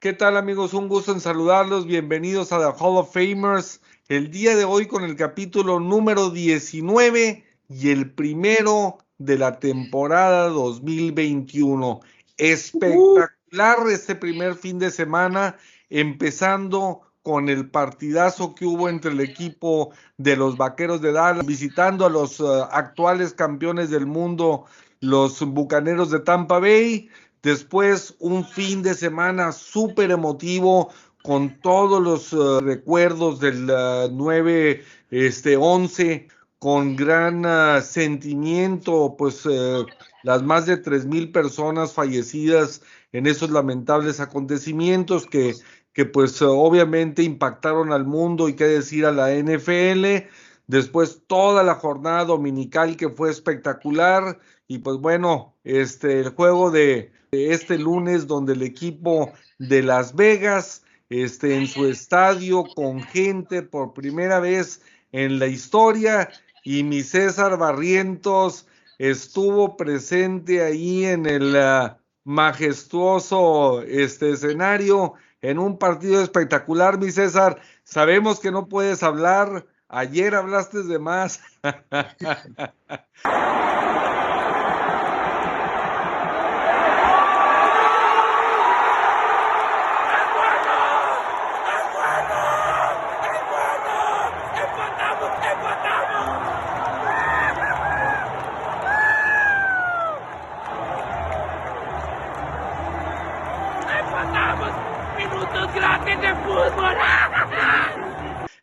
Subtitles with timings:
[0.00, 0.72] ¿Qué tal amigos?
[0.72, 1.84] Un gusto en saludarlos.
[1.84, 3.82] Bienvenidos a The Hall of Famers.
[4.08, 10.48] El día de hoy con el capítulo número 19 y el primero de la temporada
[10.48, 12.00] 2021.
[12.38, 15.58] Espectacular este primer fin de semana,
[15.90, 22.06] empezando con el partidazo que hubo entre el equipo de los Vaqueros de Dallas, visitando
[22.06, 24.64] a los uh, actuales campeones del mundo,
[25.00, 27.10] los Bucaneros de Tampa Bay.
[27.42, 30.90] Después un fin de semana súper emotivo
[31.22, 39.46] con todos los uh, recuerdos del uh, 9, este 11, con gran uh, sentimiento, pues
[39.50, 39.84] eh,
[40.22, 45.54] las más de tres mil personas fallecidas en esos lamentables acontecimientos que,
[45.94, 50.28] que pues obviamente impactaron al mundo y qué decir a la NFL.
[50.66, 57.12] Después toda la jornada dominical que fue espectacular y pues bueno, este el juego de
[57.32, 63.92] este lunes donde el equipo de Las Vegas este, en su estadio con gente por
[63.92, 66.28] primera vez en la historia
[66.64, 68.66] y mi César Barrientos
[68.98, 77.60] estuvo presente ahí en el uh, majestuoso este escenario en un partido espectacular, mi César.
[77.82, 81.40] Sabemos que no puedes hablar, ayer hablaste de más.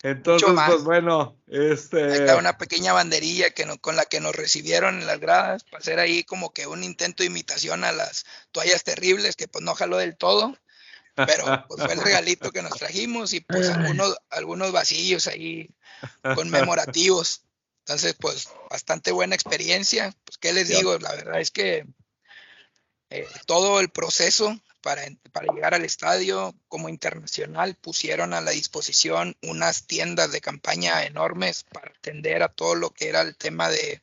[0.09, 2.33] Entonces, pues bueno, este.
[2.35, 5.99] una pequeña banderilla que no, con la que nos recibieron en las gradas, para hacer
[5.99, 9.97] ahí como que un intento de imitación a las toallas terribles, que pues no jaló
[9.97, 10.57] del todo,
[11.15, 15.69] pero pues fue el regalito que nos trajimos y pues algunos, algunos vasillos ahí
[16.35, 17.43] conmemorativos.
[17.79, 20.13] Entonces, pues bastante buena experiencia.
[20.23, 20.97] Pues, ¿qué les digo?
[20.99, 21.85] La verdad es que
[23.09, 29.85] eh, todo el proceso para, llegar al estadio como internacional pusieron a la disposición unas
[29.85, 34.01] tiendas de campaña enormes para atender a todo lo que era el tema de,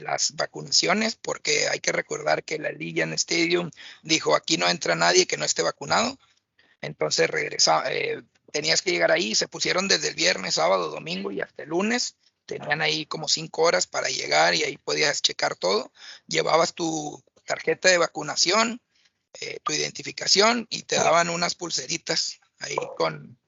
[0.00, 3.70] las vacunaciones, porque hay que recordar que la Legion Stadium
[4.02, 6.18] dijo aquí no entra nadie que no esté vacunado.
[6.80, 11.40] Entonces regresa, eh, tenías que llegar ahí, se pusieron desde el viernes, sábado, domingo y
[11.42, 12.16] hasta el lunes.
[12.44, 15.92] Tenían ahí como cinco horas para llegar y ahí podías checar todo.
[16.26, 18.80] Llevabas tu tarjeta de vacunación,
[19.40, 23.38] eh, tu identificación y te daban unas pulseritas ahí con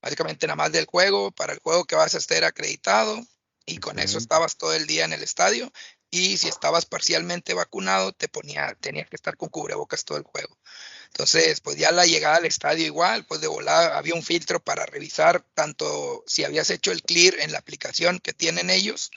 [0.00, 3.20] básicamente nada más del juego, para el juego que vas a estar acreditado
[3.64, 5.72] y con eso estabas todo el día en el estadio
[6.10, 10.58] y si estabas parcialmente vacunado te ponía, tenías que estar con cubrebocas todo el juego.
[11.06, 14.84] Entonces, pues ya la llegada al estadio igual, pues de volada había un filtro para
[14.86, 19.10] revisar tanto si habías hecho el clear en la aplicación que tienen ellos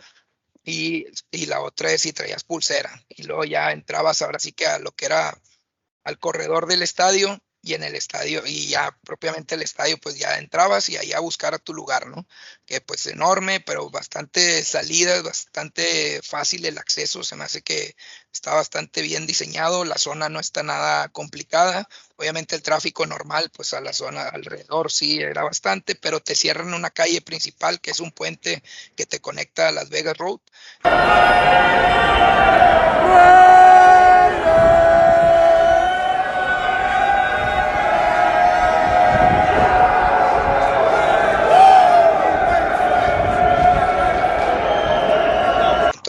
[0.63, 4.67] y, y la otra es si traías pulsera y luego ya entrabas ahora sí que
[4.67, 5.37] a lo que era
[6.05, 10.37] al corredor del estadio y en el estadio y ya propiamente el estadio pues ya
[10.37, 12.27] entrabas y ahí a buscar a tu lugar, ¿no?
[12.65, 17.95] Que pues enorme, pero bastante salidas, bastante fácil el acceso, se me hace que
[18.31, 23.73] está bastante bien diseñado, la zona no está nada complicada, obviamente el tráfico normal pues
[23.73, 27.99] a la zona alrededor sí era bastante, pero te cierran una calle principal que es
[27.99, 28.61] un puente
[28.95, 30.39] que te conecta a Las Vegas Road.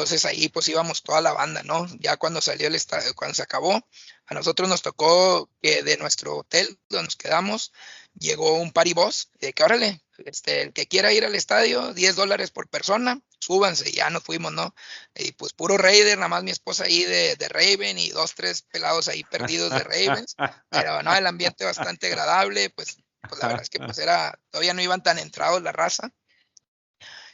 [0.06, 1.84] Entonces ahí pues íbamos toda la banda, ¿no?
[1.98, 3.84] Ya cuando salió el estadio, cuando se acabó,
[4.26, 7.72] a nosotros nos tocó que de nuestro hotel donde nos quedamos,
[8.14, 12.52] llegó un paribos de que órale, este, el que quiera ir al estadio, 10 dólares
[12.52, 14.76] por persona, súbanse, ya nos fuimos, ¿no?
[15.16, 18.62] Y pues puro Raider, nada más mi esposa ahí de, de Raven y dos, tres
[18.62, 20.36] pelados ahí perdidos de Ravens,
[20.70, 24.72] pero no, el ambiente bastante agradable, pues, pues la verdad es que pues era, todavía
[24.72, 26.12] no iban tan entrados la raza,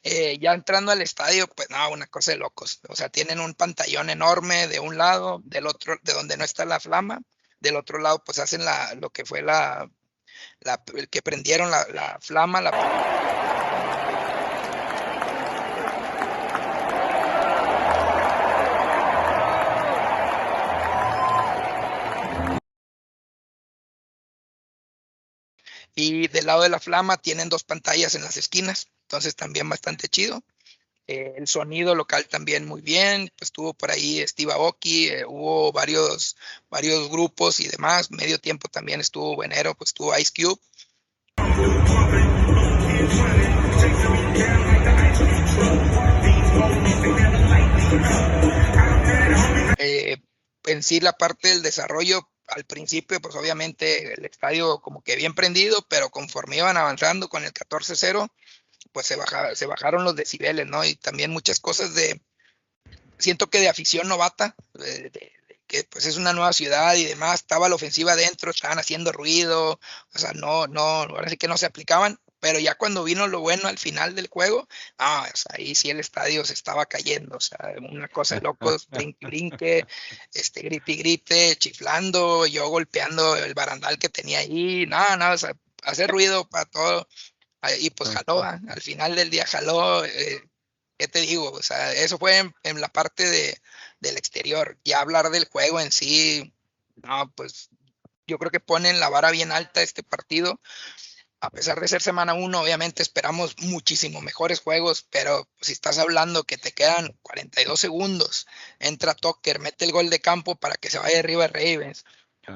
[0.03, 2.81] eh, ya entrando al estadio, pues no, una cosa de locos.
[2.89, 6.65] O sea, tienen un pantallón enorme de un lado, del otro, de donde no está
[6.65, 7.23] la flama.
[7.61, 9.89] Del otro lado, pues hacen la, lo que fue la,
[10.61, 12.71] la el que prendieron la, la flama, la
[25.95, 30.09] y del lado de la flama tienen dos pantallas en las esquinas, entonces también bastante
[30.09, 30.43] chido.
[31.07, 35.71] Eh, el sonido local también muy bien, pues estuvo por ahí Steve Aoki, eh, hubo
[35.71, 36.35] varios,
[36.71, 40.59] varios grupos y demás, medio tiempo también estuvo Buenero, pues estuvo Ice Cube.
[49.79, 50.17] Eh,
[50.65, 55.35] en sí la parte del desarrollo al principio, pues obviamente el estadio como que bien
[55.35, 58.31] prendido, pero conforme iban avanzando con el 14-0,
[58.93, 59.17] pues se,
[59.55, 60.85] se bajaron los decibeles, ¿no?
[60.85, 62.21] Y también muchas cosas de,
[63.19, 64.55] siento que de afición novata,
[65.67, 69.81] que pues es una nueva ciudad y demás, estaba la ofensiva adentro, estaban haciendo ruido,
[70.15, 73.41] o sea, no, no, ahora sí que no se aplicaban, pero ya cuando vino lo
[73.41, 74.69] bueno al final del juego,
[74.99, 79.27] ah, ahí sí el estadio se estaba cayendo, o sea, una cosa de locos, brinque,
[79.27, 79.87] brinque,
[80.35, 85.57] este, grite, grite, chiflando, yo golpeando el barandal que tenía ahí, nada, nada, o sea,
[85.85, 87.09] hacer ruido para todo,
[87.79, 90.43] y pues jaló, ah, al final del día jaló, eh,
[90.99, 91.51] ¿qué te digo?
[91.51, 93.61] O sea, eso fue en, la parte de,
[94.01, 96.53] del exterior, ya hablar del juego en sí,
[96.97, 97.71] no, pues
[98.27, 100.61] yo creo que ponen la vara bien alta este partido,
[101.43, 106.45] a pesar de ser semana uno, obviamente esperamos muchísimo mejores juegos, pero si estás hablando
[106.45, 108.47] que te quedan 42 segundos,
[108.79, 112.05] entra Tucker, mete el gol de campo para que se vaya arriba Ravens.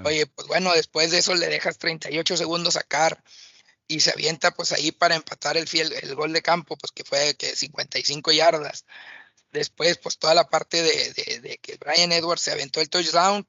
[0.04, 3.24] Oye, pues bueno, después de eso le dejas 38 segundos sacar
[3.88, 7.04] y se avienta pues ahí para empatar el, fiel, el gol de campo, pues que
[7.04, 8.84] fue que 55 yardas.
[9.52, 13.46] Después, pues toda la parte de, de que Brian Edwards se aventó el touchdown.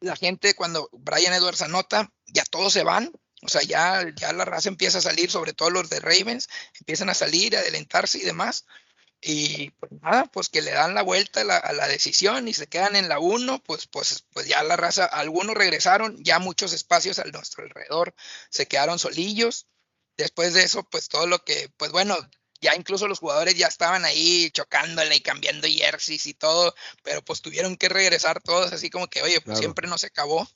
[0.00, 3.12] La gente cuando Brian Edwards anota, ya todos se van,
[3.44, 6.48] o sea, ya, ya la raza empieza a salir, sobre todo los de Ravens,
[6.80, 8.64] empiezan a salir, a adelantarse y demás.
[9.20, 12.96] Y pues nada, pues que le dan la vuelta a la, decisión y se quedan
[12.96, 17.24] en la 1, pues, pues, pues ya la raza, algunos regresaron, ya muchos espacios a
[17.24, 18.14] nuestro alrededor
[18.50, 19.66] se quedaron solillos.
[20.16, 22.16] Después de eso, pues todo lo que, pues bueno,
[22.60, 27.42] ya incluso los jugadores ya estaban ahí chocándole y cambiando jerseys y todo, pero pues
[27.42, 30.48] tuvieron que regresar todos así como que, oye, pues siempre no se acabó.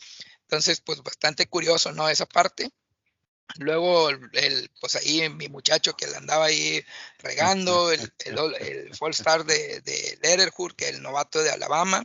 [0.42, 2.08] Entonces, pues bastante curioso, ¿no?
[2.08, 2.70] Esa parte.
[3.56, 6.82] Luego, el, pues ahí mi muchacho que le andaba ahí
[7.18, 12.04] regando, el, el, el Fall Star de, de Letterhood, que es el novato de Alabama.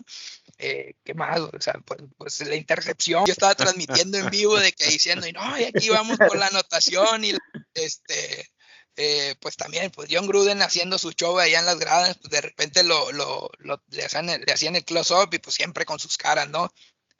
[0.57, 1.39] Eh, ¿Qué más?
[1.39, 3.25] O sea, pues, pues, la intercepción.
[3.25, 6.47] Yo estaba transmitiendo en vivo de que diciendo, y no, y aquí vamos con la
[6.47, 7.33] anotación y
[7.73, 8.49] este.
[8.95, 12.41] Eh, pues también, pues John Gruden haciendo su show allá en las gradas, pues de
[12.41, 15.97] repente lo, lo, lo le, hacían el, le hacían el close-up y pues siempre con
[15.97, 16.71] sus caras, ¿no?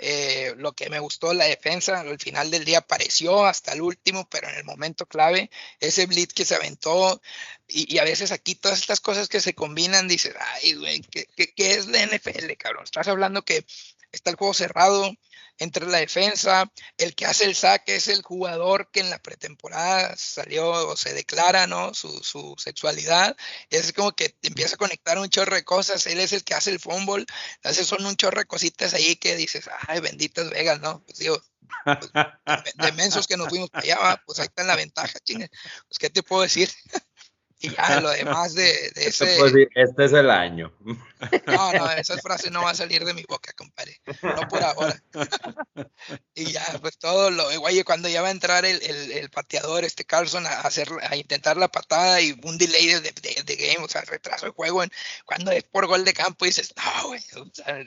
[0.05, 4.27] Eh, lo que me gustó la defensa, al final del día apareció hasta el último,
[4.29, 7.21] pero en el momento clave, ese blitz que se aventó,
[7.69, 11.71] y, a veces aquí todas estas cosas que se combinan, dices, ay, güey, ¿qué, qué
[11.71, 12.83] es la NFL, cabrón?
[12.83, 13.65] Estás hablando que
[14.11, 15.15] está el juego cerrado,
[15.57, 20.15] entre la defensa, el que hace el saque es el jugador que en la pretemporada
[20.17, 21.93] salió o se declara, ¿no?
[21.93, 23.35] Su, su sexualidad.
[23.69, 26.71] Es como que empieza a conectar un chorro de cosas, él es el que hace
[26.71, 31.03] el fútbol, entonces son un chorro de cositas ahí que dices, ay, benditas Vegas, ¿no?
[31.05, 31.41] Pues digo,
[31.83, 32.11] pues,
[32.75, 35.49] de mensos que nos fuimos para allá, pues ahí está la ventaja, chingue.
[35.87, 36.69] Pues, ¿qué te puedo decir?
[37.63, 39.37] Y ya lo demás de, de ese.
[39.73, 40.73] este es el año.
[41.47, 44.01] No, no, esa frase no va a salir de mi boca, compadre.
[44.21, 45.01] No por ahora.
[46.35, 47.47] Y ya, pues todo lo.
[47.61, 51.55] Oye, cuando ya va a entrar el, el, pateador, este Carlson, a, hacer, a intentar
[51.57, 54.91] la patada y un delay de, de, game, o sea, retraso de juego, en,
[55.25, 57.79] cuando es por gol de campo, dices, no, güey, o sea,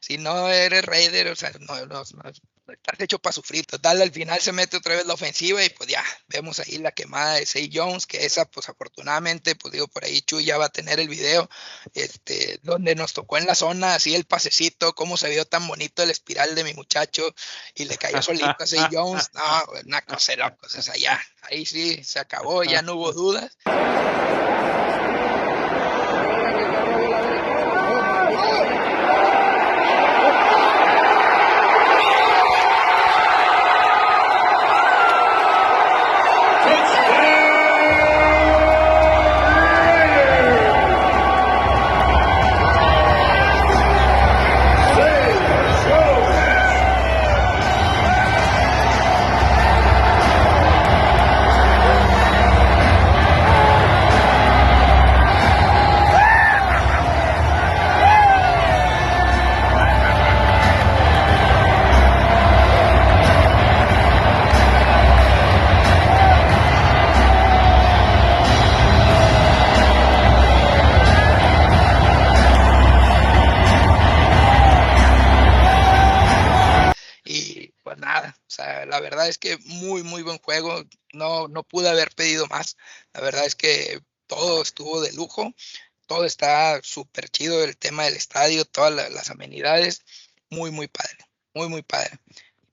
[0.00, 2.32] si no eres Raider, o sea, no, no, no
[2.72, 3.66] estás hecho para sufrir.
[3.66, 6.92] Total, al final se mete otra vez la ofensiva y pues ya, vemos ahí la
[6.92, 10.66] quemada de Say Jones, que esa pues afortunadamente, pues digo, por ahí Chuy ya va
[10.66, 11.48] a tener el video,
[11.94, 16.02] este, donde nos tocó en la zona, así el pasecito, cómo se vio tan bonito
[16.02, 17.34] el espiral de mi muchacho
[17.74, 19.30] y le cayó solito a Say Jones.
[19.34, 19.42] No,
[19.84, 23.56] una cosa loca, o sea, ya, ahí sí, se acabó, ya no hubo dudas.
[79.28, 80.82] Es que muy, muy buen juego.
[81.12, 82.76] No, no pude haber pedido más.
[83.12, 85.52] La verdad es que todo estuvo de lujo.
[86.06, 90.02] todo está súper chido, el tema del estadio, todas las amenidades,
[90.50, 91.16] muy, muy padre,
[91.54, 92.18] muy, muy padre.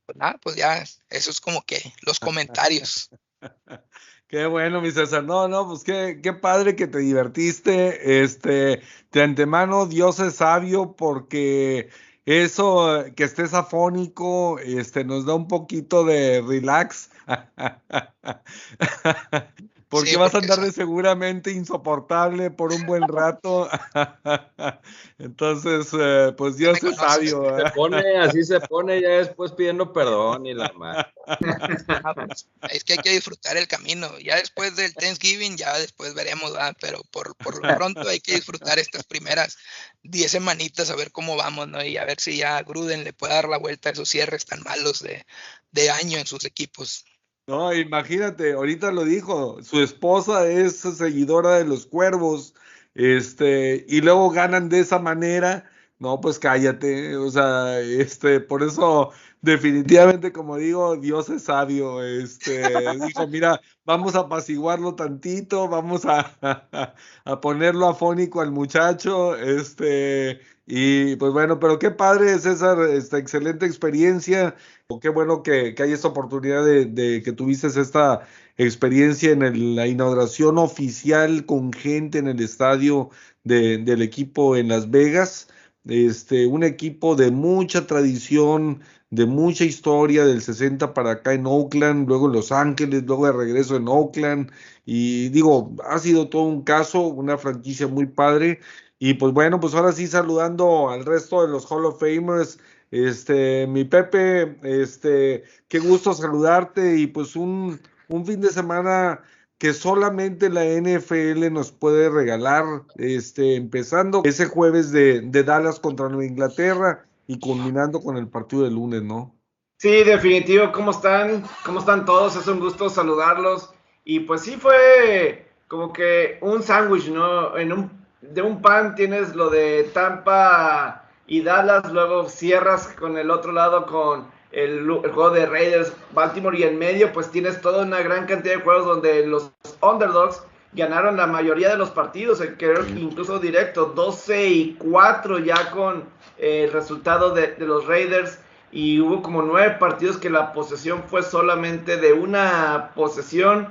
[0.05, 3.09] Pues nada, pues ya, eso es como que los comentarios.
[4.27, 5.25] Qué bueno, mi César.
[5.25, 8.23] No, no, pues qué, qué padre que te divertiste.
[8.23, 8.81] Este,
[9.11, 11.89] de antemano, Dios es sabio porque
[12.25, 17.09] eso que estés afónico, este, nos da un poquito de relax.
[19.91, 23.69] porque vas a andar de seguramente insoportable por un buen rato.
[25.19, 27.57] Entonces, eh, pues Dios es sabio.
[27.57, 31.07] Se pone, así se pone ya después pidiendo perdón y la madre.
[32.69, 34.17] Es que hay que disfrutar el camino.
[34.19, 38.79] Ya después del Thanksgiving, ya después veremos, pero por, por lo pronto hay que disfrutar
[38.79, 39.57] estas primeras
[40.03, 41.83] 10 semanitas a ver cómo vamos, ¿no?
[41.83, 44.63] Y a ver si ya Gruden le puede dar la vuelta a esos cierres tan
[44.63, 45.25] malos de,
[45.71, 47.03] de año en sus equipos.
[47.47, 52.53] No, imagínate, ahorita lo dijo, su esposa es seguidora de los cuervos,
[52.93, 55.69] este, y luego ganan de esa manera,
[55.99, 62.63] no, pues cállate, o sea, este, por eso definitivamente, como digo, Dios es sabio, este,
[63.05, 66.37] dijo, mira, vamos a apaciguarlo tantito, vamos a,
[67.25, 70.39] a ponerlo afónico al muchacho, este,
[70.73, 74.55] y pues bueno, pero qué padre, César, esta excelente experiencia.
[74.99, 81.45] Qué bueno que, hay esta oportunidad de, que tuviste esta experiencia en la inauguración oficial
[81.45, 83.09] con gente en el estadio
[83.43, 85.47] del equipo en Las Vegas.
[85.85, 92.07] Este, un equipo de mucha tradición, de mucha historia del 60 para acá en Oakland,
[92.07, 94.51] luego en Los Ángeles, luego de regreso en Oakland.
[94.85, 98.59] Y digo, ha sido todo un caso, una franquicia muy padre.
[98.99, 102.59] Y pues bueno, pues ahora sí saludando al resto de los Hall of Famers.
[102.91, 107.79] Este, mi Pepe, este, qué gusto saludarte y pues un,
[108.09, 109.21] un fin de semana
[109.57, 112.65] que solamente la NFL nos puede regalar,
[112.97, 118.73] este, empezando ese jueves de, de Dallas contra Inglaterra y culminando con el partido del
[118.73, 119.35] lunes, ¿no?
[119.77, 120.71] Sí, definitivo.
[120.71, 121.43] ¿Cómo están?
[121.65, 122.35] ¿Cómo están todos?
[122.35, 123.73] Es un gusto saludarlos.
[124.03, 127.57] Y pues sí fue como que un sándwich, ¿no?
[127.57, 131.00] En un de un pan tienes lo de Tampa
[131.31, 136.63] y Dallas, luego cierras con el otro lado con el, juego de Raiders, Baltimore y
[136.63, 139.49] en medio pues tienes toda una gran cantidad de juegos donde los
[139.81, 145.71] underdogs ganaron la mayoría de los partidos, eh, creo incluso directo, 12 y 4 ya
[145.71, 146.03] con
[146.37, 148.37] el resultado de, de los Raiders
[148.73, 153.69] y hubo como nueve partidos que la posesión fue solamente de una posesión.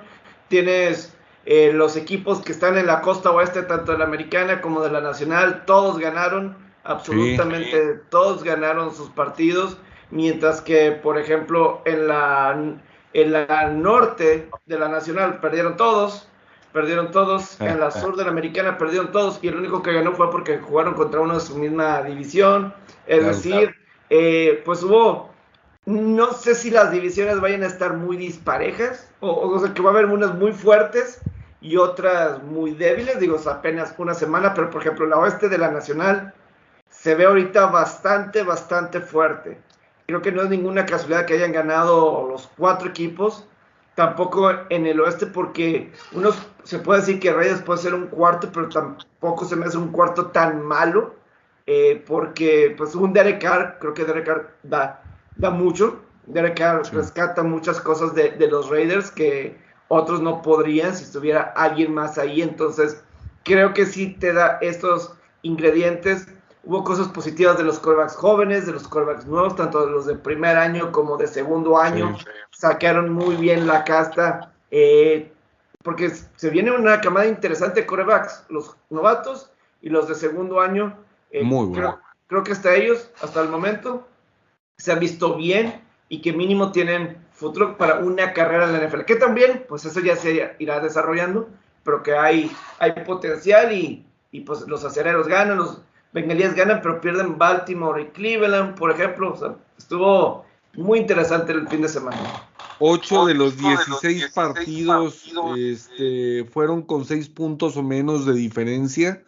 [0.49, 1.15] Tienes
[1.45, 4.91] eh, los equipos que están en la costa oeste, tanto de la americana como de
[4.91, 9.77] la nacional, todos ganaron, absolutamente todos ganaron sus partidos,
[10.11, 12.77] mientras que, por ejemplo, en la,
[13.13, 16.29] en la norte de la nacional perdieron todos,
[16.73, 20.13] perdieron todos, en la sur de la americana perdieron todos, y el único que ganó
[20.13, 22.75] fue porque jugaron contra uno de su misma división,
[23.07, 23.75] es decir,
[24.09, 25.31] eh, pues hubo
[25.87, 29.91] no sé si las divisiones vayan a estar muy disparejas, o, o, sea, que va
[29.91, 31.21] a haber unas muy fuertes
[31.61, 35.71] y otras muy débiles, digo, apenas una semana, pero por ejemplo, la oeste de la
[35.71, 36.35] Nacional
[36.91, 39.59] se ve ahorita bastante, bastante fuerte.
[40.07, 43.47] Creo que no es ninguna casualidad que hayan ganado los cuatro equipos,
[43.95, 46.31] tampoco en el oeste, porque uno
[46.65, 49.93] se puede decir que Reyes puede ser un cuarto, pero tampoco se me hace un
[49.93, 51.15] cuarto tan malo,
[51.67, 55.03] eh, porque pues un Derek Carr, creo que Derek Carr da,
[55.37, 59.57] da mucho, Derek Carr rescata muchas cosas de, de los Raiders que
[59.89, 62.43] otros no podrían si estuviera alguien más ahí.
[62.43, 63.03] Entonces,
[63.45, 66.29] creo que sí te da estos ingredientes.
[66.65, 70.15] Hubo cosas positivas de los corebacks jóvenes, de los corebacks nuevos, tanto de los de
[70.15, 72.17] primer año como de segundo año.
[72.51, 74.53] Sacaron muy bien la casta.
[74.71, 75.33] Eh,
[75.83, 79.51] porque se viene una camada interesante de corebacks, los novatos
[79.81, 80.97] y los de segundo año.
[81.31, 81.99] Eh, muy bueno.
[82.27, 84.07] creo que hasta ellos, hasta el momento,
[84.77, 89.03] se han visto bien y que mínimo tienen futuro para una carrera en la NFL.
[89.03, 91.49] Que también, pues eso ya se irá desarrollando,
[91.85, 95.81] pero que hay, hay potencial y, y pues los acereros ganan, los
[96.13, 99.33] bengalíes ganan, pero pierden Baltimore y Cleveland, por ejemplo.
[99.33, 102.19] O sea, estuvo muy interesante el fin de semana.
[102.79, 109.23] Ocho de los 16 partidos este, fueron con seis puntos o menos de diferencia,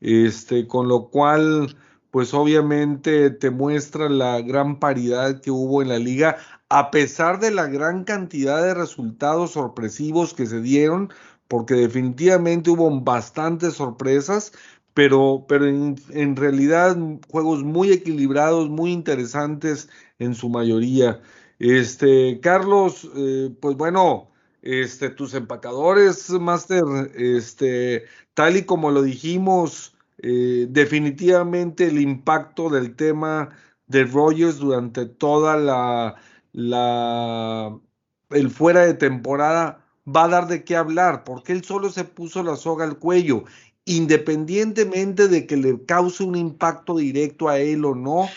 [0.00, 1.76] este, con lo cual,
[2.10, 6.38] pues obviamente te muestra la gran paridad que hubo en la liga,
[6.68, 11.12] a pesar de la gran cantidad de resultados sorpresivos que se dieron,
[11.46, 14.52] porque definitivamente hubo bastantes sorpresas,
[14.96, 16.96] pero, pero en, realidad
[17.28, 21.20] juegos muy equilibrados, muy interesantes en su mayoría.
[21.58, 24.30] Este, Carlos, eh, pues bueno,
[24.62, 26.84] este, tus empacadores, Master,
[27.14, 33.50] este, tal y como lo dijimos, eh, definitivamente el impacto del tema
[33.88, 36.14] de Rogers durante toda la,
[36.52, 37.78] la,
[38.30, 42.42] el fuera de temporada va a dar de qué hablar, porque él solo se puso
[42.42, 43.44] la soga al cuello,
[43.86, 48.28] independientemente de que le cause un impacto directo a él o no,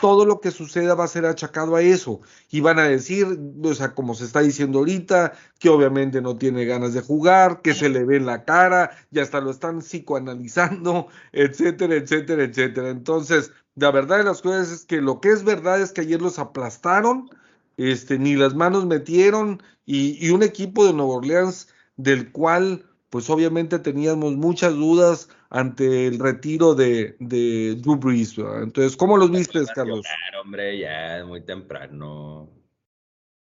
[0.00, 2.20] todo lo que suceda va a ser achacado a eso.
[2.50, 3.26] Y van a decir,
[3.62, 7.74] o sea, como se está diciendo ahorita, que obviamente no tiene ganas de jugar, que
[7.74, 12.90] se le ve en la cara, y hasta lo están psicoanalizando, etcétera, etcétera, etcétera.
[12.90, 16.22] Entonces, la verdad de las cosas es que lo que es verdad es que ayer
[16.22, 17.30] los aplastaron,
[17.76, 23.30] este, ni las manos metieron, y, y un equipo de Nueva Orleans del cual pues
[23.30, 28.36] obviamente teníamos muchas dudas ante el retiro de, de Drew Brees.
[28.38, 30.04] Entonces, ¿cómo los viste, Carlos?
[30.04, 32.50] Claro, hombre, ya es muy temprano.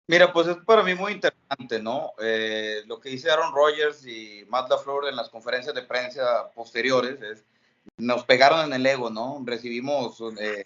[0.09, 2.13] Mira, pues es para mí muy interesante, ¿no?
[2.21, 7.23] Eh, lo que dice Aaron Rodgers y Matt LaFleur en las conferencias de prensa posteriores
[7.23, 7.43] es,
[7.97, 9.43] nos pegaron en el ego, ¿no?
[9.43, 10.65] Recibimos, eh,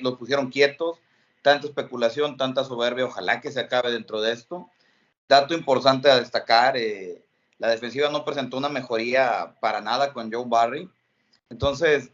[0.00, 1.00] los pusieron quietos,
[1.42, 4.70] tanta especulación, tanta soberbia, ojalá que se acabe dentro de esto.
[5.28, 7.25] Dato importante a destacar, eh,
[7.58, 10.90] la defensiva no presentó una mejoría para nada con Joe Barry.
[11.48, 12.10] Entonces,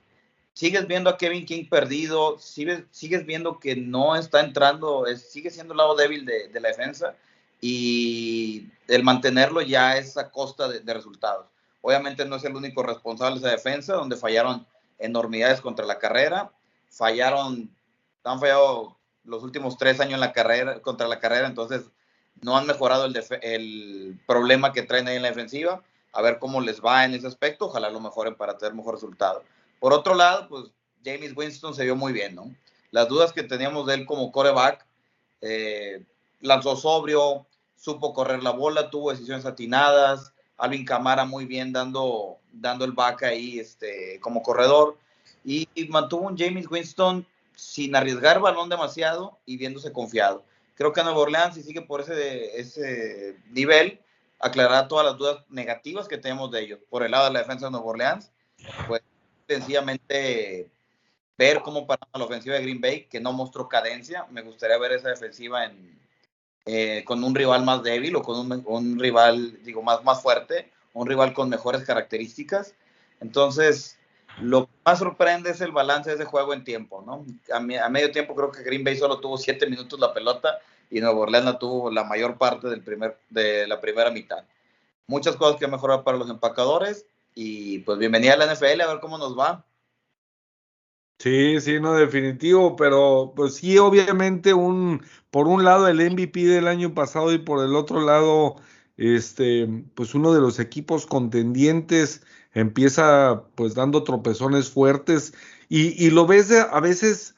[0.53, 5.79] sigues viendo a Kevin King perdido, sigues, viendo que no está entrando, sigue siendo el
[5.79, 7.17] lado débil de, la defensa
[7.61, 11.47] y el mantenerlo ya es a costa de, resultados.
[11.81, 14.67] Obviamente no es el único responsable de esa defensa, donde fallaron
[14.99, 16.53] enormidades contra la carrera,
[16.89, 17.75] fallaron,
[18.23, 21.91] han fallado los últimos tres años en la carrera, contra la carrera, entonces
[22.41, 25.83] no han mejorado el, problema que traen ahí en la defensiva.
[26.13, 27.67] A ver cómo les va en ese aspecto.
[27.67, 29.43] Ojalá lo mejoren para tener mejor resultado.
[29.81, 30.65] Por otro lado, pues
[31.05, 32.55] James Winston se vio muy bien, ¿no?
[32.91, 34.85] Las dudas que teníamos de él como coreback,
[35.41, 36.05] eh,
[36.41, 40.33] lanzó sobrio, supo correr la bola, tuvo decisiones atinadas.
[40.59, 44.99] Alvin Camara muy bien dando, dando el back ahí este, como corredor.
[45.45, 50.45] Y, y mantuvo un James Winston sin arriesgar balón demasiado y viéndose confiado.
[50.75, 54.01] Creo que Nueva Orleans, si sigue por ese, ese nivel,
[54.39, 56.81] aclarará todas las dudas negativas que tenemos de ellos.
[56.91, 58.33] Por el lado de la defensa de Nueva Orleans,
[58.89, 59.03] pues
[59.49, 60.71] sencillamente
[61.39, 64.27] ver cómo para la ofensiva de Green Bay, que no mostró cadencia.
[64.31, 66.01] Me gustaría ver esa defensiva en,
[66.65, 70.71] eh, con un rival más débil o con un, un, rival, digo, más, más fuerte,
[70.93, 72.75] un rival con mejores características.
[73.21, 73.99] Entonces,
[74.41, 77.25] lo que más sorprende es el balance de ese juego en tiempo, ¿no?
[77.53, 80.59] A, medio tiempo creo que Green Bay solo tuvo siete minutos la pelota
[80.91, 84.45] y Nueva Orleans tuvo la mayor parte del primer, de la primera mitad.
[85.07, 89.01] Muchas cosas que mejorar para los empacadores y pues bienvenida a la NFL a ver
[89.01, 89.65] cómo nos va.
[91.19, 96.67] Sí, sí, no, definitivo, pero pues sí, obviamente un, por un lado el MVP del
[96.67, 98.57] año pasado y por el otro lado,
[98.97, 102.23] este, pues uno de los equipos contendientes
[102.55, 105.35] empieza pues dando tropezones fuertes
[105.69, 107.35] y, lo ves a veces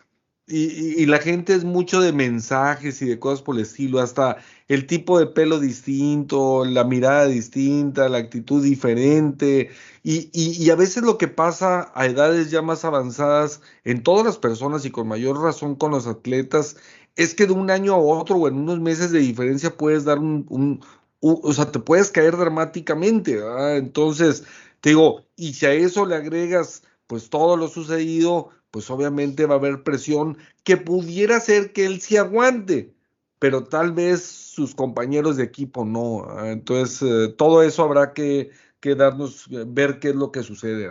[0.47, 4.87] y, la gente es mucho de mensajes y de cosas por el estilo, hasta el
[4.87, 9.71] tipo de pelo distinto, la mirada distinta, la actitud diferente
[10.03, 14.39] y, y a veces lo que pasa a edades ya más avanzadas en todas las
[14.39, 16.77] personas y con mayor razón con los atletas
[17.17, 20.19] es que de un año a otro o en unos meses de diferencia puedes dar
[20.19, 20.81] un,
[21.27, 23.41] o sea, te puedes caer dramáticamente,
[23.77, 24.45] Entonces,
[24.81, 29.55] te digo, y si a eso le agregas pues todo lo sucedido, pues obviamente va
[29.55, 32.93] a haber presión que pudiera ser que él sí aguante,
[33.39, 36.27] pero tal vez sus compañeros de equipo no.
[36.45, 40.91] Entonces, eh, todo eso habrá que, que, darnos, eh, ver qué es lo que sucede.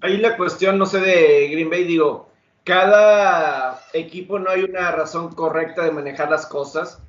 [0.00, 2.30] Ahí la cuestión, no sé, de Green Bay, digo,
[2.64, 7.02] cada equipo no hay una razón correcta de manejar las cosas.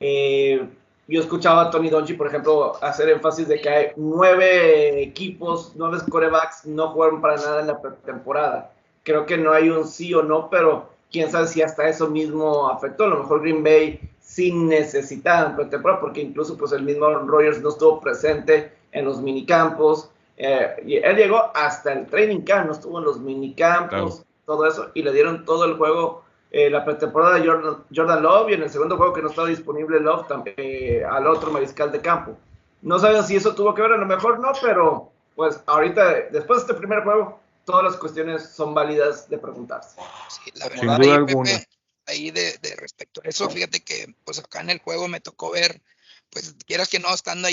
[0.00, 0.68] Eh,
[1.08, 5.98] yo escuchaba a Tony Donchi, por ejemplo, hacer énfasis de que hay nueve equipos, nueve
[6.10, 8.72] corebacks no jugaron para nada en la temporada.
[9.04, 12.68] Creo que no hay un sí o no, pero quién sabe si hasta eso mismo
[12.68, 13.04] afectó.
[13.04, 17.62] A lo mejor Green Bay sin necesidad en pretemporada, porque incluso pues el mismo Rogers
[17.62, 20.10] no estuvo presente en los minicampos.
[20.36, 24.90] Eh, y él llegó hasta el training camp, no estuvo en los minicampos, todo eso,
[24.92, 27.46] y le dieron todo el juego eh, la pretemporada de
[27.94, 31.26] Jordan, Love y en el segundo juego que no estaba disponible Love también, eh, al
[31.26, 32.36] otro mariscal de campo.
[32.80, 36.60] No saben si eso tuvo que ver, a lo mejor no, pero pues ahorita, después
[36.60, 40.00] de este primer juego, todas las cuestiones son válidas de preguntarse.
[40.28, 41.68] Sí, la verdad, ahí, Pepe,
[42.06, 45.50] ahí de, de, respecto a eso, fíjate que pues acá en el juego me tocó
[45.50, 45.82] ver
[46.30, 47.48] pues quieras que no, estando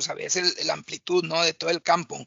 [0.00, 1.42] sabes pues, el, la amplitud, ¿no?
[1.42, 2.18] De todo el campo.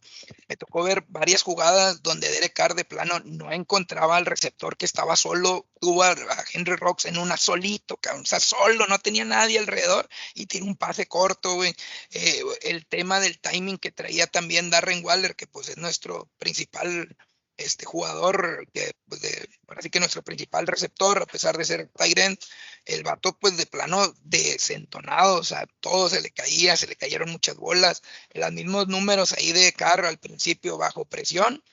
[0.48, 4.86] Me tocó ver varias jugadas donde Derek Carr de plano no encontraba al receptor que
[4.86, 6.16] estaba solo, tuvo a,
[6.54, 10.76] Henry Rocks en una solito, o sea, solo, no tenía nadie alrededor y tiene un
[10.76, 11.76] pase corto, güey.
[12.12, 17.16] Eh, el tema del timing que traía también Darren Waller, que pues es nuestro principal
[17.58, 22.40] este jugador que, pues de, así que nuestro principal receptor, a pesar de ser Tyrant,
[22.86, 27.32] el vato pues de plano desentonado, o sea, todo se le caía, se le cayeron
[27.32, 31.64] muchas bolas, los mismos números ahí de carro al principio bajo presión,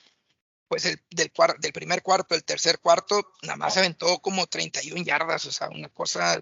[0.67, 5.45] pues el, del, del primer cuarto, el tercer cuarto, nada más aventó como 31 yardas,
[5.45, 6.39] o sea, una cosa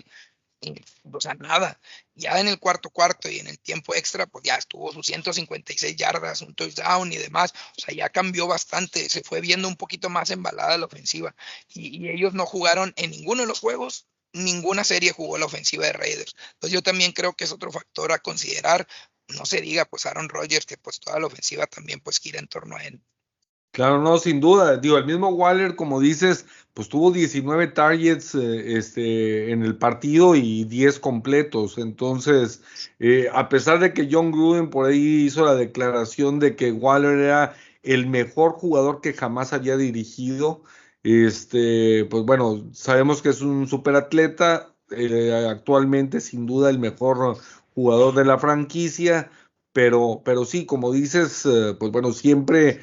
[1.11, 1.79] o sea, nada.
[2.15, 5.95] Ya en el cuarto cuarto y en el tiempo extra, pues ya estuvo sus 156
[5.95, 7.53] yardas, un touchdown y demás.
[7.77, 11.35] O sea, ya cambió bastante, se fue viendo un poquito más embalada la ofensiva.
[11.69, 15.93] Y, ellos no jugaron en ninguno de los juegos, ninguna serie jugó la ofensiva de
[15.93, 16.35] Raiders.
[16.53, 18.87] Entonces yo también creo que es otro factor a considerar.
[19.27, 22.47] No se diga, pues Aaron Rodgers, que pues toda la ofensiva también pues gira en
[22.47, 23.01] torno a él.
[23.73, 24.77] Claro, no, sin duda.
[24.77, 30.35] Digo, el mismo Waller, como dices, pues tuvo 19 targets eh, este, en el partido
[30.35, 31.79] y 10 completos.
[31.79, 32.61] Entonces,
[32.99, 37.17] eh, a pesar de que John Gruden por ahí hizo la declaración de que Waller
[37.17, 40.61] era el mejor jugador que jamás había dirigido,
[41.01, 47.37] este, pues bueno, sabemos que es un superatleta, eh, actualmente sin duda el mejor
[47.73, 49.31] jugador de la franquicia,
[49.73, 51.41] pero, pero sí, como dices,
[51.79, 52.79] pues bueno, siempre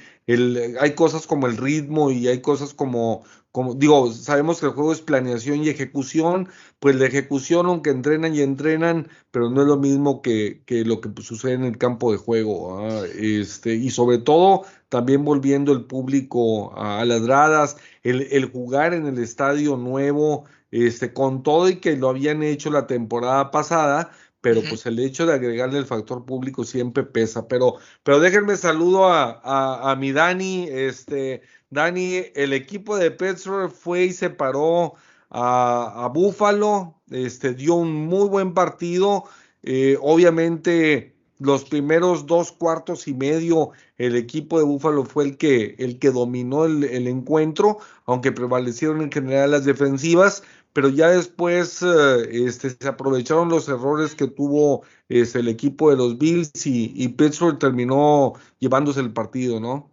[0.81, 4.93] hay cosas como el ritmo y hay cosas como, como, digo, sabemos que el juego
[4.93, 9.77] es planeación y ejecución, pues la ejecución, aunque entrenan y entrenan, pero no es lo
[9.77, 12.87] mismo que, que lo que sucede en el campo de juego.
[13.19, 19.07] Este, y sobre todo, también volviendo el público a, las gradas, el, el, jugar en
[19.07, 24.63] el estadio nuevo, este, con todo y que lo habían hecho la temporada pasada, pero
[24.69, 27.47] pues el hecho de agregarle el factor público siempre pesa.
[27.47, 30.67] Pero, pero déjenme saludo a, a, mi Dani.
[30.71, 34.95] Este, Dani, el equipo de Pittsburgh fue y se paró
[35.29, 39.25] a, a Buffalo, este, dio un muy buen partido.
[39.63, 45.75] Eh, obviamente, los primeros dos cuartos y medio, el equipo de Buffalo fue el que,
[45.79, 51.83] el que dominó el, el encuentro, aunque prevalecieron en general las defensivas pero ya después
[51.83, 56.93] eh, este, se aprovecharon los errores que tuvo este, el equipo de los Bills y,
[56.95, 59.93] y, Pittsburgh terminó llevándose el partido, ¿no?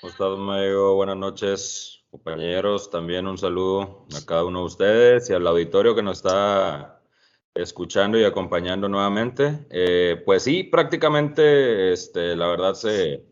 [0.00, 2.90] ¿Cómo estás, Buenas noches, compañeros.
[2.90, 7.02] También un saludo a cada uno de ustedes y al auditorio que nos está
[7.54, 9.66] escuchando y acompañando nuevamente.
[9.70, 13.24] Eh, pues sí, prácticamente, este, la verdad se,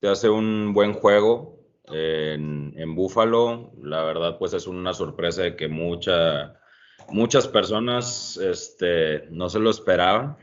[0.00, 1.55] se hace un buen juego
[1.88, 3.72] en, en Búfalo.
[3.82, 6.60] La verdad, pues es una sorpresa de que mucha,
[7.08, 10.36] muchas personas este, no se lo esperaban.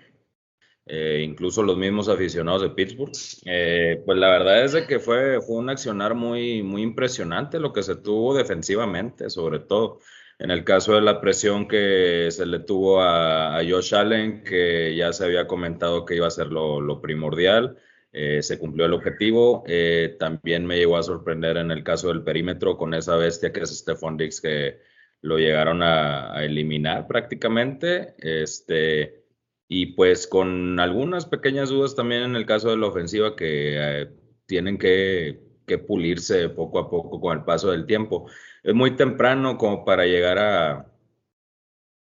[0.86, 3.14] Eh, incluso los mismos aficionados de Pittsburgh.
[3.46, 7.72] Eh, pues la verdad es de que fue, fue un accionar muy, muy impresionante lo
[7.72, 10.00] que se tuvo defensivamente, sobre todo
[10.40, 14.94] en el caso de la presión que se le tuvo a, a Josh Allen, que
[14.96, 17.78] ya se había comentado que iba a ser lo, lo primordial.
[18.16, 19.64] Eh, se cumplió el objetivo.
[19.68, 23.62] Eh, también me llegó a sorprender en el caso del perímetro con esa bestia que
[23.62, 24.80] es Stephon Dix que
[25.22, 28.14] lo llegaron a, eliminar prácticamente.
[28.20, 29.26] Este,
[29.68, 34.10] y pues con algunas pequeñas dudas también en el caso de la ofensiva que eh,
[34.46, 35.52] tienen que,
[35.88, 38.30] pulirse poco a poco con el paso del tiempo.
[38.62, 40.92] Es muy temprano como para llegar a,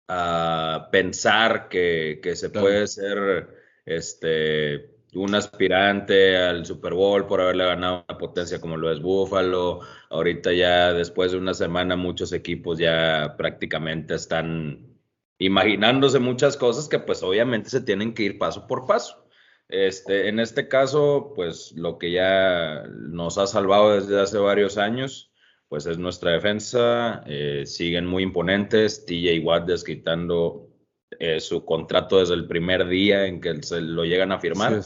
[0.07, 3.47] a pensar que, que se puede ser
[3.85, 9.81] este un aspirante al Super Bowl por haberle ganado una potencia como lo es Buffalo.
[10.09, 14.87] Ahorita ya después de una semana muchos equipos ya prácticamente están
[15.39, 19.25] imaginándose muchas cosas que pues obviamente se tienen que ir paso por paso.
[19.69, 25.31] Este, en este caso, pues lo que ya nos ha salvado desde hace varios años,
[25.67, 27.23] pues es nuestra defensa.
[27.27, 29.05] Eh, siguen muy imponentes.
[29.05, 30.68] TJ Watt desquitando
[31.19, 34.81] eh, su contrato desde el primer día en que se lo llegan a firmar.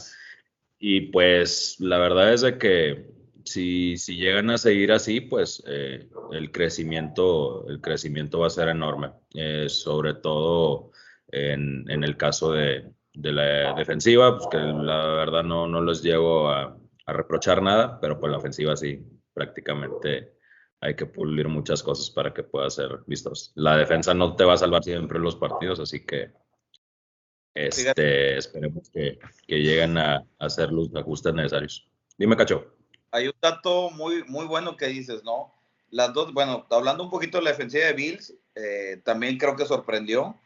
[0.78, 3.10] Y pues la verdad es de que
[3.44, 8.68] si, si llegan a seguir así, pues eh, el, crecimiento, el crecimiento va a ser
[8.68, 10.90] enorme, eh, sobre todo
[11.28, 16.02] en, en, el caso de, de la defensiva, pues que la verdad no, no les
[16.02, 20.33] llego a, a reprochar nada, pero pues la ofensiva sí, prácticamente
[20.84, 23.52] hay que pulir muchas cosas para que pueda ser vistos.
[23.54, 26.30] La defensa no te va a salvar siempre los partidos, así que
[27.54, 31.88] este, esperemos que, que lleguen a, hacer los ajustes necesarios.
[32.18, 32.76] Dime, Cacho.
[33.12, 35.54] Hay un dato muy, muy bueno que dices, ¿no?
[35.90, 39.64] Las dos, bueno, hablando un poquito de la defensiva de Bills, eh, también creo que
[39.64, 40.38] sorprendió.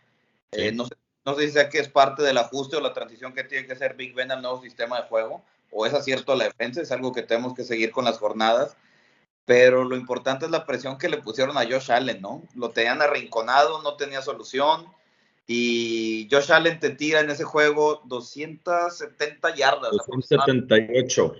[0.53, 3.33] Eh, no, sé, no sé si sea que es parte del ajuste o la transición
[3.33, 6.37] que tiene que hacer Big Ben al nuevo sistema de juego, o es acierto a
[6.37, 8.77] la defensa, es algo que tenemos que seguir con las jornadas.
[9.49, 12.43] Pero lo importante es la presión que le pusieron a Josh Allen, ¿no?
[12.55, 14.85] Lo tenían arrinconado, no tenía solución.
[15.47, 19.91] Y Josh Allen te tira en ese juego 270 yardas.
[19.93, 21.35] 278.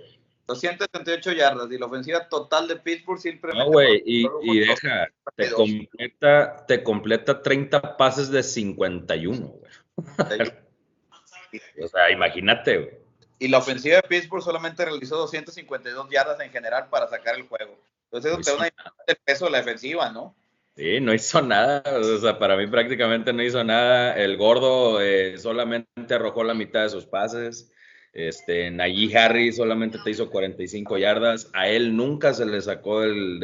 [0.47, 3.53] 278 yardas y la ofensiva total de Pittsburgh siempre.
[3.53, 9.71] No, güey, y, y, deja, te completa, te completa 30 pases de 51, güey.
[11.83, 12.89] o sea, imagínate, güey.
[13.37, 17.77] Y la ofensiva de Pittsburgh solamente realizó 252 yardas en general para sacar el juego.
[18.11, 20.35] Entonces, eso te da una del peso de la defensiva, ¿no?
[20.75, 24.15] Sí, no hizo nada, o sea, para mí prácticamente no hizo nada.
[24.15, 27.71] El gordo eh, solamente arrojó la mitad de sus pases.
[28.13, 31.49] Este, Najee Harry solamente te hizo 45 yardas.
[31.53, 33.39] A él nunca se le sacó del,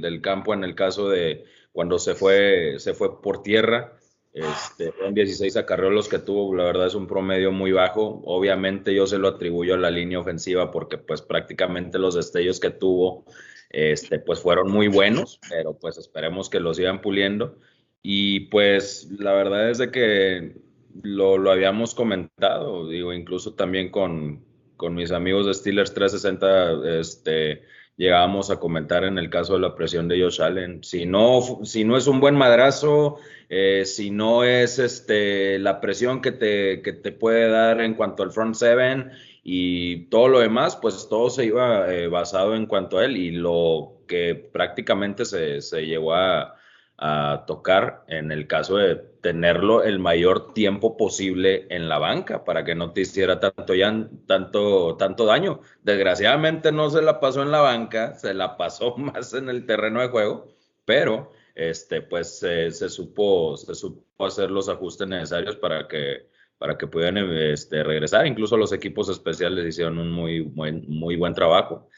[0.00, 3.96] del, campo en el caso de cuando se fue, se fue por tierra.
[4.32, 8.22] Este, en 16 acarreos los que tuvo, la verdad es un promedio muy bajo.
[8.24, 12.70] Obviamente yo se lo atribuyo a la línea ofensiva porque pues prácticamente los destellos que
[12.70, 13.24] tuvo
[13.70, 17.56] este, pues fueron muy buenos, pero pues esperemos que los sigan puliendo.
[18.02, 20.56] Y pues la verdad es de que
[21.02, 24.44] lo, lo habíamos comentado, digo, incluso también con,
[24.76, 27.62] con mis amigos de Steelers 360, este,
[27.96, 30.82] llegábamos a comentar en el caso de la presión de Josh Allen.
[30.82, 33.18] Si no, si no es un buen madrazo,
[33.50, 38.22] eh, si no es este, la presión que te, que te puede dar en cuanto
[38.22, 39.10] al front seven
[39.42, 43.30] y todo lo demás, pues todo se iba eh, basado en cuanto a él y
[43.30, 46.56] lo que prácticamente se, se llegó a,
[47.02, 52.62] a tocar en el caso de tenerlo el mayor tiempo posible en la banca para
[52.62, 55.60] que no te hiciera tanto, ya, tanto, tanto daño.
[55.82, 60.02] Desgraciadamente no se la pasó en la banca, se la pasó más en el terreno
[60.02, 66.28] de juego, pero este, pues se, supo, se supo hacer los ajustes necesarios para que,
[66.60, 68.26] para que pudieran este, regresar.
[68.26, 71.88] Incluso los equipos especiales hicieron un muy buen, muy buen trabajo.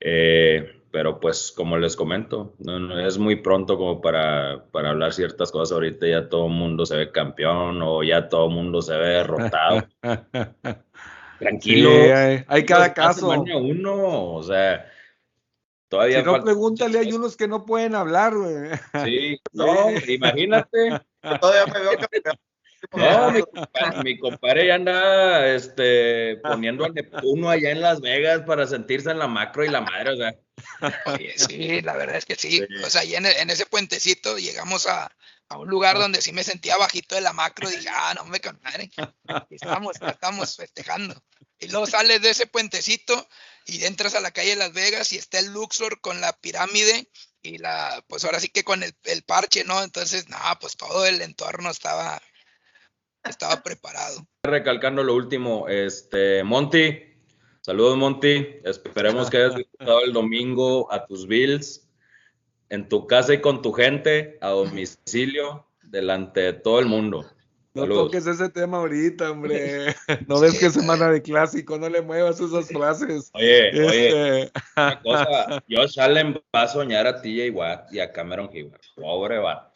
[0.00, 5.52] Eh, pero pues como les comento, no, es muy pronto como para, para, hablar ciertas
[5.52, 5.74] cosas.
[5.74, 9.08] Ahorita ya todo el mundo se ve campeón o ya todo el mundo se ve
[9.08, 9.86] derrotado.
[11.38, 11.90] Tranquilo.
[12.48, 13.28] hay, cada caso.
[13.28, 14.86] Uno, o sea,
[15.90, 16.20] todavía.
[16.20, 18.70] Si no, pregúntale, hay unos que no pueden hablar, güey.
[19.04, 20.98] Sí, no, imagínate.
[21.20, 22.47] todavía me veo campeón.
[22.92, 23.32] No,
[24.02, 29.18] mi compadre, ya anda este, poniendo a Neptuno allá en Las Vegas para sentirse en
[29.18, 30.34] la macro y la madre, o sea.
[31.36, 32.62] sí, la verdad es que sí.
[32.84, 35.14] O sea, y en, ese puentecito llegamos a,
[35.50, 38.40] un lugar donde sí me sentía bajito de la macro y dije, ah, no me
[38.62, 38.90] madre.
[39.50, 41.22] Estamos, estamos festejando.
[41.58, 43.28] Y luego sales de ese puentecito
[43.66, 47.10] y entras a la calle de Las Vegas y está el Luxor con la pirámide
[47.42, 49.82] y la, pues ahora sí que con el, el parche, ¿no?
[49.82, 52.20] Entonces, no, pues todo el entorno estaba
[53.24, 54.26] estaba preparado.
[54.42, 56.98] Recalcando lo último, este, Monty,
[57.60, 61.88] saludos Monty, esperemos que hayas disfrutado el domingo a tus Bills,
[62.70, 67.26] en tu casa y con tu gente, a domicilio, delante de todo el mundo.
[67.74, 69.94] No toques ese tema ahorita, hombre.
[70.26, 73.30] No ves que es semana de clásico, no le muevas esas frases.
[73.34, 78.12] Oye, oye, este, una cosa, Josh Allen va a soñar a TJ Watt y a
[78.12, 78.80] Cameron Hayward.
[78.96, 79.67] Pobre vato.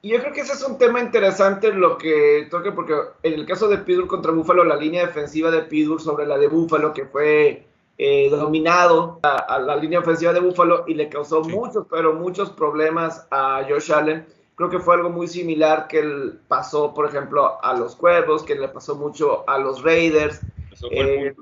[0.00, 3.46] Y yo creo que ese es un tema interesante lo que toque, porque en el
[3.46, 7.06] caso de Pittsburgh contra Buffalo, la línea defensiva de Pittsburgh sobre la de Buffalo, que
[7.06, 7.66] fue
[8.00, 13.26] eh, dominado a, la línea ofensiva de Buffalo y le causó muchos, pero muchos problemas
[13.32, 14.24] a Josh Allen.
[14.54, 18.54] Creo que fue algo muy similar que él pasó, por ejemplo, a los Cuervos, que
[18.54, 20.40] le pasó mucho a los Raiders.
[20.72, 21.34] Eso fue eh,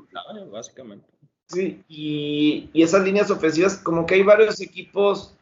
[0.50, 1.06] básicamente.
[1.48, 5.35] Sí, y, y esas líneas ofensivas, como que hay varios equipos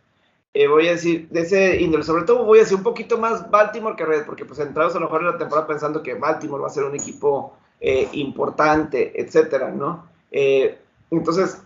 [0.55, 3.51] eh, voy a decir, de ese índole, sobre todo voy a decir un poquito más
[3.51, 6.63] Baltimore que Red, porque pues entramos a lo mejor en la temporada pensando que Baltimore
[6.63, 10.09] va a ser un equipo eh, importante, etcétera, ¿no?
[10.31, 10.79] Eh,
[11.11, 11.61] entonces,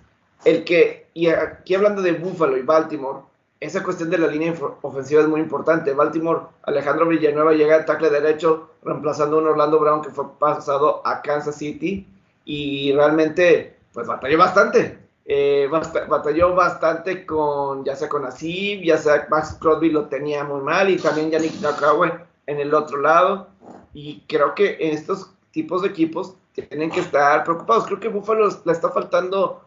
[0.46, 3.20] el que, y aquí hablando de Buffalo y Baltimore,
[3.60, 5.92] esa cuestión de la línea ofensiva es muy importante.
[5.92, 11.02] Baltimore, Alejandro Villanueva llega al tackle derecho, reemplazando a un Orlando Brown que fue pasado
[11.04, 12.06] a Kansas City,
[12.46, 19.26] y realmente, pues batalló bastante eh, batalló bastante con, ya sea con Asib, ya sea
[19.28, 22.12] Max Crosby lo tenía muy mal y también Yannick Nakaway
[22.46, 23.48] en el otro lado.
[23.92, 27.84] Y creo que estos tipos de equipos tienen que estar preocupados.
[27.84, 29.60] Creo que Buffalo le está faltando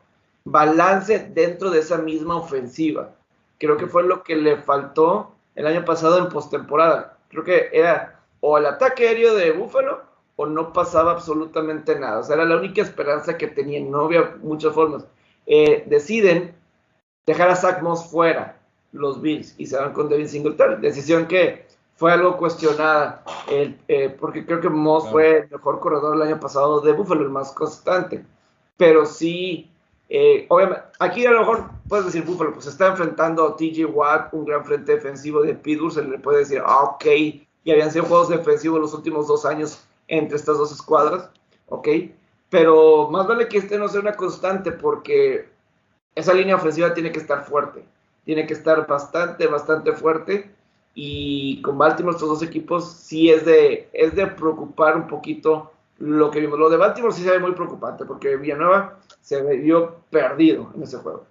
[0.46, 3.12] balance dentro de esa misma ofensiva.
[3.60, 7.20] Creo que fue lo que le faltó el año pasado en postemporada.
[7.30, 10.02] Creo que era o el ataque aéreo de Buffalo
[10.38, 12.20] o no pasaba absolutamente nada.
[12.20, 13.92] O sea, era la única esperanza que tenían.
[13.92, 15.06] No había muchas formas.
[15.46, 16.56] Eh, deciden
[17.26, 18.58] dejar a Zach Moss fuera,
[18.92, 20.82] los Bills, y se van con Devin Singletary.
[20.82, 26.22] Decisión que fue algo cuestionada, eh, porque creo que Moss fue el mejor corredor el
[26.24, 28.26] año pasado de Buffalo, el más constante.
[28.78, 29.72] Pero sí,
[30.14, 34.34] eh, obviamente, aquí a lo mejor puedes decir Buffalo, pues está enfrentando a TJ Watt,
[34.34, 38.04] un gran frente defensivo de Pittsburgh, se le puede decir, ah, ok, y habían sido
[38.06, 41.30] juegos defensivos los últimos dos años entre estas dos escuadras,
[41.68, 41.88] ok,
[42.52, 45.48] pero más vale que este no sea una constante porque
[46.14, 47.86] esa línea ofensiva tiene que estar fuerte,
[48.26, 50.52] tiene que estar bastante, bastante fuerte
[50.94, 56.30] y con Baltimore estos dos equipos sí es de, es de preocupar un poquito lo
[56.30, 56.60] que vimos.
[56.60, 60.98] Lo de Baltimore sí se ve muy preocupante porque Villanueva se vio perdido en ese
[60.98, 61.26] juego.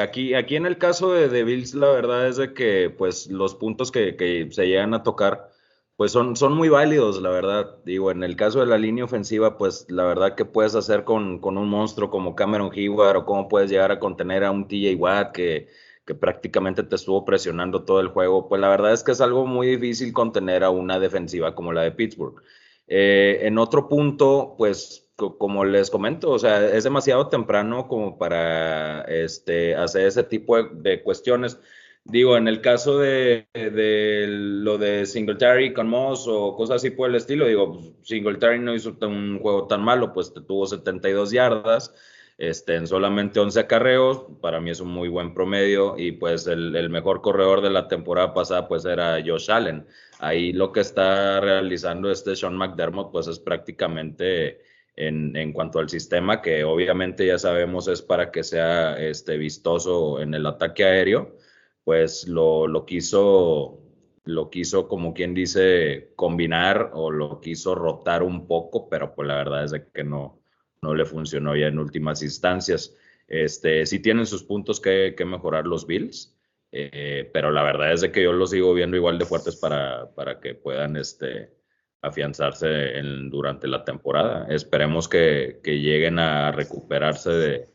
[0.00, 3.54] Aquí, aquí en el caso de, de Bills, la verdad es de que pues los
[3.54, 5.53] puntos que, que se llegan a tocar
[5.96, 7.78] pues son, son muy válidos, la verdad.
[7.84, 11.40] Digo, en el caso de la línea ofensiva, pues la verdad que puedes hacer con,
[11.40, 14.96] con un monstruo como Cameron Hayward o cómo puedes llegar a contener a un TJ
[14.96, 15.68] Watt que,
[16.04, 19.46] que prácticamente te estuvo presionando todo el juego, pues la verdad es que es algo
[19.46, 22.42] muy difícil contener a una defensiva como la de Pittsburgh.
[22.86, 29.02] Eh, en otro punto, pues como les comento, o sea, es demasiado temprano como para
[29.02, 31.58] este, hacer ese tipo de cuestiones.
[32.06, 37.16] Digo, en el caso de, lo de Singletary con Moss o cosas así por el
[37.16, 41.94] estilo, digo, pues, Singletary no hizo un juego tan malo, pues tuvo 72 yardas
[42.36, 46.90] este, en solamente 11 acarreos, para mí es un muy buen promedio y pues el,
[46.90, 49.86] mejor corredor de la temporada pasada pues era Josh Allen.
[50.18, 54.60] Ahí lo que está realizando este Sean McDermott pues es prácticamente
[54.96, 60.34] en, cuanto al sistema, que obviamente ya sabemos es para que sea este, vistoso en
[60.34, 61.36] el ataque aéreo
[61.84, 63.84] pues lo, lo quiso
[64.24, 69.36] lo quiso, como quien dice, combinar o lo quiso rotar un poco, pero pues la
[69.36, 70.40] verdad es que no,
[70.80, 72.96] no le funcionó ya en últimas instancias.
[73.28, 76.36] Este, sí tienen sus puntos que, que mejorar los Bills,
[76.72, 80.40] eh, pero la verdad es que yo los sigo viendo igual de fuertes para, para
[80.40, 81.52] que puedan este,
[82.00, 82.92] afianzarse
[83.30, 84.46] durante la temporada.
[84.48, 87.68] Esperemos que, que lleguen a recuperarse de,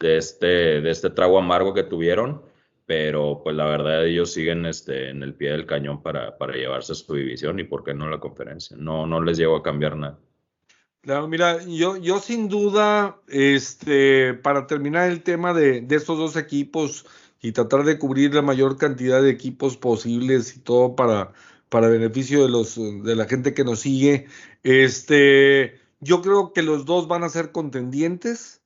[0.00, 2.42] de, este, de este trago amargo que tuvieron
[2.86, 6.94] pero pues la verdad ellos siguen este, en el pie del cañón para, para llevarse
[6.94, 8.76] su división y por qué no la conferencia.
[8.76, 10.18] No, no les llego a cambiar nada.
[11.02, 16.36] Claro, mira, yo, yo sin duda, este, para terminar el tema de, de, estos dos
[16.36, 17.06] equipos
[17.40, 21.32] y tratar de cubrir la mayor cantidad de equipos posibles y todo para,
[21.68, 24.26] para beneficio de los de la gente que nos sigue,
[24.62, 28.62] este, yo creo que los dos van a ser contendientes.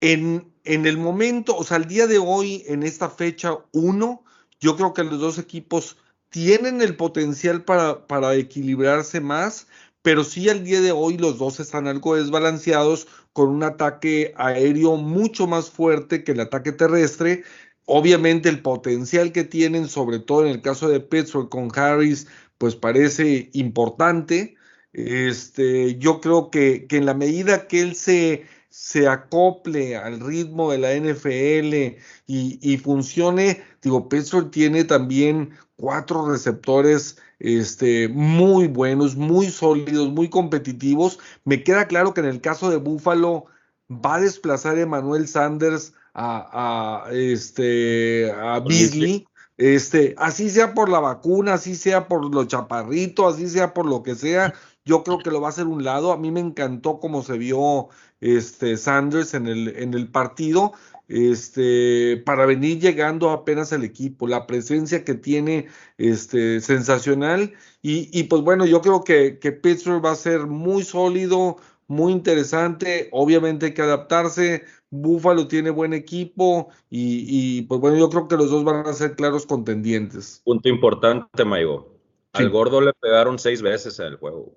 [0.00, 4.22] En, en el momento, o sea, al día de hoy, en esta fecha 1,
[4.60, 5.96] yo creo que los dos equipos
[6.28, 9.66] tienen el potencial para, para equilibrarse más,
[10.02, 14.96] pero sí al día de hoy los dos están algo desbalanceados con un ataque aéreo
[14.96, 17.44] mucho más fuerte que el ataque terrestre.
[17.86, 22.26] Obviamente el potencial que tienen, sobre todo en el caso de Pittsburgh con Harris,
[22.58, 24.56] pues parece importante.
[24.92, 28.44] Este, yo creo que, que en la medida que él se
[28.80, 37.18] se acople al ritmo de la NFL y, funcione, digo, Pittsburgh tiene también cuatro receptores
[37.40, 41.18] este, muy buenos, muy sólidos, muy competitivos.
[41.44, 43.46] Me queda claro que en el caso de Buffalo
[43.90, 49.26] va a desplazar a Emmanuel Sanders a, a, este, a Beasley.
[49.56, 54.04] Este, así sea por la vacuna, así sea por los chaparritos, así sea por lo
[54.04, 54.54] que sea,
[54.88, 56.12] yo creo que lo va a hacer un lado.
[56.12, 57.88] A mí me encantó cómo se vio
[58.20, 60.72] este, Sanders en el, en el partido,
[61.08, 67.54] este, para venir llegando apenas al equipo, la presencia que tiene, este, sensacional.
[67.82, 72.12] Y, y pues bueno, yo creo que, que Pittsburgh va a ser muy sólido, muy
[72.12, 73.08] interesante.
[73.12, 74.64] Obviamente hay que adaptarse.
[74.90, 78.92] Buffalo tiene buen equipo y, y, pues bueno, yo creo que los dos van a
[78.92, 80.40] ser claros contendientes.
[80.44, 81.94] Punto importante, Maigo.
[82.32, 84.54] Al gordo le pegaron seis veces en el juego.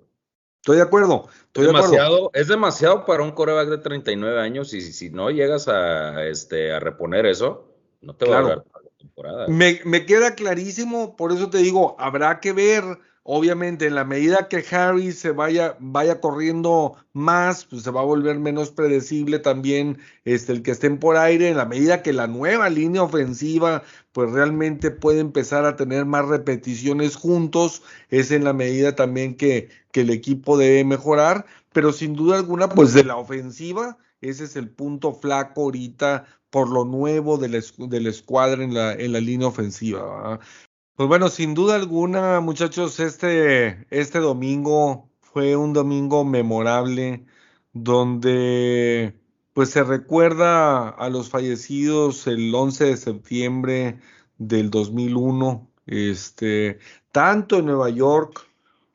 [0.62, 1.28] Estoy de acuerdo.
[1.46, 2.30] Estoy demasiado, de acuerdo.
[2.34, 6.78] es demasiado para un coreback de 39 años y si, no llegas a, este, a
[6.78, 7.66] reponer eso,
[8.00, 9.48] no te va a dar la temporada.
[9.48, 12.84] Me, me queda clarísimo, por eso te digo, habrá que ver
[13.24, 18.04] Obviamente, en la medida que Harry se vaya, vaya corriendo más, pues se va a
[18.04, 21.48] volver menos predecible también este, el que estén por aire.
[21.48, 26.26] En la medida que la nueva línea ofensiva, pues realmente puede empezar a tener más
[26.26, 31.46] repeticiones juntos, es en la medida también que, que el equipo debe mejorar.
[31.72, 36.68] Pero sin duda alguna, pues de la ofensiva, ese es el punto flaco ahorita por
[36.68, 40.38] lo nuevo de la, escuadra en la, en la línea ofensiva.
[40.96, 47.24] Pues bueno, sin duda alguna, muchachos, este, este domingo fue un domingo memorable
[47.72, 49.18] donde
[49.54, 54.00] pues se recuerda a los fallecidos el 11 de septiembre
[54.38, 56.78] del 2001 este,
[57.10, 58.46] tanto en Nueva York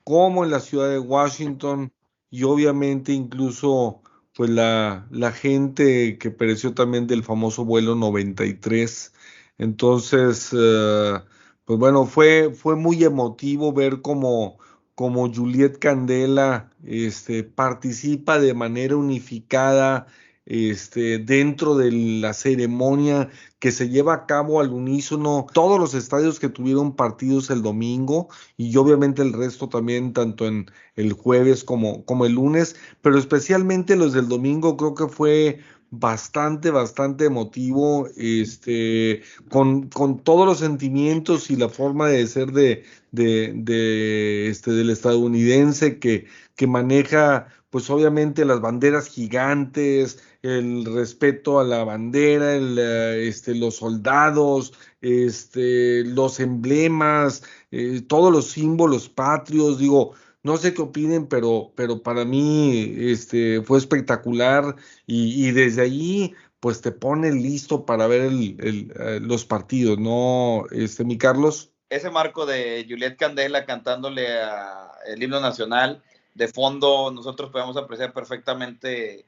[0.03, 1.91] como en la ciudad de Washington
[2.29, 4.01] y obviamente incluso
[4.35, 9.13] pues la, la gente que pereció también del famoso vuelo 93.
[9.57, 11.19] Entonces, eh,
[11.67, 14.57] pues bueno, fue, fue muy emotivo ver cómo,
[14.95, 20.07] como Juliet Candela este, participa de manera unificada
[20.45, 26.39] este, dentro de la ceremonia que se lleva a cabo al unísono, todos los estadios
[26.39, 32.05] que tuvieron partidos el domingo y obviamente el resto también, tanto en el jueves como,
[32.05, 35.59] como el lunes, pero especialmente los del domingo creo que fue
[35.89, 42.83] bastante, bastante emotivo, este, con, con, todos los sentimientos y la forma de ser de,
[43.11, 46.25] de, este, del estadounidense que,
[46.55, 53.55] que maneja, pues obviamente las banderas gigantes, el respeto a la bandera, el, eh, este,
[53.55, 60.13] los soldados, este, los emblemas, eh, todos los símbolos patrios, digo,
[60.47, 66.81] no sé qué opinen, pero, pero para mí este, fue espectacular y, desde ahí pues
[66.81, 71.71] te pone listo para ver el, eh, los partidos, ¿no, este, mi Carlos?
[71.89, 76.01] Ese marco de Juliet Candela cantándole a el himno nacional,
[76.33, 79.25] de fondo nosotros podemos apreciar perfectamente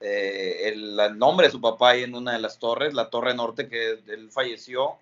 [0.00, 3.68] eh, el, nombre de su papá ahí en una de las torres, la Torre Norte,
[3.68, 4.98] que él falleció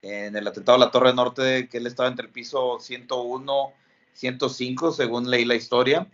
[0.00, 3.72] en el atentado a la Torre Norte, que él estaba entre el piso 101
[4.18, 6.06] 105, según leí la historia.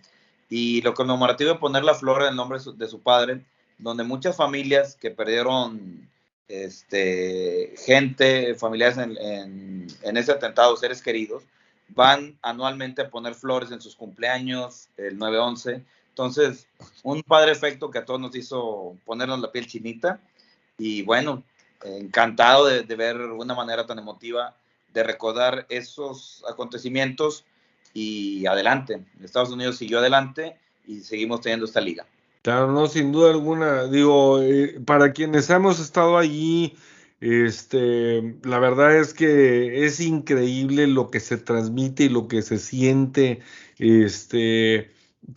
[0.50, 3.44] Y lo conmemorativo de poner la flor en el nombre de su, padre,
[3.78, 6.08] donde muchas familias que perdieron
[6.46, 11.42] este, gente, familiares en, ese atentado, seres queridos,
[11.88, 15.82] van anualmente a poner flores en sus cumpleaños, el 9-11.
[16.10, 16.68] Entonces,
[17.02, 20.20] un padre efecto que a todos nos hizo ponernos la piel chinita.
[20.76, 21.42] Y bueno,
[21.82, 24.54] encantado de, de ver una manera tan emotiva
[24.92, 27.44] de recordar esos acontecimientos
[27.94, 29.04] y adelante.
[29.22, 32.04] Estados Unidos siguió adelante y seguimos teniendo esta liga.
[32.42, 33.84] Claro, no, sin duda alguna.
[33.84, 36.76] Digo, eh, para quienes hemos estado allí,
[37.20, 42.58] este, la verdad es que es increíble lo que se transmite y lo que se
[42.58, 43.40] siente,
[43.78, 44.90] este,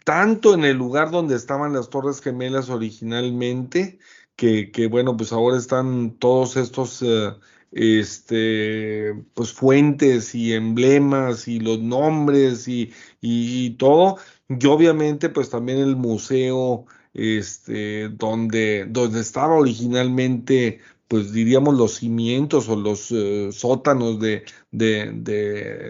[0.04, 4.00] tanto en el lugar donde estaban las Torres Gemelas originalmente,
[4.36, 7.34] que, que bueno, pues ahora están todos estos eh,
[7.72, 14.18] este, pues fuentes y emblemas y los nombres y, y, todo.
[14.50, 22.68] Y obviamente, pues también el museo, este, donde, donde estaba originalmente, pues diríamos los cimientos
[22.70, 25.12] o los eh, sótanos de, de,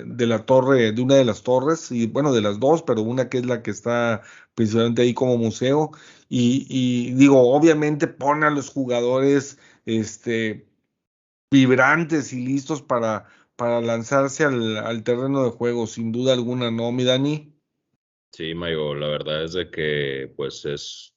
[0.05, 3.29] de, la torre, de una de las torres, y bueno, de las dos, pero una
[3.29, 4.21] que es la que está
[4.55, 5.91] principalmente ahí como museo.
[6.29, 10.67] Y, y digo, obviamente pone a los jugadores, este,
[11.51, 13.25] vibrantes y listos para,
[13.55, 17.53] para lanzarse al, terreno de juego, sin duda alguna, ¿no, mi Dani?
[18.31, 21.15] Sí, Mayo, la verdad es de que pues es,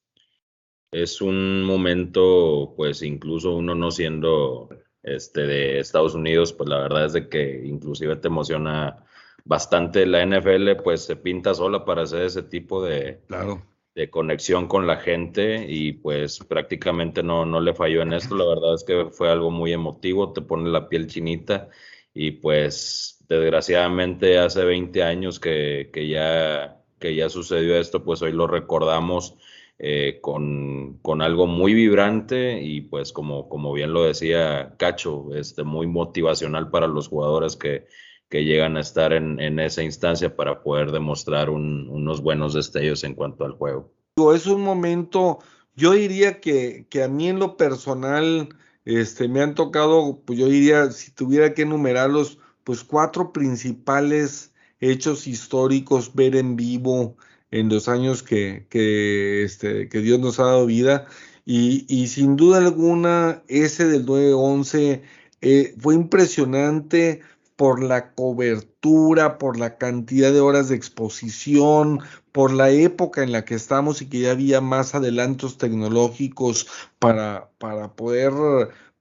[0.92, 4.68] es un momento, pues incluso uno no siendo
[5.02, 9.04] este de Estados Unidos, pues la verdad es de que inclusive te emociona
[9.44, 14.68] bastante la NFL, pues se pinta sola para hacer ese tipo de, claro de conexión
[14.68, 18.36] con la gente y pues prácticamente no, no le falló en esto.
[18.36, 21.68] La verdad es que fue algo muy emotivo, te pone la piel chinita
[22.14, 28.32] y pues desgraciadamente hace 20 años que, que ya, que ya sucedió esto, pues hoy
[28.32, 29.36] lo recordamos
[29.78, 35.62] eh, con, con, algo muy vibrante y pues como, como bien lo decía Cacho, este,
[35.62, 37.86] muy motivacional para los jugadores que,
[38.30, 43.14] que llegan a estar en, en esa instancia para poder demostrar unos buenos destellos en
[43.14, 43.92] cuanto al juego.
[44.34, 45.40] Es un momento,
[45.74, 48.48] yo diría que, que a mí en lo personal,
[48.84, 55.26] este, me han tocado, pues yo diría, si tuviera que enumerarlos, pues cuatro principales hechos
[55.26, 57.16] históricos ver en vivo
[57.50, 61.06] en los años que, que, este, que Dios nos ha dado vida.
[61.44, 65.02] Y, y sin duda alguna, ese del 9-11
[65.40, 67.22] eh, fue impresionante
[67.60, 72.00] por la cobertura, por la cantidad de horas de exposición,
[72.32, 76.66] por la época en la que estamos y que ya había más adelantos tecnológicos
[76.98, 78.32] para, para poder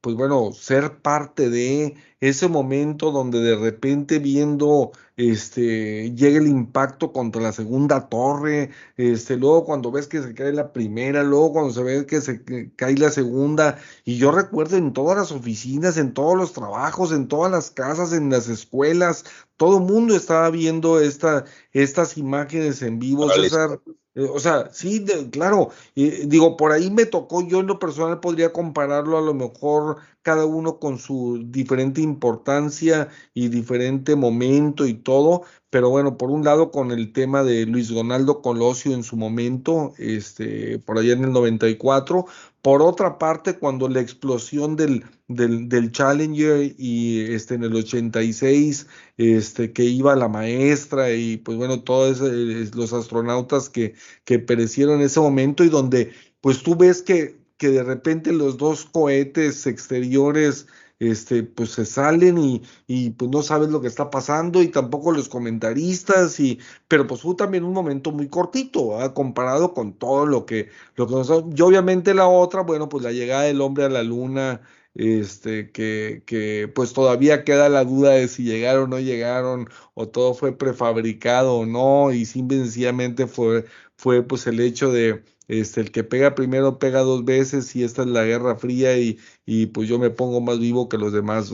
[0.01, 7.11] pues bueno, ser parte de ese momento donde de repente viendo este llega el impacto
[7.11, 11.73] contra la segunda torre, este luego cuando ves que se cae la primera, luego cuando
[11.73, 12.41] se ve que se
[12.77, 17.27] cae la segunda y yo recuerdo en todas las oficinas, en todos los trabajos, en
[17.27, 19.25] todas las casas, en las escuelas,
[19.57, 21.43] todo el mundo estaba viendo esta,
[21.73, 23.81] estas imágenes en vivo, César.
[24.15, 28.53] Eh, o sea, sí, claro, digo, por ahí me tocó, yo en lo personal podría
[28.53, 35.43] compararlo a lo mejor cada uno con su diferente importancia y diferente momento y todo,
[35.69, 39.93] pero bueno, por un lado con el tema de Luis Donaldo Colosio en su momento,
[39.97, 42.25] este, por allá en el 94,
[42.61, 49.71] por otra parte, cuando la explosión del, del, Challenger y este, en el 86, este,
[49.71, 53.95] que iba la maestra y pues bueno, todos los astronautas que,
[54.25, 56.11] que perecieron en ese momento y donde
[56.41, 60.67] pues tú ves que, que de repente los dos cohetes exteriores
[60.99, 65.11] este, pues se salen y, y, pues no sabes lo que está pasando y tampoco
[65.11, 70.45] los comentaristas y, pero pues fue también un momento muy cortito, comparado con todo lo
[70.45, 71.13] que, lo que
[71.55, 74.61] y obviamente la otra, bueno, pues la llegada del hombre a la luna,
[74.95, 80.07] este, que, que pues todavía queda la duda de si llegaron o no llegaron, o
[80.09, 85.91] todo fue prefabricado o no, y simplemente fue, fue pues el hecho de, este, el
[85.91, 89.89] que pega primero pega dos veces y esta es la Guerra Fría y, y pues
[89.89, 91.51] yo me pongo más vivo que los demás.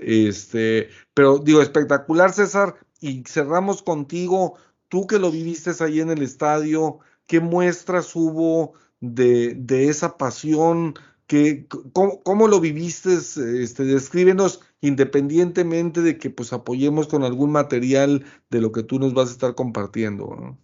[0.00, 4.56] Este, pero digo, espectacular César, y cerramos contigo,
[4.88, 10.94] tú que lo viviste ahí en el estadio, ¿qué muestras hubo de, de esa pasión?
[11.26, 13.14] Que, ¿cómo, lo viviste?
[13.14, 19.14] Este, descríbenos independientemente de que pues apoyemos con algún material de lo que tú nos
[19.14, 20.56] vas a estar compartiendo.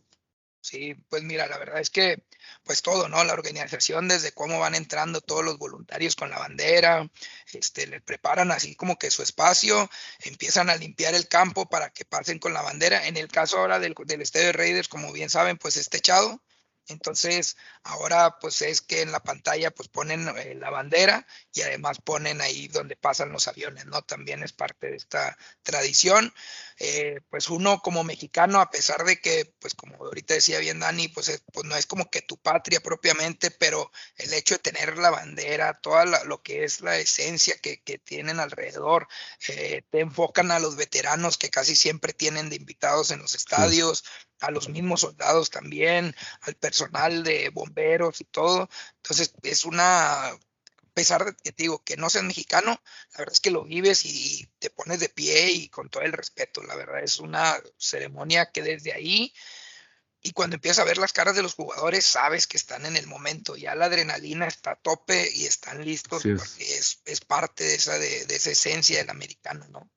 [0.60, 2.22] Sí, pues mira, la verdad es que
[2.64, 3.24] pues todo, ¿no?
[3.24, 7.08] La organización, desde cómo van entrando todos los voluntarios con la bandera,
[7.52, 9.90] este, le preparan así como que su espacio,
[10.20, 13.06] empiezan a limpiar el campo para que pasen con la bandera.
[13.06, 16.40] En el caso ahora del, del Estadio de Raiders, como bien saben, pues es techado,
[16.88, 21.98] entonces, ahora pues es que en la pantalla pues ponen eh, la bandera y además
[22.02, 24.02] ponen ahí donde pasan los aviones, ¿no?
[24.02, 26.32] También es parte de esta tradición.
[26.80, 31.08] Eh, pues uno como mexicano, a pesar de que, pues como ahorita decía bien Dani,
[31.08, 35.10] pues, pues no es como que tu patria propiamente, pero el hecho de tener la
[35.10, 39.08] bandera, todo lo que es la esencia que, que tienen alrededor,
[39.48, 44.04] eh, te enfocan a los veteranos que casi siempre tienen de invitados en los estadios,
[44.40, 48.68] a los mismos soldados también, al personal de bomberos y todo.
[48.96, 50.38] Entonces es una, a
[50.94, 52.80] pesar de que te digo que no seas mexicano,
[53.12, 56.12] la verdad es que lo vives y te pones de pie y con todo el
[56.12, 56.62] respeto.
[56.62, 59.32] La verdad es una ceremonia que desde ahí
[60.20, 63.06] y cuando empiezas a ver las caras de los jugadores, sabes que están en el
[63.06, 63.56] momento.
[63.56, 67.98] Ya la adrenalina está a tope y están listos porque es, es, parte de esa,
[67.98, 69.88] de, de esa esencia del americano, ¿no?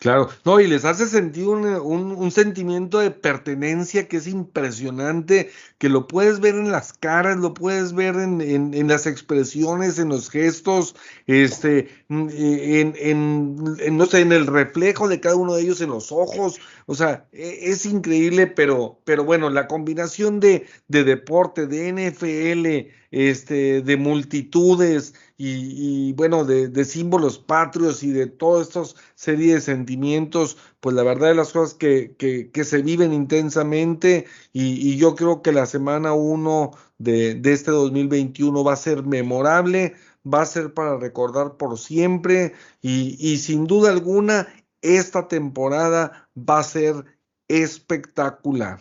[0.00, 5.88] Claro, no, y les hace sentir un, un, sentimiento de pertenencia que es impresionante, que
[5.88, 10.30] lo puedes ver en las caras, lo puedes ver en, en, las expresiones, en los
[10.30, 10.94] gestos,
[11.26, 15.90] este, mm, en, en, no sé, en el reflejo de cada uno de ellos en
[15.90, 16.60] los ojos.
[16.86, 22.94] O sea, e, es increíble, pero, pero bueno, la combinación de, de deporte, de NFL,
[23.10, 30.56] este, de multitudes y, bueno, de, símbolos patrios y de todas estas serie de sentimientos,
[30.80, 35.52] pues la verdad de las cosas que, que, se viven intensamente y, yo creo que
[35.52, 39.94] la semana 1 de, de este 2021 va a ser memorable,
[40.26, 44.48] va a ser para recordar por siempre y, y sin duda alguna
[44.82, 47.04] esta temporada va a ser
[47.48, 48.80] espectacular.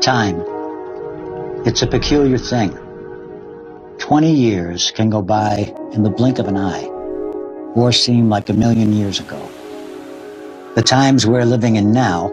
[0.00, 0.44] Time.
[1.64, 2.85] It's a peculiar thing.
[3.98, 6.84] 20 years can go by in the blink of an eye,
[7.74, 9.40] or seem like a million years ago.
[10.74, 12.30] The times we're living in now,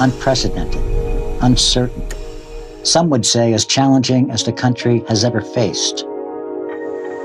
[0.00, 0.82] unprecedented,
[1.42, 2.06] uncertain,
[2.82, 6.04] some would say as challenging as the country has ever faced.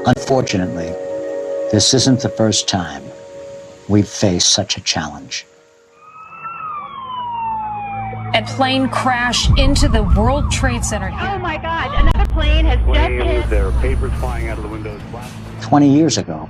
[0.05, 0.89] Unfortunately,
[1.71, 3.03] this isn't the first time
[3.87, 5.45] we've faced such a challenge.
[8.33, 11.09] A plane crash into the World Trade Center.
[11.13, 13.49] Oh my God, another plane has just hit.
[13.49, 15.01] There are papers flying out of the windows.
[15.61, 16.49] 20 years ago,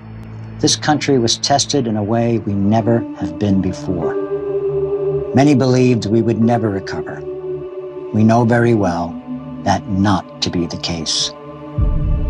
[0.60, 4.16] this country was tested in a way we never have been before.
[5.34, 7.22] Many believed we would never recover.
[8.14, 9.18] We know very well
[9.64, 11.32] that not to be the case.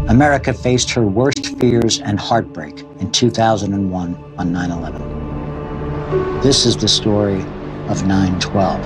[0.07, 6.41] America faced her worst fears and heartbreak in 2001 on 9 11.
[6.41, 7.41] This is the story
[7.87, 8.81] of 9 12.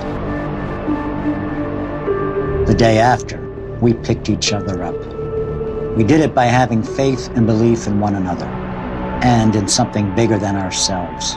[2.66, 3.45] The day after,
[3.80, 4.96] we picked each other up.
[5.96, 8.46] We did it by having faith and belief in one another
[9.22, 11.36] and in something bigger than ourselves.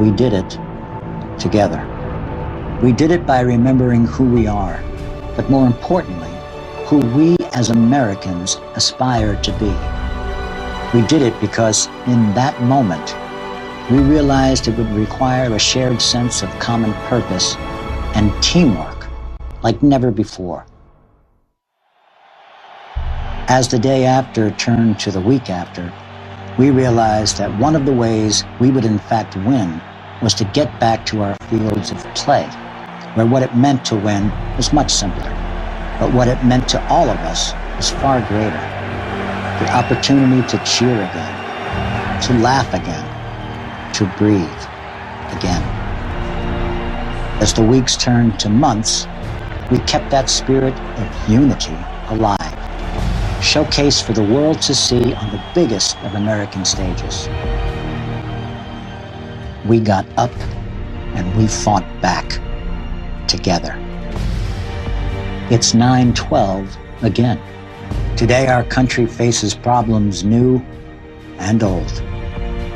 [0.00, 0.58] We did it
[1.38, 1.80] together.
[2.82, 4.82] We did it by remembering who we are,
[5.34, 6.30] but more importantly,
[6.86, 9.72] who we as Americans aspire to be.
[10.96, 13.16] We did it because in that moment,
[13.90, 17.56] we realized it would require a shared sense of common purpose
[18.14, 19.08] and teamwork
[19.62, 20.66] like never before.
[23.48, 25.94] As the day after turned to the week after,
[26.58, 29.80] we realized that one of the ways we would in fact win
[30.20, 32.46] was to get back to our fields of play,
[33.14, 35.30] where what it meant to win was much simpler,
[36.00, 38.58] but what it meant to all of us was far greater.
[39.60, 43.06] The opportunity to cheer again, to laugh again,
[43.94, 44.60] to breathe
[45.38, 45.62] again.
[47.40, 49.06] As the weeks turned to months,
[49.70, 51.78] we kept that spirit of unity
[52.08, 52.65] alive,
[53.46, 57.28] showcased for the world to see on the biggest of American stages.
[59.64, 60.34] We got up
[61.14, 62.40] and we fought back
[63.28, 63.76] together.
[65.48, 67.40] It's 912 again.
[68.16, 70.58] Today our country faces problems new
[71.38, 72.00] and old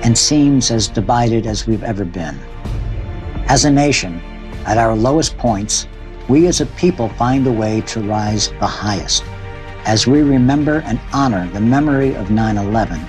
[0.04, 2.38] and seems as divided as we've ever been.
[3.48, 4.20] As a nation,
[4.66, 5.88] at our lowest points,
[6.28, 9.24] we as a people find a way to rise the highest.
[9.86, 13.00] As we remember and honor the memory of 9 11,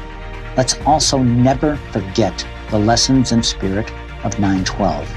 [0.56, 3.92] let's also never forget the lessons and spirit
[4.24, 5.08] of 9 12.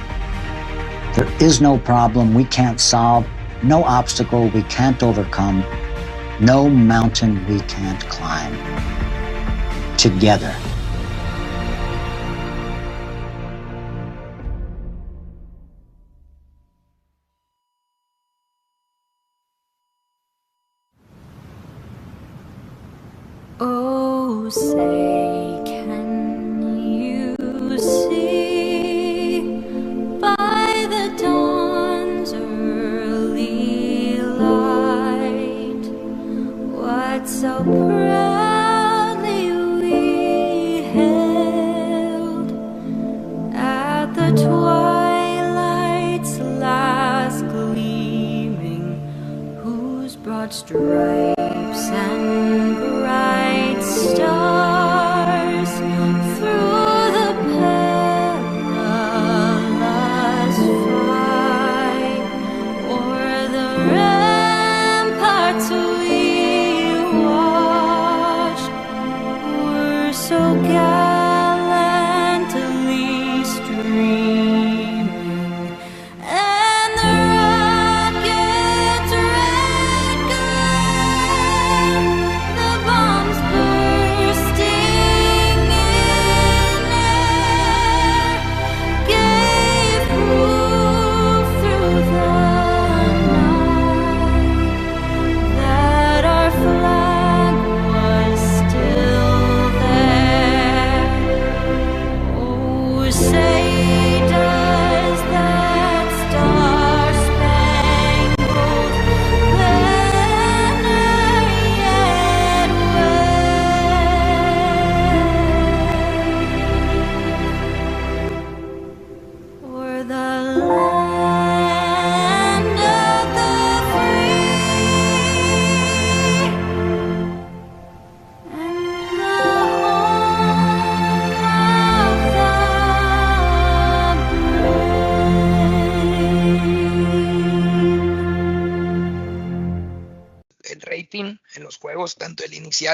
[1.14, 3.24] There is no problem we can't solve,
[3.62, 5.64] no obstacle we can't overcome,
[6.40, 8.52] no mountain we can't climb.
[9.96, 10.55] Together.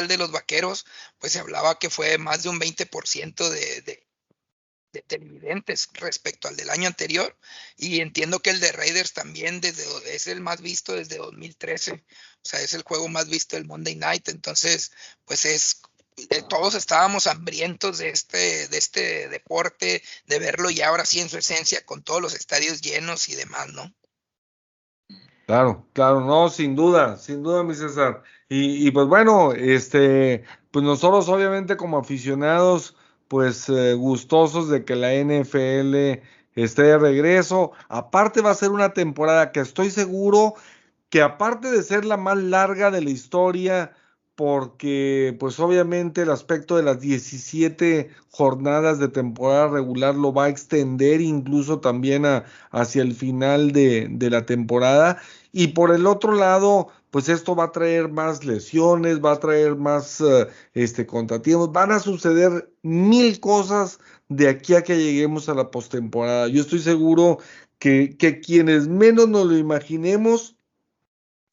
[0.09, 0.87] De los vaqueros,
[1.19, 4.07] pues se hablaba que fue más de un 20% de, de,
[4.93, 7.37] de televidentes respecto al del año anterior.
[7.77, 9.85] Y entiendo que el de Raiders también desde,
[10.15, 11.93] es el más visto desde 2013.
[11.93, 11.99] O
[12.43, 14.29] sea, es el juego más visto del Monday Night.
[14.29, 14.93] Entonces,
[15.25, 15.83] pues es
[16.29, 21.29] eh, todos estábamos hambrientos de este, de este deporte, de verlo ya ahora sí en
[21.29, 23.93] su esencia, con todos los estadios llenos y demás, ¿no?
[25.47, 28.23] Claro, claro, no, sin duda, sin duda, mi César.
[28.53, 30.43] Y, pues bueno, este,
[30.73, 32.97] pues nosotros obviamente como aficionados,
[33.29, 36.21] pues eh, gustosos de que la NFL
[36.57, 37.71] esté de regreso.
[37.89, 40.55] Aparte va a ser una temporada que estoy seguro
[41.11, 43.93] que aparte de ser la más larga de la historia,
[44.35, 50.49] porque pues obviamente el aspecto de las 17 jornadas de temporada regular lo va a
[50.49, 55.19] extender incluso también a, hacia el final de, de la temporada.
[55.53, 59.77] Y por el otro lado, pues esto va a traer más lesiones, va a traer
[59.77, 63.99] más uh, este, contratiempos, van a suceder mil cosas
[64.29, 66.49] de aquí a que lleguemos a la postemporada.
[66.49, 67.39] Yo estoy seguro
[67.79, 70.57] que, que quienes menos nos lo imaginemos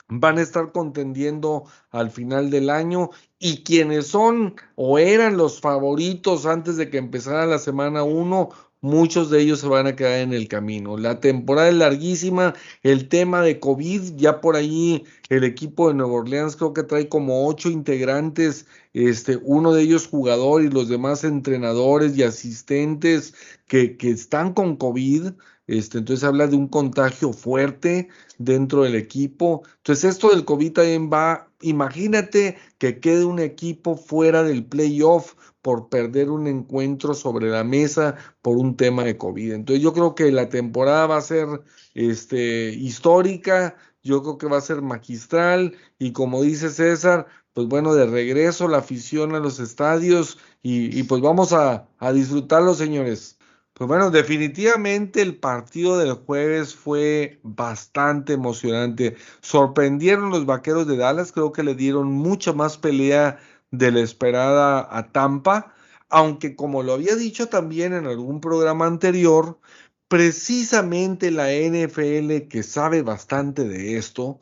[0.10, 6.46] van a estar contendiendo al final del año y quienes son o eran los favoritos
[6.46, 8.50] antes de que empezara la semana 1,
[8.82, 10.98] muchos de ellos se van a quedar en el camino.
[10.98, 12.54] La temporada es larguísima,
[12.84, 17.10] el tema de COVID, ya por ahí el equipo de Nueva Orleans creo que trae
[17.10, 23.34] como ocho integrantes, este, uno de ellos jugador y los demás entrenadores y asistentes
[23.68, 25.32] que, que están con COVID.
[25.68, 28.08] Este, entonces habla de un contagio fuerte
[28.38, 29.64] dentro del equipo.
[29.78, 35.34] Entonces esto del COVID también va, imagínate que quede un equipo fuera del playoff
[35.68, 39.52] por perder un encuentro sobre la mesa por un tema de COVID.
[39.52, 41.46] Entonces yo creo que la temporada va a ser
[41.94, 47.94] este, histórica, yo creo que va a ser magistral y como dice César, pues bueno,
[47.96, 53.38] de regreso la afición a los estadios y, pues vamos a, a disfrutarlo, señores.
[53.74, 59.18] Pues bueno, definitivamente el partido del jueves fue bastante emocionante.
[59.42, 63.38] Sorprendieron los vaqueros de Dallas, creo que le dieron mucha más pelea
[63.72, 65.74] de la esperada a Tampa,
[66.10, 69.60] aunque como lo había dicho también en algún programa anterior,
[70.08, 74.40] precisamente la NFL, que sabe bastante de esto,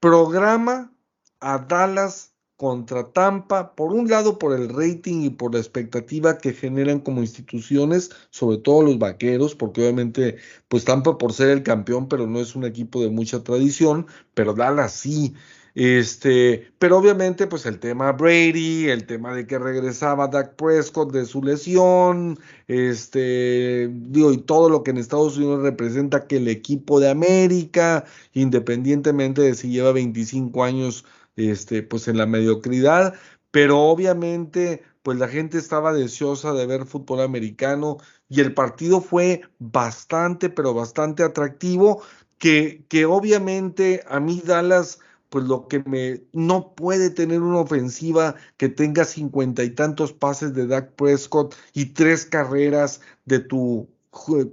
[0.00, 0.92] programa
[1.40, 6.52] a Dallas contra Tampa, por un lado por el rating y por la expectativa que
[6.52, 12.08] generan como instituciones, sobre todo los vaqueros, porque obviamente pues Tampa por ser el campeón,
[12.08, 15.34] pero no es un equipo de mucha tradición, pero Dallas sí.
[15.80, 21.24] Este, pero obviamente, pues el tema Brady, el tema de que regresaba Dak Prescott de
[21.24, 26.98] su lesión, este, digo, y todo lo que en Estados Unidos representa que el equipo
[26.98, 31.04] de América, independientemente de si lleva 25 años,
[31.36, 33.14] este, pues en la mediocridad,
[33.52, 37.98] pero obviamente, pues la gente estaba deseosa de ver fútbol americano
[38.28, 42.02] y el partido fue bastante, pero bastante atractivo,
[42.38, 44.98] que, que obviamente a mí Dallas
[45.30, 50.54] pues lo que me no puede tener una ofensiva que tenga cincuenta y tantos pases
[50.54, 53.88] de Dak Prescott y tres carreras de tu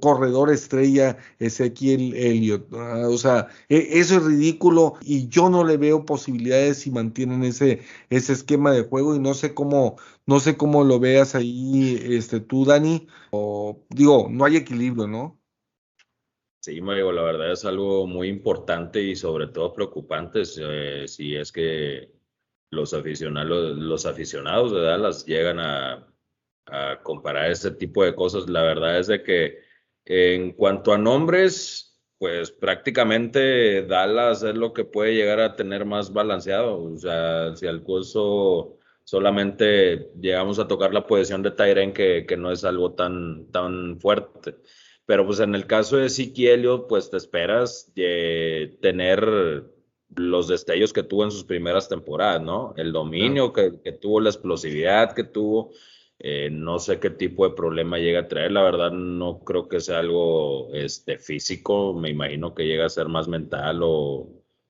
[0.02, 2.72] corredor estrella Ezequiel Elliott.
[2.74, 7.82] O sea, e, eso es ridículo y yo no le veo posibilidades si mantienen ese,
[8.10, 12.40] ese esquema de juego y no sé cómo, no sé cómo lo veas ahí este,
[12.40, 13.08] tú, Dani.
[13.32, 15.40] O digo, no hay equilibrio, ¿no?
[16.66, 21.52] Sí, Mario, la verdad es algo muy importante y sobre todo preocupante eh, si es
[21.52, 22.12] que
[22.72, 26.12] los aficionados, los aficionados de Dallas llegan a,
[26.66, 28.50] a, comparar este tipo de cosas.
[28.50, 29.60] La verdad es de que
[30.06, 36.12] en cuanto a nombres, pues prácticamente Dallas es lo que puede llegar a tener más
[36.14, 36.82] balanceado.
[36.84, 42.38] O sea, si al curso solamente llegamos a tocar la posición de Tyren, que, que
[42.38, 44.56] no es algo tan, tan fuerte.
[45.06, 49.66] Pero pues en el caso de Siquielio, pues te esperas de tener
[50.16, 52.74] los destellos que tuvo en sus primeras temporadas, ¿no?
[52.78, 55.72] El dominio que, que, tuvo, la explosividad que tuvo.
[56.18, 58.52] Eh, no sé qué tipo de problema llega a traer.
[58.52, 61.94] La verdad, no creo que sea algo este, físico.
[61.94, 64.28] Me imagino que llega a ser más mental o,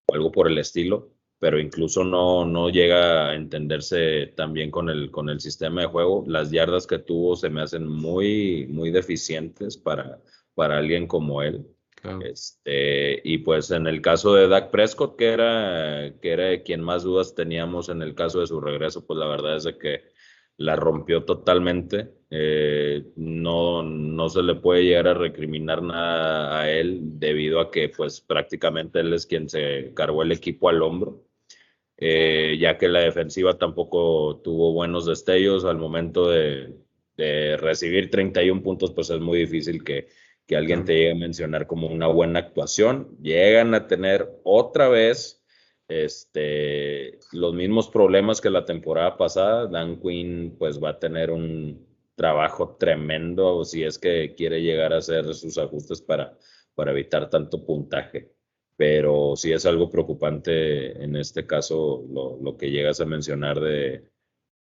[0.07, 5.11] o algo por el estilo pero incluso no, no llega a entenderse también con el,
[5.11, 6.23] con el sistema de juego.
[6.27, 10.21] Las yardas que tuvo se me hacen muy, muy deficientes para,
[10.53, 11.67] para alguien como él.
[11.95, 12.21] Claro.
[12.21, 17.03] Este, y pues en el caso de Dak Prescott, que era, que era quien más
[17.03, 20.14] dudas teníamos en el caso de su regreso, pues la verdad es de que
[20.58, 22.14] la rompió totalmente.
[22.30, 27.89] Eh, no, no se le puede llegar a recriminar nada a él debido a que
[27.89, 31.24] pues prácticamente él es quien se cargó el equipo al hombro.
[31.97, 36.76] Eh, ya que la defensiva tampoco tuvo buenos destellos al momento de,
[37.16, 40.10] de, recibir 31 puntos, pues es muy difícil que,
[40.45, 43.18] que alguien te llegue a mencionar como una buena actuación.
[43.22, 45.44] Llegan a tener otra vez
[45.88, 49.67] este, los mismos problemas que la temporada pasada.
[49.67, 54.97] Dan Quinn pues va a tener un trabajo tremendo si es que quiere llegar a
[54.97, 56.38] hacer sus ajustes para,
[56.75, 58.31] para evitar tanto puntaje.
[58.77, 64.09] Pero sí es algo preocupante en este caso lo, lo que llegas a mencionar de,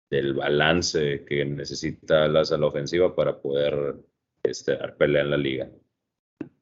[0.09, 3.95] del balance que necesita las a la ofensiva para poder
[4.43, 5.69] este, dar en la liga.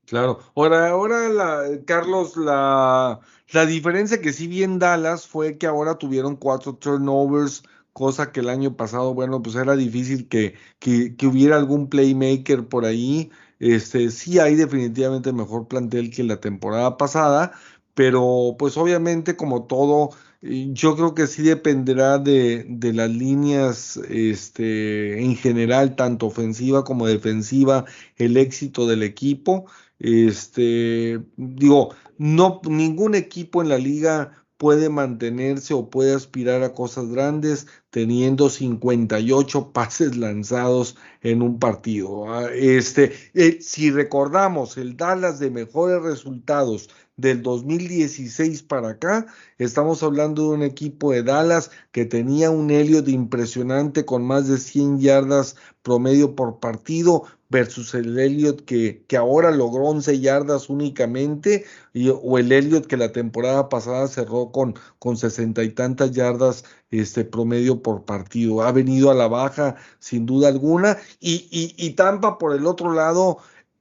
[0.06, 0.40] Claro.
[0.56, 3.20] Ahora, ahora la, Carlos, la,
[3.52, 8.42] la diferencia que sí vi en Dallas fue que ahora tuvieron cuatro turnovers, cosa que
[8.42, 13.32] el año pasado, bueno, pues era difícil que, que, que hubiera algún playmaker por ahí.
[13.60, 17.54] Este, sí hay definitivamente mejor plantel que la temporada pasada,
[17.94, 20.10] pero pues obviamente como todo,
[20.42, 27.08] yo creo que sí dependerá de, de, las líneas este, en general, tanto ofensiva como
[27.08, 27.86] defensiva,
[28.18, 29.66] el éxito del equipo.
[30.00, 37.10] Este, digo, no, ningún equipo en la liga puede mantenerse o puede aspirar a cosas
[37.10, 42.34] grandes teniendo 58 pases lanzados en un partido.
[42.34, 49.26] Ah, Este, eh, si recordamos el Dallas de mejores resultados del 2016 para acá,
[49.58, 54.58] estamos hablando de un equipo de Dallas que tenía un Elliott impresionante con más de
[54.58, 61.66] 100 yardas promedio por partido versus el Elliott que, que ahora logró 11 yardas únicamente
[61.94, 66.66] y- o el Elliott que la temporada pasada cerró con, con 60 y tantas yardas
[66.92, 68.62] este promedio por partido.
[68.64, 72.94] Ha venido a la baja sin duda alguna y, y, y Tampa por el otro
[72.94, 73.38] lado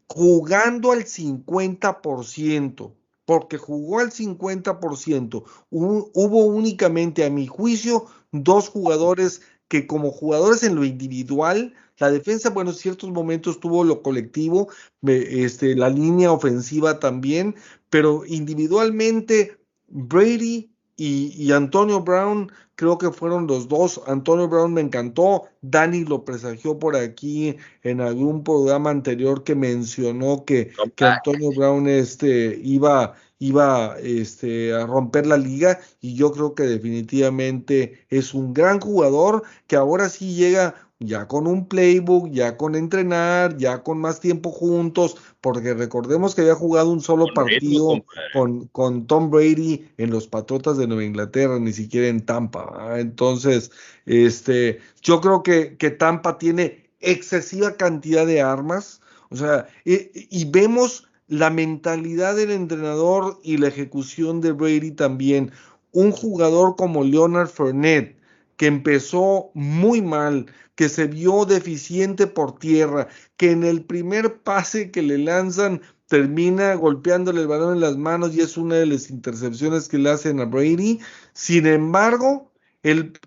[0.08, 2.94] jugando al 50%,
[3.24, 5.44] porque jugó al 50%.
[5.70, 11.72] Hu- Hubo únicamente, a mi juicio, dos jugadores que como jugadores en lo individual,
[12.02, 14.68] la defensa, bueno, en ciertos momentos tuvo lo colectivo,
[15.06, 17.54] este, la línea ofensiva también,
[17.90, 24.00] pero individualmente Brady y, y Antonio Brown creo que fueron los dos.
[24.08, 30.44] Antonio Brown me encantó, Dani lo presagió por aquí en algún programa anterior que mencionó
[30.44, 36.56] que, que Antonio Brown este, iba, iba este, a romper la liga y yo creo
[36.56, 40.74] que definitivamente es un gran jugador que ahora sí llega
[41.04, 46.42] ya con un playbook, ya con entrenar, ya con más tiempo juntos, porque recordemos que
[46.42, 51.04] había jugado un solo Con partido con, con Tom Brady en los Patriotas de Nueva
[51.04, 52.70] Inglaterra, ni siquiera en Tampa.
[52.70, 53.00] ¿verdad?
[53.00, 53.70] Entonces,
[54.06, 59.00] este, yo creo que, que Tampa tiene excesiva cantidad de armas,
[59.30, 65.50] o sea, y, y vemos la mentalidad del entrenador y la ejecución de Brady también.
[65.92, 68.21] Un jugador como Leonard Fournette,
[68.62, 70.46] que empezó muy mal,
[70.76, 76.76] que se vio deficiente por tierra, que en el primer pase que le lanzan termina
[76.76, 80.38] golpeándole el balón en las manos y es una de las intercepciones que le hacen
[80.38, 81.00] a Brady.
[81.32, 82.52] Sin embargo,
[82.84, 83.18] el,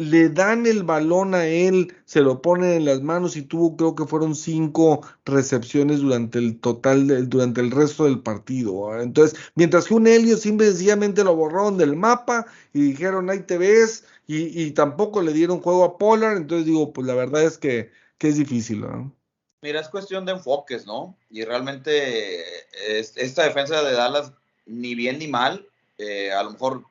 [0.00, 3.94] le dan el balón a él, se lo ponen en las manos y tuvo, creo
[3.94, 8.98] que fueron cinco recepciones durante el total, durante el resto del partido.
[8.98, 13.40] Entonces, mientras que un Helio simple y sencillamente lo borraron del mapa y dijeron, ahí
[13.40, 14.04] te ves,
[14.38, 17.90] y, y tampoco le dieron juego a Pollard, entonces digo, pues la verdad es que,
[18.18, 19.14] que es difícil, ¿no?
[19.62, 21.16] Mira, es cuestión de enfoques, ¿no?
[21.28, 24.32] Y realmente es- esta defensa de Dallas,
[24.66, 25.68] ni bien ni mal,
[25.98, 26.84] eh, a lo mejor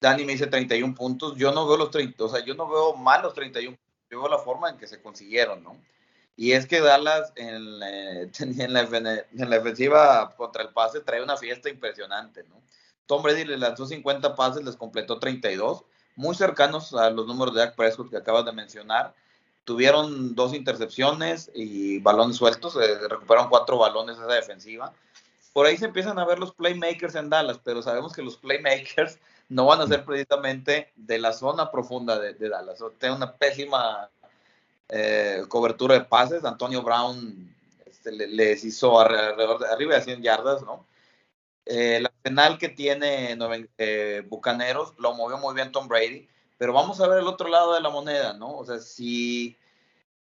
[0.00, 2.94] Dani me dice 31 puntos, yo no veo los 30, o sea, yo no veo
[2.94, 5.80] mal los 31 puntos, yo veo la forma en que se consiguieron, ¿no?
[6.36, 7.56] Y es que Dallas en,
[8.60, 8.80] en, la,
[9.32, 12.62] en la ofensiva contra el pase trae una fiesta impresionante, ¿no?
[13.06, 15.84] Tom Brady le lanzó 50 pases, les completó 32,
[16.20, 19.14] muy cercanos a los números de Dak Prescott que acabas de mencionar.
[19.64, 24.92] Tuvieron dos intercepciones y balones sueltos, eh, recuperaron cuatro balones esa defensiva.
[25.54, 29.18] Por ahí se empiezan a ver los playmakers en Dallas, pero sabemos que los playmakers
[29.48, 32.80] no van a ser precisamente de la zona profunda de, Dallas.
[32.82, 34.10] O Tiene una pésima
[34.88, 36.44] eh, cobertura de pases.
[36.44, 37.54] Antonio Brown
[37.86, 40.84] este, le- les hizo alrededor de, arriba de 100 yardas, ¿no?
[41.64, 43.36] Eh, el arsenal que tiene
[43.78, 47.74] eh, Bucaneros lo movió muy bien Tom Brady, pero vamos a ver el otro lado
[47.74, 48.56] de la moneda, ¿no?
[48.56, 49.56] O sea, si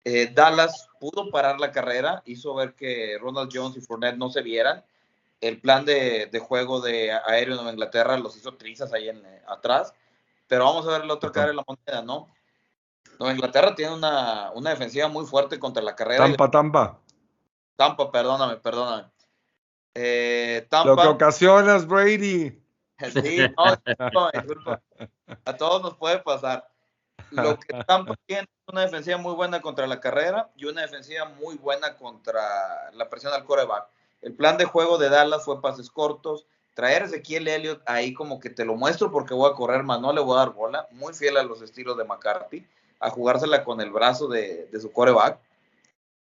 [0.04, 4.42] eh, Dallas pudo parar la carrera, hizo ver que Ronald Jones y Fournette no se
[4.42, 4.84] vieran,
[5.40, 9.24] el plan de, de juego de aéreo de Nueva Inglaterra los hizo trizas ahí en,
[9.24, 9.92] eh, atrás,
[10.46, 12.28] pero vamos a ver la otra cara de la moneda, ¿no?
[13.18, 16.26] Nueva Inglaterra tiene una, una defensiva muy fuerte contra la carrera.
[16.26, 16.98] y- Tampa, Tampa.
[17.76, 19.08] Tampa, perdóname, perdóname.
[19.94, 22.56] Eh, Lo que Tampa, ocasionas, Brady.
[23.12, 24.82] sí, no, disculpa, disculpa.
[25.44, 26.68] A todos nos puede pasar.
[27.30, 31.26] Lo que Tampa tiene es una defensiva muy buena contra la carrera y una defensiva
[31.26, 33.88] muy buena contra la presión al coreback.
[34.22, 38.38] El plan de juego de Dallas fue pases cortos, traer a Ezequiel Elliott ahí como
[38.38, 40.86] que te lo muestro porque voy a correr más, no le voy a dar bola,
[40.90, 42.66] muy fiel a los estilos de McCarthy,
[43.00, 45.38] a jugársela con el brazo de, de su coreback.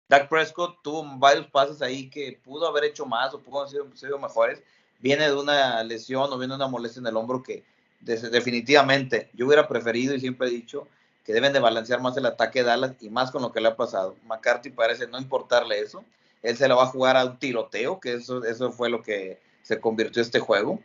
[0.09, 4.17] Dak Prescott tuvo varios pases ahí que pudo haber hecho más o pudo haber sido,
[4.19, 4.61] mejores.
[4.99, 7.63] Viene de una lesión o viene de una molestia en el hombro que
[7.99, 10.87] definitivamente yo hubiera preferido y siempre he dicho
[11.25, 13.67] que deben de balancear más el ataque de Dallas y más con lo que le
[13.67, 14.15] ha pasado.
[14.23, 16.05] McCarthy parece no importarle eso.
[16.41, 19.41] Él se lo va a jugar a un tiroteo, que eso, eso fue lo que
[19.61, 20.79] se convirtió este juego.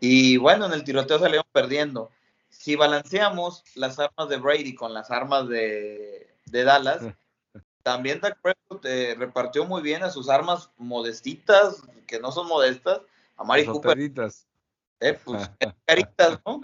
[0.00, 2.10] Y bueno, en el tiroteo salieron perdiendo.
[2.50, 7.02] Si balanceamos las armas de Brady con las armas de Dallas,
[7.82, 13.00] también Dak Prescott eh, repartió muy bien a sus armas modestitas, que no son modestas,
[13.36, 14.46] a Mari Cooper, operitas.
[15.00, 15.50] eh, pues,
[15.86, 16.60] caritas, ¿no?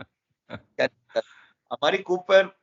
[0.76, 1.24] Caritas.
[1.70, 2.54] A Mari Cooper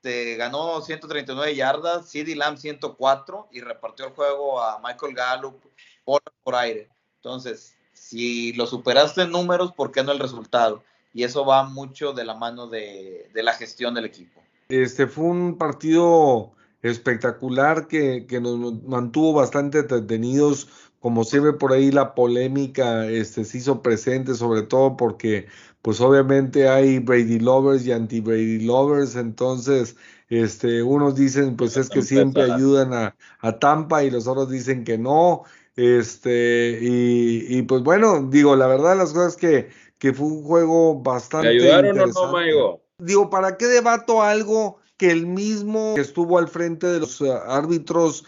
[0.00, 5.62] te ganó 139 yardas, CD Lamb 104 y repartió el juego a Michael Gallup
[6.04, 6.90] por, por aire.
[7.16, 10.82] Entonces, si lo superaste en números, ¿por qué no el resultado?
[11.14, 14.42] y eso va mucho de la mano de, de la gestión del equipo.
[14.68, 16.52] Este fue un partido
[16.84, 20.68] espectacular que, que nos mantuvo bastante entretenidos.
[21.00, 25.46] Como siempre por ahí la polémica este, se hizo presente, sobre todo porque
[25.82, 29.96] pues obviamente hay Brady lovers y anti-Brady lovers, entonces
[30.28, 34.84] este, unos dicen pues es que siempre ayudan a, a Tampa y los otros dicen
[34.84, 35.42] que no.
[35.76, 41.02] Este, y, y, pues bueno, digo, la verdad las cosas que, que fue un juego
[41.02, 42.32] bastante ¿Te ayudaron o no, interesante.
[42.32, 42.84] Maigo?
[42.98, 47.32] Digo, ¿para qué debato algo que el mismo que estuvo al frente de los uh,
[47.46, 48.24] árbitros,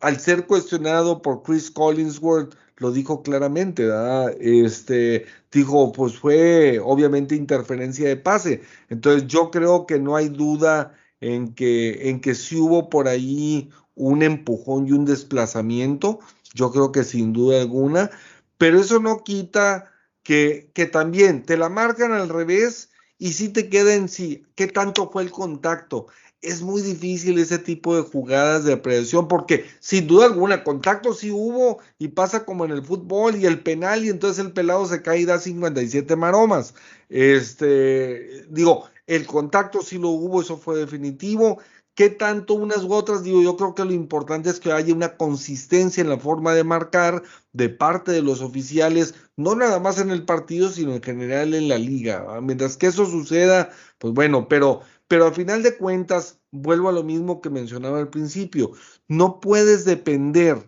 [0.00, 4.34] al ser cuestionado por Chris Collinsworth, lo dijo claramente, ¿verdad?
[4.40, 8.62] Este, dijo, pues fue obviamente interferencia de pase.
[8.88, 13.70] Entonces yo creo que no hay duda en que, en que sí hubo por ahí
[13.94, 16.18] un empujón y un desplazamiento,
[16.54, 18.10] yo creo que sin duda alguna,
[18.58, 19.92] pero eso no quita
[20.22, 22.91] que, que también te la marcan al revés
[23.22, 26.08] y si te queda en sí, ¿qué tanto fue el contacto?
[26.40, 31.30] Es muy difícil ese tipo de jugadas de prevención porque sin duda alguna contacto sí
[31.30, 35.02] hubo y pasa como en el fútbol y el penal y entonces el pelado se
[35.02, 36.74] cae y da 57 maromas.
[37.10, 41.60] Este, digo, el contacto sí lo hubo, eso fue definitivo.
[41.94, 43.22] ¿Qué tanto unas u otras?
[43.22, 46.64] Digo, yo creo que lo importante es que haya una consistencia en la forma de
[46.64, 47.22] marcar
[47.52, 51.68] de parte de los oficiales, no nada más en el partido, sino en general en
[51.68, 52.40] la liga.
[52.40, 57.02] Mientras que eso suceda, pues bueno, pero, pero al final de cuentas, vuelvo a lo
[57.02, 58.72] mismo que mencionaba al principio,
[59.08, 60.66] no puedes depender.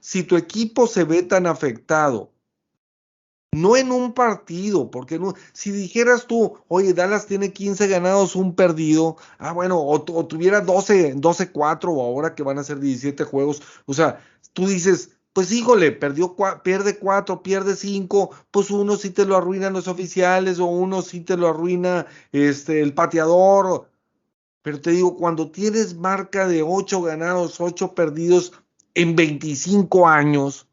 [0.00, 2.31] Si tu equipo se ve tan afectado
[3.52, 8.54] no en un partido, porque no, si dijeras tú, oye, Dallas tiene 15 ganados, un
[8.54, 13.62] perdido, ah, bueno, o, tuviera 12, 12-4, o ahora que van a ser 17 juegos,
[13.84, 14.24] o sea,
[14.54, 16.34] tú dices, pues híjole, perdió,
[16.64, 21.20] pierde 4, pierde 5, pues uno sí te lo arruinan los oficiales, o uno sí
[21.20, 23.86] te lo arruina este, el pateador,
[24.62, 28.52] pero te digo, cuando tienes marca de 8 ganados, 8 perdidos
[28.94, 30.68] en 25 años,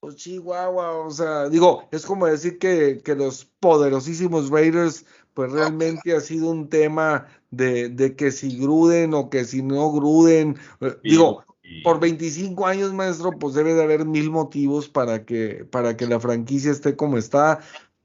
[0.00, 6.16] pues Chihuahua, o sea, digo, es como decir que, que los poderosísimos Raiders, pues realmente
[6.16, 10.56] ha sido un tema de, de, que si Gruden o que si no Gruden,
[11.02, 11.82] y, digo, y...
[11.82, 16.18] por 25 años, maestro, pues debe de haber mil motivos para que, para que la
[16.18, 17.60] franquicia esté como está,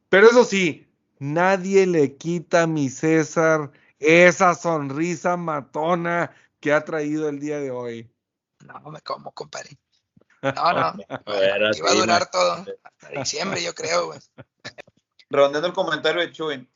[0.10, 0.86] pero eso sí,
[1.20, 7.72] nadie le quita a mi César esa sonrisa matona que ha traído el día de
[7.72, 8.12] hoy.
[8.68, 9.78] No me como, compadre.
[10.54, 10.94] No, no.
[11.78, 12.66] Iba a durar todo.
[12.84, 14.20] Hasta diciembre, yo creo, güey.
[15.30, 16.70] Redondeando el comentario de Chuy.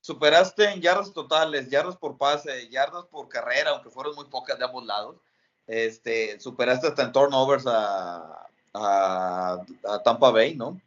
[0.00, 4.64] Superaste en yardas totales, yardas por pase, yardas por carrera, aunque fueron muy pocas de
[4.64, 5.16] ambos lados.
[5.66, 10.80] Este, superaste hasta en turnovers a, a, a Tampa Bay, ¿no?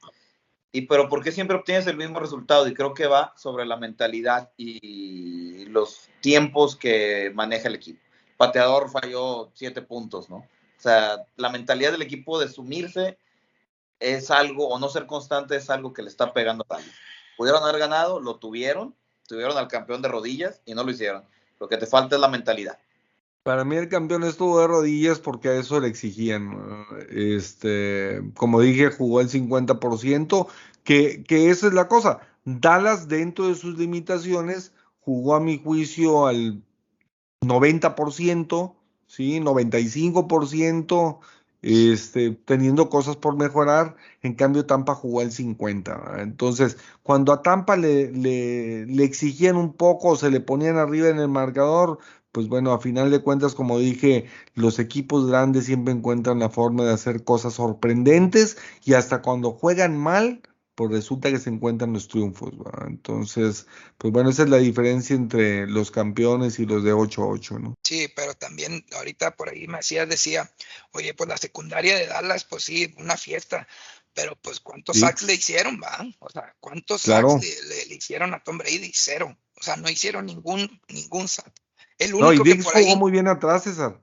[0.72, 2.68] Y pero ¿por qué siempre obtienes el mismo resultado?
[2.68, 8.00] Y creo que va sobre la mentalidad y los tiempos que maneja el equipo.
[8.38, 10.48] Pateador falló siete puntos, ¿no?
[10.82, 13.20] O sea, la mentalidad del equipo de sumirse
[14.00, 16.92] es algo, o no ser constante es algo que le está pegando daño.
[17.38, 18.96] Pudieron haber ganado, lo tuvieron,
[19.28, 21.24] tuvieron al campeón de rodillas y no lo hicieron.
[21.60, 22.80] Lo que te falta es la mentalidad.
[23.44, 26.88] Para mí el campeón estuvo de rodillas porque a eso le exigían.
[27.12, 30.48] Este, como dije, jugó el 50%,
[30.84, 32.22] que, que esa es la cosa.
[32.44, 36.64] Dallas, dentro de sus limitaciones, jugó a mi juicio al
[37.42, 38.76] 90%,
[39.12, 39.40] ¿sí?
[39.42, 41.20] 95%,
[41.62, 46.16] este, teniendo cosas por mejorar, en cambio Tampa jugó al 50.
[46.20, 51.20] Entonces, cuando a Tampa le, le, le, exigían un poco, se le ponían arriba en
[51.20, 52.00] el marcador,
[52.32, 56.86] pues bueno, a final de cuentas, como dije, los equipos grandes siempre encuentran la forma
[56.86, 60.42] de hacer cosas sorprendentes y hasta cuando juegan mal,
[60.76, 62.58] pues resulta que se encuentran los triunfos.
[62.58, 62.88] ¿verdad?
[62.88, 63.68] Entonces,
[63.98, 67.76] pues bueno, esa es la diferencia entre los campeones y los de 8-8, ¿no?
[67.84, 70.52] Sí, pero también ahorita por ahí Macías decía,
[70.92, 73.68] oye, pues la secundaria de Dallas, pues sí, una fiesta,
[74.14, 75.02] pero pues ¿cuántos sí.
[75.02, 76.06] sacks le hicieron, va?
[76.20, 77.32] O sea, ¿cuántos claro.
[77.32, 78.92] sacks le, le, le, hicieron a Tom Brady?
[78.94, 79.38] Cero.
[79.60, 81.54] O sea, no hicieron ningún, ningún sack.
[81.98, 84.02] El único no, y que por ahí, jugó muy bien atrás, César.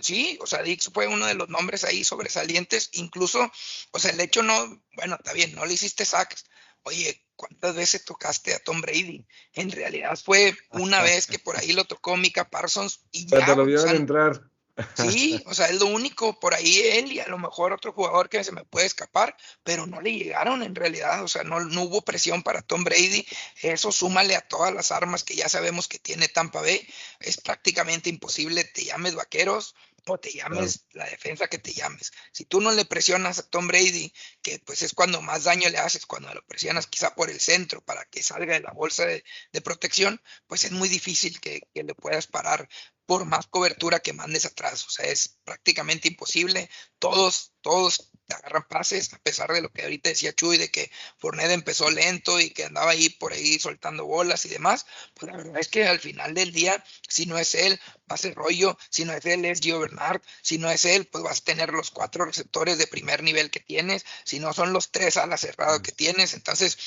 [0.00, 3.50] Sí, o sea, Dix fue uno de los nombres ahí sobresalientes, incluso,
[3.90, 6.44] o sea, el hecho no, bueno, está bien, no le hiciste sacks.
[6.82, 9.26] Oye, ¿cuántas veces tocaste a Tom Brady?
[9.54, 13.38] En realidad fue una vez que por ahí lo tocó Mika Parsons y ya.
[13.38, 14.51] Pero te lo vieron o sea, entrar.
[14.96, 18.28] Sí, o sea, es lo único por ahí él y a lo mejor otro jugador
[18.28, 21.82] que se me puede escapar, pero no le llegaron en realidad, o sea, no, no
[21.82, 23.26] hubo presión para Tom Brady,
[23.60, 26.86] eso súmale a todas las armas que ya sabemos que tiene Tampa Bay,
[27.20, 29.74] es prácticamente imposible, te llames vaqueros
[30.06, 32.12] o te llames la defensa que te llames.
[32.32, 34.12] Si tú no le presionas a Tom Brady,
[34.42, 37.84] que pues es cuando más daño le haces, cuando lo presionas quizá por el centro
[37.84, 41.84] para que salga de la bolsa de, de protección, pues es muy difícil que, que
[41.84, 42.68] le puedas parar
[43.06, 44.86] por más cobertura que mandes atrás.
[44.86, 46.70] O sea, es prácticamente imposible.
[46.98, 50.90] Todos, todos te agarran pases, a pesar de lo que ahorita decía Chuy, de que
[51.18, 54.86] Fournette empezó lento y que andaba ahí por ahí soltando bolas y demás.
[55.14, 57.80] Pues la verdad es que al final del día, si no es él,
[58.10, 58.78] va a ser rollo.
[58.90, 60.22] Si no es él, es Gio Bernard.
[60.42, 63.60] Si no es él, pues vas a tener los cuatro receptores de primer nivel que
[63.60, 64.04] tienes.
[64.24, 66.34] Si no son los tres alas cerradas que tienes.
[66.34, 66.78] Entonces,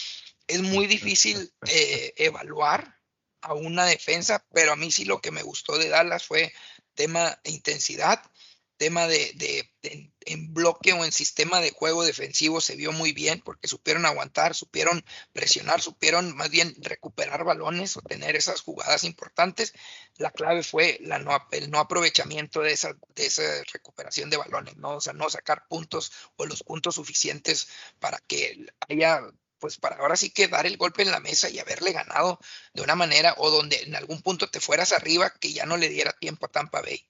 [0.48, 2.96] es muy difícil eh, evaluar
[3.46, 6.52] a una defensa, pero a mí sí lo que me gustó de Dallas fue
[6.96, 8.22] tema de intensidad,
[8.78, 13.42] tema de, de, en bloque o en sistema de juego defensivo se vio muy bien
[13.42, 19.74] porque supieron aguantar, supieron presionar, supieron más bien recuperar balones o tener esas jugadas importantes.
[20.18, 21.00] La clave fue
[21.52, 24.96] el no aprovechamiento de esa, de esa recuperación de balones, ¿no?
[24.96, 27.68] O sea, no sacar puntos o los puntos suficientes
[28.00, 29.22] para que haya
[29.60, 32.40] pues para ahora sí que dar el golpe en la mesa y haberle ganado
[32.74, 35.90] de una manera o donde en algún punto te fueras arriba que ya no le
[35.90, 37.06] diera tiempo a Tampa Bay.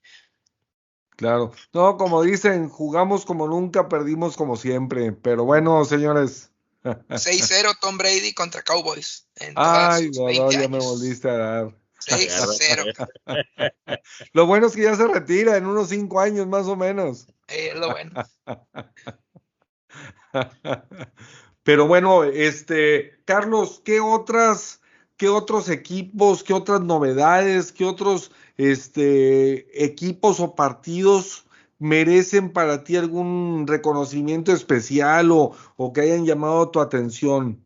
[1.16, 6.52] Claro, no, como dicen, jugamos como nunca, perdimos como siempre, pero bueno, señores.
[6.84, 9.28] 6-0 Tom Brady contra Cowboys.
[9.56, 11.76] Ay, no, no, ya me volviste a dar.
[12.06, 13.10] 6-0.
[14.34, 17.28] lo bueno es que ya se retira en unos 5 años más o menos.
[17.48, 18.24] Es eh, lo bueno.
[21.66, 24.82] Pero bueno, este, Carlos, ¿qué otras,
[25.18, 31.48] qué otros equipos, qué otras novedades, qué otros este, equipos o partidos
[31.80, 37.66] merecen para ti algún reconocimiento especial o, o que hayan llamado tu atención?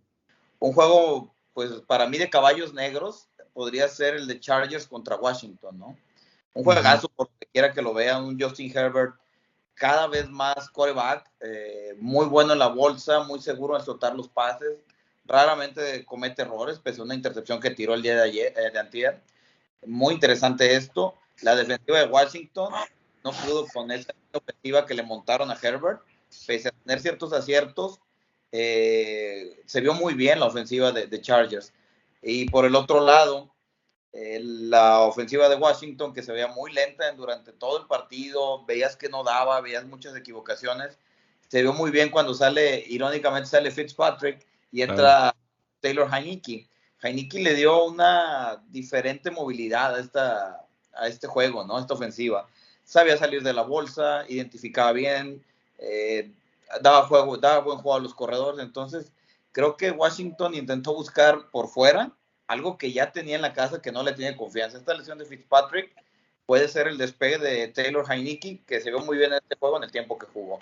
[0.59, 5.77] Un juego, pues para mí de caballos negros podría ser el de Chargers contra Washington,
[5.77, 5.97] ¿no?
[6.53, 7.15] Un juegazo, uh -huh.
[7.17, 9.18] por quiera que lo vean, un Justin Herbert
[9.79, 14.27] cada vez más coreback, eh, muy bueno en la bolsa, muy seguro en soltar los
[14.27, 14.77] pases,
[15.25, 18.77] raramente comete errores, pese a una intercepción que tiró el día de ayer, eh, de
[18.77, 19.21] antier.
[19.85, 21.15] Muy interesante esto.
[21.41, 22.73] La defensiva de Washington
[23.23, 26.01] no pudo con esa ofensiva que le montaron a Herbert,
[26.45, 28.01] pese a tener ciertos aciertos,
[28.51, 31.71] eh, se vio muy bien la ofensiva de, de Chargers.
[32.21, 33.49] Y por el otro lado,
[34.11, 38.95] eh, la ofensiva de Washington que se veía muy lenta durante todo el partido, veías
[38.95, 40.97] que no daba, veías muchas equivocaciones,
[41.47, 45.35] se vio muy bien cuando sale, irónicamente sale Fitzpatrick y entra ah.
[45.79, 46.67] Taylor Heineke.
[47.01, 51.77] Heineke le dio una diferente movilidad a, esta, a este juego, ¿no?
[51.77, 52.47] A esta ofensiva.
[52.83, 55.43] Sabía salir de la bolsa, identificaba bien,
[55.77, 56.31] eh,
[56.81, 59.11] daba, juego, daba buen juego a los corredores, entonces
[59.51, 62.11] creo que Washington intentó buscar por fuera
[62.49, 64.79] algo que ya tenía en la casa que no le tiene confianza.
[64.79, 65.93] Esta lesión de Fitzpatrick
[66.47, 69.77] puede ser el despegue de Taylor Heineke, que se vio muy bien en este juego
[69.77, 70.57] en el tiempo que jugó.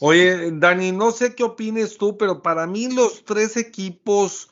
[0.00, 4.50] Oye, Dani, no sé qué opines tú, pero para mí los tres equipos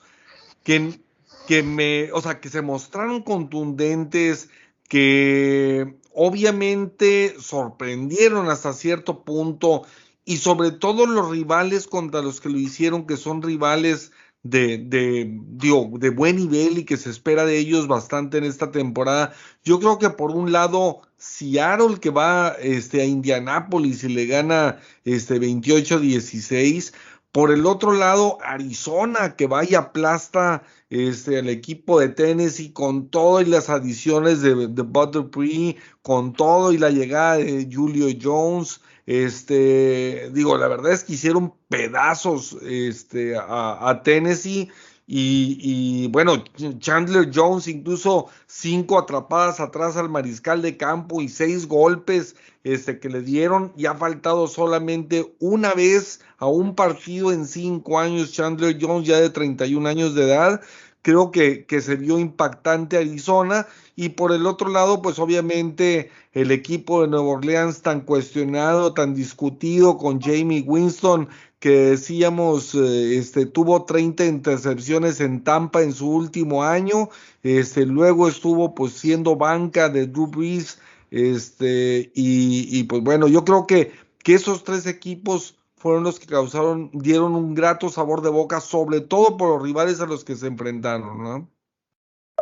[0.62, 1.00] que,
[1.48, 4.48] que me, o sea, que se mostraron contundentes,
[4.88, 9.82] que obviamente sorprendieron hasta cierto punto,
[10.24, 14.12] y sobre todo los rivales contra los que lo hicieron, que son rivales
[14.42, 18.70] de, de, digo, de buen nivel y que se espera de ellos bastante en esta
[18.70, 19.32] temporada.
[19.64, 24.78] Yo creo que por un lado, Seattle que va este, a Indianápolis y le gana
[25.04, 26.92] este, 28-16.
[27.32, 33.08] Por el otro lado, Arizona que va y aplasta este, al equipo de Tennessee con
[33.08, 38.80] todo y las adiciones de, de Butterfree, con todo y la llegada de Julio Jones.
[39.06, 44.68] Este, digo, la verdad es que hicieron pedazos este, a Tennessee.
[45.12, 46.44] Y, bueno,
[46.78, 53.08] Chandler Jones incluso cinco atrapadas atrás al mariscal de campo y seis golpes este, que
[53.08, 58.78] le dieron y ha faltado solamente una vez a un partido en cinco años Chandler
[58.80, 60.60] Jones ya de 31 años de edad
[61.02, 63.66] creo que, que se vio impactante Arizona.
[63.96, 69.14] Y por el otro lado, pues obviamente el equipo de Nueva Orleans tan cuestionado, tan
[69.14, 71.28] discutido con Jamie Winston,
[71.60, 77.10] que decíamos, eh, este, tuvo 30 intercepciones en Tampa en su último año,
[77.42, 80.78] este, luego estuvo pues siendo banca de Drew Brees,
[81.10, 86.26] este, y, y pues bueno, yo creo que, que esos tres equipos fueron los que
[86.26, 90.36] causaron, dieron un grato sabor de boca, sobre todo por los rivales a los que
[90.36, 91.50] se enfrentaron, ¿no?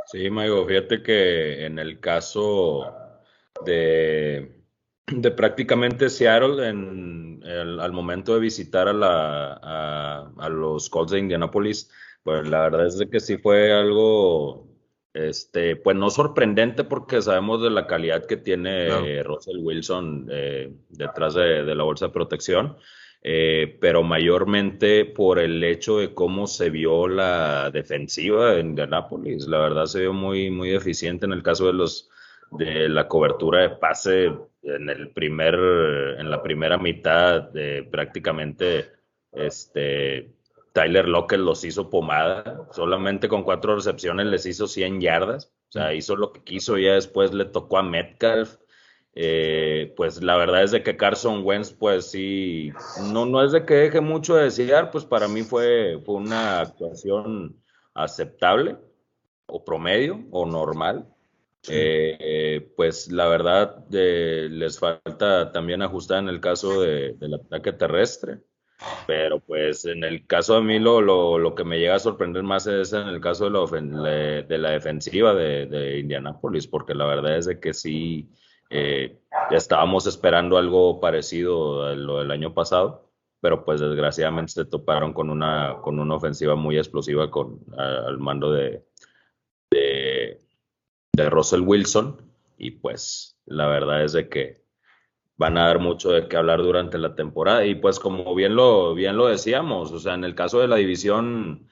[0.06, 2.92] Sí, Mayo, fíjate que en el caso
[3.64, 4.64] de,
[5.06, 11.12] de prácticamente Seattle, en el, al momento de visitar a, la, a, a, los Colts
[11.12, 11.90] de Indianapolis,
[12.24, 14.66] pues la verdad es de que sí fue algo
[15.14, 20.72] este, pues no sorprendente porque sabemos de la calidad que tiene eh, Russell Wilson eh,
[20.88, 22.76] detrás de, de la bolsa de protección,
[23.22, 29.46] eh, pero mayormente por el hecho de cómo se vio la defensiva en Indianapolis.
[29.48, 32.10] La verdad se vio muy, muy eficiente en el caso de los
[32.50, 34.32] de la cobertura de pase
[34.62, 35.54] en el primer,
[36.18, 38.90] en la primera mitad, de prácticamente
[39.32, 40.32] este
[40.72, 45.92] Tyler Lockett los hizo pomada, solamente con cuatro recepciones les hizo 100 yardas, o sea,
[45.94, 48.56] hizo lo que quiso, ya después le tocó a Metcalf,
[49.14, 52.70] eh, pues la verdad es de que Carson Wentz, pues sí,
[53.12, 56.60] no, no es de que deje mucho de desear, pues para mí fue, fue una
[56.60, 57.56] actuación
[57.94, 58.76] aceptable,
[59.46, 61.06] o promedio, o normal.
[61.68, 67.34] Eh, eh, pues la verdad eh, les falta también ajustar en el caso de- del
[67.34, 68.38] ataque terrestre.
[69.08, 72.44] Pero pues en el caso de mí lo, lo, lo que me llega a sorprender
[72.44, 77.06] más es en el caso de la, de la defensiva de, de Indianápolis, porque la
[77.06, 78.28] verdad es de que sí
[78.70, 79.18] eh,
[79.50, 85.30] estábamos esperando algo parecido a lo del año pasado, pero pues desgraciadamente se toparon con
[85.30, 88.84] una, con una ofensiva muy explosiva con, al mando de,
[89.70, 90.40] de,
[91.12, 92.20] de Russell Wilson
[92.58, 94.68] y pues la verdad es de que
[95.38, 97.64] van a dar mucho de qué hablar durante la temporada.
[97.64, 100.76] Y pues como bien lo, bien lo decíamos, o sea, en el caso de la
[100.76, 101.68] división,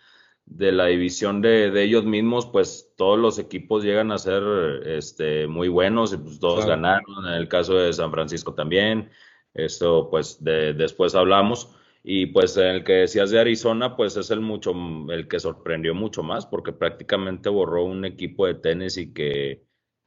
[0.47, 4.43] de la división de, de ellos mismos, pues todos los equipos llegan a ser
[4.87, 6.71] este, muy buenos y pues todos Claro.
[6.71, 7.27] ganaron.
[7.27, 9.11] En el caso de San Francisco también.
[9.55, 11.75] Esto pues de, después hablamos.
[12.03, 14.73] Y pues en el que decías de Arizona, pues es el mucho,
[15.11, 19.65] el que sorprendió mucho más, porque prácticamente borró un equipo de Tennessee que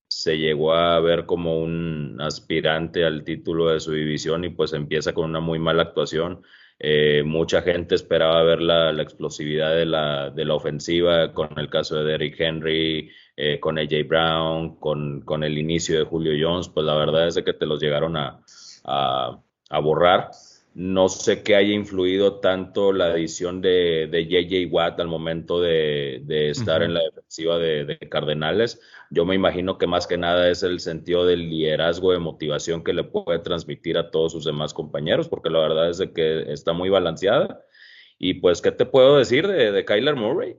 [0.08, 5.14] se llegó a ver como un aspirante al título de su división y pues empieza
[5.14, 6.42] con una muy mala actuación.
[6.82, 11.70] Eh, mucha gente esperaba ver la, la explosividad de la, de la ofensiva con el
[11.70, 16.70] caso de Derrick Henry, eh, con AJ Brown, con, con el inicio de Julio Jones,
[16.70, 18.42] pues la verdad es que te los llegaron a,
[18.86, 19.40] a,
[19.70, 20.32] a borrar.
[20.74, 26.22] No sé qué haya influido tanto la adición de, de JJ Watt al momento de,
[26.24, 28.80] de estar en la defensiva de, de Cardenales.
[29.12, 32.94] Yo me imagino que más que nada es el sentido del liderazgo, de motivación que
[32.94, 36.74] le puede transmitir a todos sus demás compañeros, porque la verdad es de que está
[36.74, 37.64] muy balanceada.
[38.20, 40.58] Y pues, ¿qué te puedo decir de, de Kyler Murray?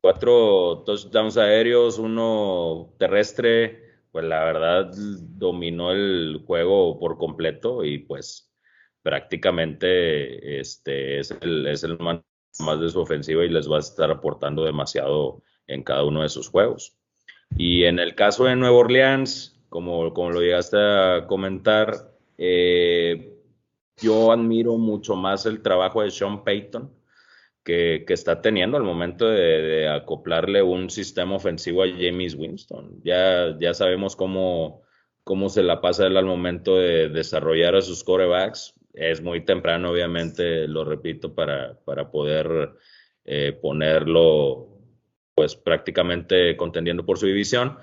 [0.00, 3.84] Cuatro touchdowns aéreos, uno terrestre,
[4.14, 8.54] pues la verdad dominó el juego por completo y pues
[9.02, 14.10] prácticamente este es el, es el más de su ofensiva y les va a estar
[14.10, 16.96] aportando demasiado en cada uno de sus juegos.
[17.56, 23.32] Y en el caso de Nueva Orleans, como, como lo llegaste a comentar, eh,
[24.00, 26.90] yo admiro mucho más el trabajo de Sean Payton
[27.64, 33.00] que, que está teniendo al momento de, acoplarle un sistema ofensivo a James Winston.
[33.02, 34.82] Ya, ya sabemos cómo,
[35.24, 38.74] cómo se la pasa él al momento de desarrollar a sus corebacks.
[38.92, 42.74] Es muy temprano, obviamente, lo repito, para, para poder
[43.24, 44.73] eh, ponerlo
[45.34, 47.78] pues prácticamente contendiendo por su división,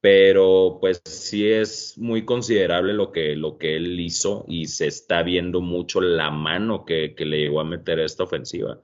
[0.00, 5.22] pero pues sí es muy considerable lo que, lo que él hizo y se está
[5.22, 8.80] viendo mucho la mano que, que le llegó a meter a esta ofensiva,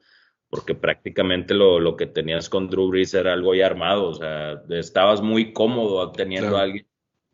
[0.48, 4.62] porque prácticamente lo, lo que tenías con Drew Brees era algo ya armado, o sea,
[4.70, 6.58] estabas muy cómodo teniendo Claro.
[6.58, 6.86] a alguien,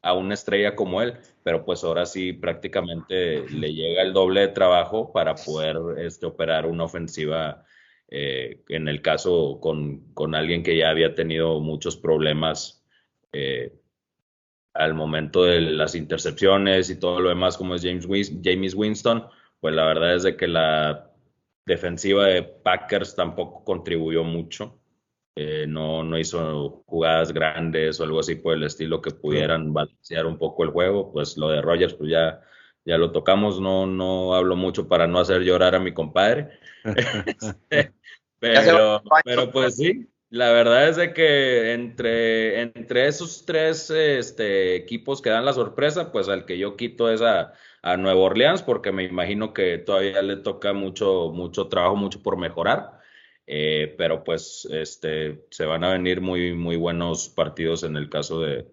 [0.02, 4.48] a una estrella como él, pero pues ahora sí prácticamente le llega el doble de
[4.48, 7.64] trabajo para poder este, operar una ofensiva
[8.08, 12.84] eh, en el caso con, con, alguien que ya había tenido muchos problemas
[13.32, 13.72] eh,
[14.74, 19.24] al momento de las intercepciones y todo lo demás, como es James, Win James Winston,
[19.60, 21.10] pues la verdad es de que la
[21.64, 24.78] defensiva de Packers tampoco contribuyó mucho.
[25.34, 30.24] Eh, no, no hizo jugadas grandes o algo así por el estilo que pudieran balancear
[30.26, 31.12] un poco el juego.
[31.12, 32.40] Pues lo de Rogers, pues ya,
[32.84, 33.60] ya lo tocamos.
[33.60, 36.58] No, no hablo mucho para no hacer llorar a mi compadre.
[38.38, 45.22] pero, pero pues sí, la verdad es de que entre, entre esos tres este, equipos
[45.22, 47.52] que dan la sorpresa, pues al que yo quito es a,
[47.82, 52.36] a Nueva Orleans, porque me imagino que todavía le toca mucho, mucho trabajo, mucho por
[52.36, 52.96] mejorar.
[53.46, 58.40] Eh, pero pues este, se van a venir muy, muy buenos partidos en el caso
[58.40, 58.66] de,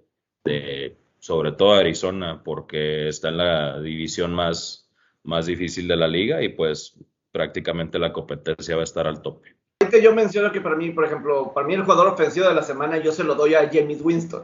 [0.44, 4.90] de sobre todo Arizona, porque está en la división más,
[5.24, 6.98] más difícil de la liga y pues
[7.34, 9.56] prácticamente la competencia va a estar al tope.
[10.02, 12.98] Yo menciono que para mí, por ejemplo, para mí el jugador ofensivo de la semana
[12.98, 14.44] yo se lo doy a James Winston.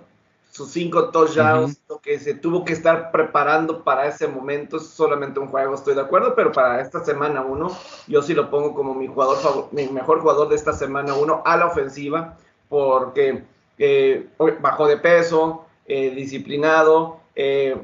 [0.52, 1.90] Sus cinco touchdowns, uh -huh.
[1.90, 5.94] lo que se tuvo que estar preparando para ese momento, es solamente un juego, estoy
[5.94, 7.70] de acuerdo, pero para esta semana uno,
[8.08, 11.56] yo sí lo pongo como mi jugador, mi mejor jugador de esta semana uno a
[11.56, 12.36] la ofensiva,
[12.68, 13.44] porque
[13.78, 14.28] eh,
[14.60, 17.78] bajó de peso, eh, disciplinado, eh,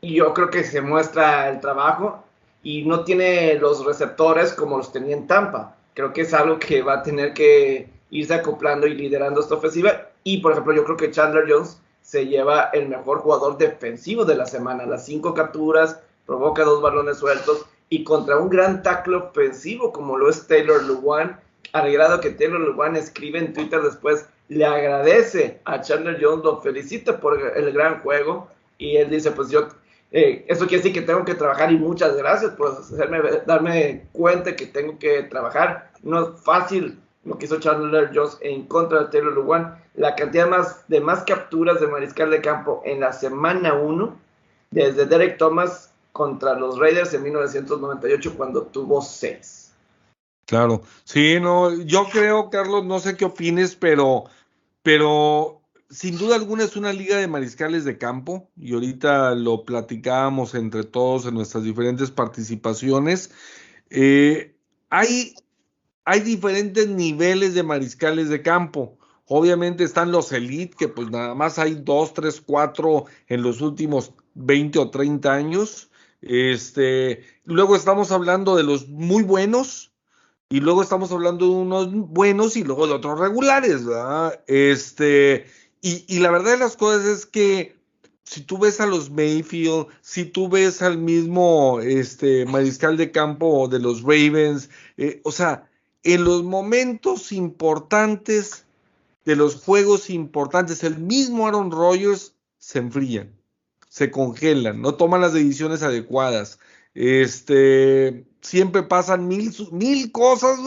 [0.00, 2.24] y yo creo que se muestra el trabajo
[2.62, 5.76] y no tiene los receptores como los tenía en Tampa.
[5.94, 10.08] Creo que es algo que va a tener que irse acoplando y liderando esta ofensiva.
[10.24, 14.36] Y por ejemplo, yo creo que Chandler Jones se lleva el mejor jugador defensivo de
[14.36, 14.86] la semana.
[14.86, 20.30] Las cinco capturas, provoca dos balones sueltos y contra un gran tackle ofensivo como lo
[20.30, 21.40] es Taylor Luwan,
[21.72, 26.60] al grado que Taylor Luwan escribe en Twitter después, le agradece a Chandler Jones, lo
[26.60, 29.68] felicita por el gran juego y él dice, pues yo,
[30.12, 34.56] eh, eso quiere decir que tengo que trabajar y muchas gracias por hacerme, darme cuenta
[34.56, 35.92] que tengo que trabajar.
[36.02, 39.78] No es fácil lo que hizo Chandler Jones en contra de Taylor Luwan.
[39.94, 44.16] La cantidad más, de más capturas de mariscal de campo en la semana 1,
[44.70, 49.72] desde Derek Thomas contra los Raiders en 1998 cuando tuvo 6.
[50.46, 54.24] Claro, sí, no, yo creo, Carlos, no sé qué opines, pero,
[54.82, 55.59] pero
[55.90, 60.84] sin duda alguna es una liga de mariscales de campo y ahorita lo platicábamos entre
[60.84, 63.32] todos en nuestras diferentes participaciones.
[63.90, 64.54] Eh,
[64.88, 65.34] hay,
[66.04, 68.98] hay diferentes niveles de mariscales de campo.
[69.26, 74.12] Obviamente están los elite, que pues nada más hay dos, tres, cuatro en los últimos
[74.34, 75.90] 20 o 30 años.
[76.22, 79.92] Este, luego estamos hablando de los muy buenos
[80.48, 83.82] y luego estamos hablando de unos buenos y luego de otros regulares.
[84.48, 85.46] Este,
[85.82, 87.76] y, la verdad de las cosas es que
[88.24, 93.66] si tú ves a los Mayfield, si tú ves al mismo este, mariscal de campo
[93.68, 95.68] de los Ravens, eh, o sea,
[96.02, 98.64] en los momentos importantes
[99.24, 103.40] de los juegos importantes, el mismo Aaron Rodgers se enfrían
[103.90, 106.58] se congelan, no toman las decisiones adecuadas.
[106.94, 110.58] Este, siempre pasan mil, mil cosas,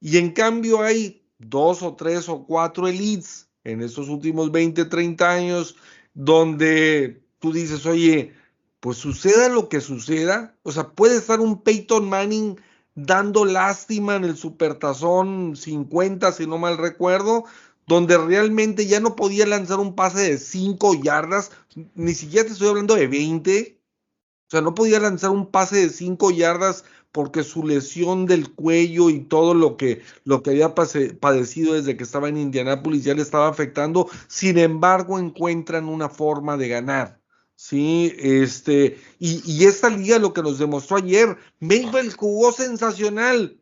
[0.00, 5.30] y en cambio hay dos o tres o cuatro elites en estos últimos 20, 30
[5.30, 5.76] años
[6.14, 8.32] donde tú dices, oye,
[8.80, 12.58] pues suceda lo que suceda, o sea, puede estar un Peyton Manning
[12.94, 17.44] dando lástima en el Supertazón 50, si no mal recuerdo,
[17.86, 21.52] donde realmente ya no podía lanzar un pase de 5 yardas,
[21.94, 23.80] ni siquiera te estoy hablando de 20,
[24.46, 29.10] o sea, no podía lanzar un pase de 5 yardas porque su lesión del cuello
[29.10, 33.22] y todo lo que, lo que había padecido desde que estaba en Indianápolis ya le
[33.22, 37.20] estaba afectando, sin embargo encuentran una forma de ganar.
[37.56, 43.58] Sí, este, y, y esta liga lo que nos demostró ayer, Mayfield jugó sensacional,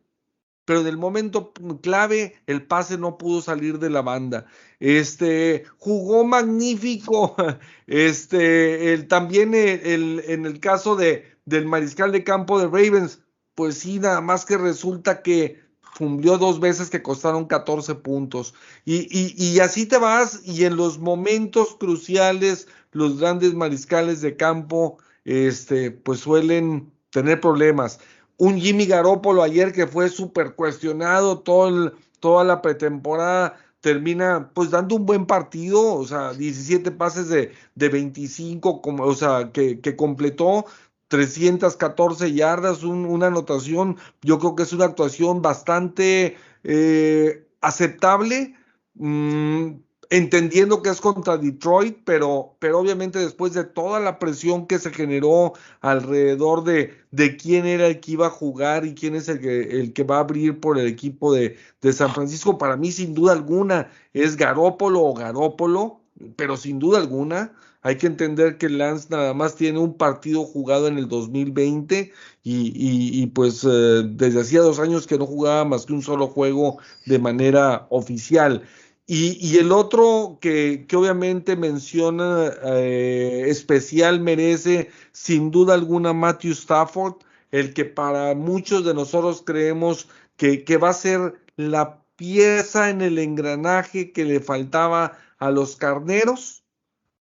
[0.67, 4.47] pero en el momento clave el pase no pudo salir de la banda.
[4.81, 7.35] Este jugó magnífico.
[7.87, 13.21] Este también el, en el caso de, del mariscal de campo de Ravens,
[13.57, 15.59] pues sí, nada más que resulta que
[15.95, 18.53] fundió dos veces que costaron 14 puntos.
[18.85, 24.37] Y, y, y así te vas, y en los momentos cruciales, los grandes mariscales de
[24.37, 27.99] campo, este, pues suelen tener problemas
[28.37, 34.95] un Jimmy Garoppolo ayer que fue súper cuestionado todo toda la pretemporada, termina pues dando
[34.95, 40.65] un buen partido, o sea, 17 pases de, de 25, como, o sea, que completó
[41.07, 48.55] 314 yardas, una anotación, yo creo que es una actuación bastante eh, aceptable.
[48.95, 49.75] Mm,
[50.09, 54.91] entendiendo que es contra Detroit, pero, pero obviamente después de toda la presión que se
[54.91, 59.39] generó alrededor de, de quién era el que iba a jugar y quién es el
[59.39, 62.91] que, el que va a abrir por el equipo de, de San Francisco, para mí
[62.91, 66.01] sin duda alguna es Garópolo o Garópolo,
[66.35, 67.53] pero sin duda alguna
[67.87, 72.11] hay que entender que Lance nada más tiene un partido jugado en el 2020
[72.43, 76.01] y, y, y pues eh, desde hacía dos años que no jugaba más que un
[76.01, 78.63] solo juego de manera oficial.
[79.05, 87.15] Y, el otro que, obviamente menciona eh, especial merece sin duda alguna Matthew Stafford,
[87.51, 93.01] el que para muchos de nosotros creemos que, que va a ser la pieza en
[93.01, 96.65] el engranaje que le faltaba a los carneros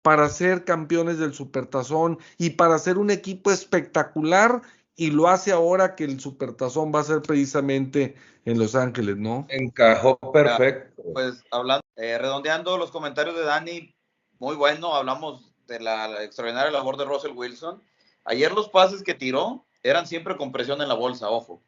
[0.04, 4.62] para ser campeones del Supertazón y para ser un equipo espectacular
[4.96, 8.16] y lo hace ahora que el Supertazón va a ser precisamente
[8.46, 9.48] en Los Ángeles, ¿no?
[9.50, 11.02] Encajó perfecto.
[11.14, 13.96] Pues hablando, eh, redondeando los comentarios de Dani,
[14.40, 17.82] muy bueno, hablamos de la extraordinaria labor de Russell Wilson.
[18.26, 21.62] Ayer los pases que tiró eran siempre con presión en la bolsa, ojo.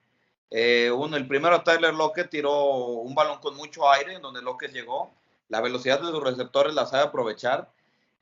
[0.51, 4.71] Eh, uno, el primero Tyler Lockett tiró un balón con mucho aire, en donde Lockett
[4.71, 5.13] llegó.
[5.47, 7.71] La velocidad de sus receptores la sabe aprovechar.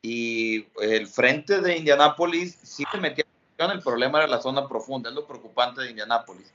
[0.03, 3.25] Y el frente de Indianapolis sí se metía
[3.57, 6.51] el problema era la zona profunda, es lo preocupante de Indianápolis.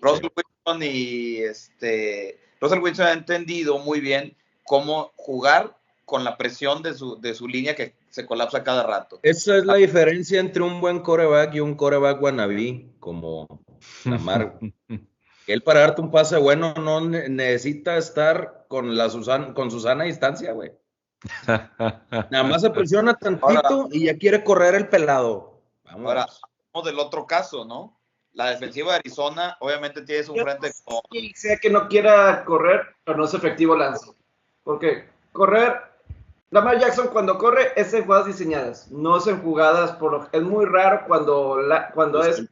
[0.00, 6.80] Russell Wilson y este Russell Wilson ha entendido muy bien cómo jugar con la presión
[6.82, 9.18] de su, de su línea que se colapsa cada rato.
[9.24, 13.64] Esa es la diferencia entre un buen coreback y un coreback wannabe, como
[14.04, 14.58] Lamar.
[15.48, 20.04] Él para darte un pase bueno no ne- necesita estar con, la Susan- con Susana
[20.04, 20.70] distancia, güey.
[22.30, 25.60] Nada más se presiona tantito y ya quiere correr el pelado.
[25.84, 26.06] Vamos.
[26.06, 26.22] Ahora,
[26.72, 27.98] hablamos del otro caso, ¿no?
[28.34, 32.80] La defensiva de Arizona obviamente tiene su frente con Y sea que no quiera correr,
[33.04, 34.10] pero no es efectivo lance.
[34.64, 35.74] Porque correr,
[36.50, 40.42] Lamar Jackson cuando corre es en jugadas diseñadas, no es en jugadas por lo- es
[40.42, 42.44] muy raro cuando la, cuando es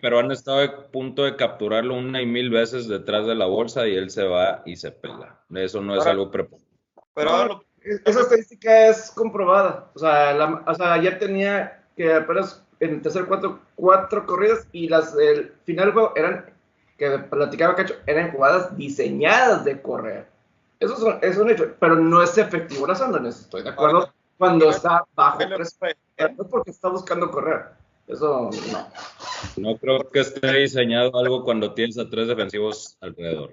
[0.00, 3.86] pero han estado a punto de capturarlo una y mil veces detrás de la bolsa
[3.86, 5.40] y él se va y se pela.
[5.54, 6.64] Eso no es algo preparado.
[7.14, 9.90] Pero No, ahora lo- esa estadística es comprobada.
[9.94, 14.66] O sea, la- o sea, ayer tenía que apenas en el tercer cuarto cuatro corridas
[14.72, 16.46] y las el final del juego eran
[16.96, 20.26] que platicaba Cacho, eran jugadas diseñadas de correr.
[20.80, 24.12] Eso es, un- es un hecho, pero no es efectivo lanzándoles, estoy de acuerdo, Ahora,
[24.36, 25.78] cuando está bajo ¿qué le presión.
[25.78, 25.96] fue?
[26.36, 27.66] No es porque está buscando correr.
[28.06, 28.88] Eso no.
[29.56, 33.52] No creo que esté diseñado algo cuando tienes a tres defensivos alrededor.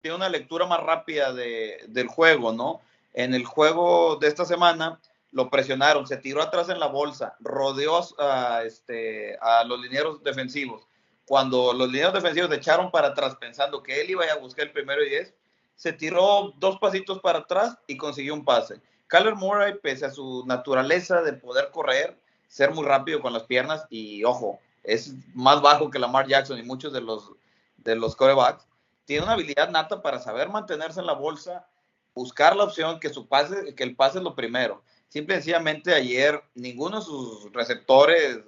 [0.00, 2.80] tiene una lectura más rápida de- del juego, ¿no?
[3.14, 5.00] En el juego de esta semana
[5.30, 10.86] lo presionaron, se tiró atrás en la bolsa, rodeó a, este, a los linieros defensivos.
[11.26, 14.72] Cuando los linieros defensivos se echaron para atrás pensando que él iba a buscar el
[14.72, 15.34] primero y diez,
[15.76, 18.80] se tiró dos pasitos para atrás y consiguió un pase.
[19.08, 22.18] Kyler Murray, pese a su naturaleza de poder correr,
[22.48, 26.62] ser muy rápido con las piernas y, ojo, es más bajo que Lamar Jackson y
[26.62, 27.30] muchos de los,
[27.78, 28.66] de los corebacks,
[29.04, 31.66] tiene una habilidad nata para saber mantenerse en la bolsa,
[32.14, 34.82] buscar la opción que su pase, que el pase es lo primero.
[35.08, 38.42] Simple y sencillamente ayer ninguno de sus receptores eh,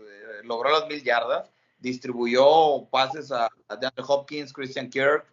[0.45, 5.27] logró las mil yardas, distribuyó pases a, a DeAndre Hopkins, Christian Kirk,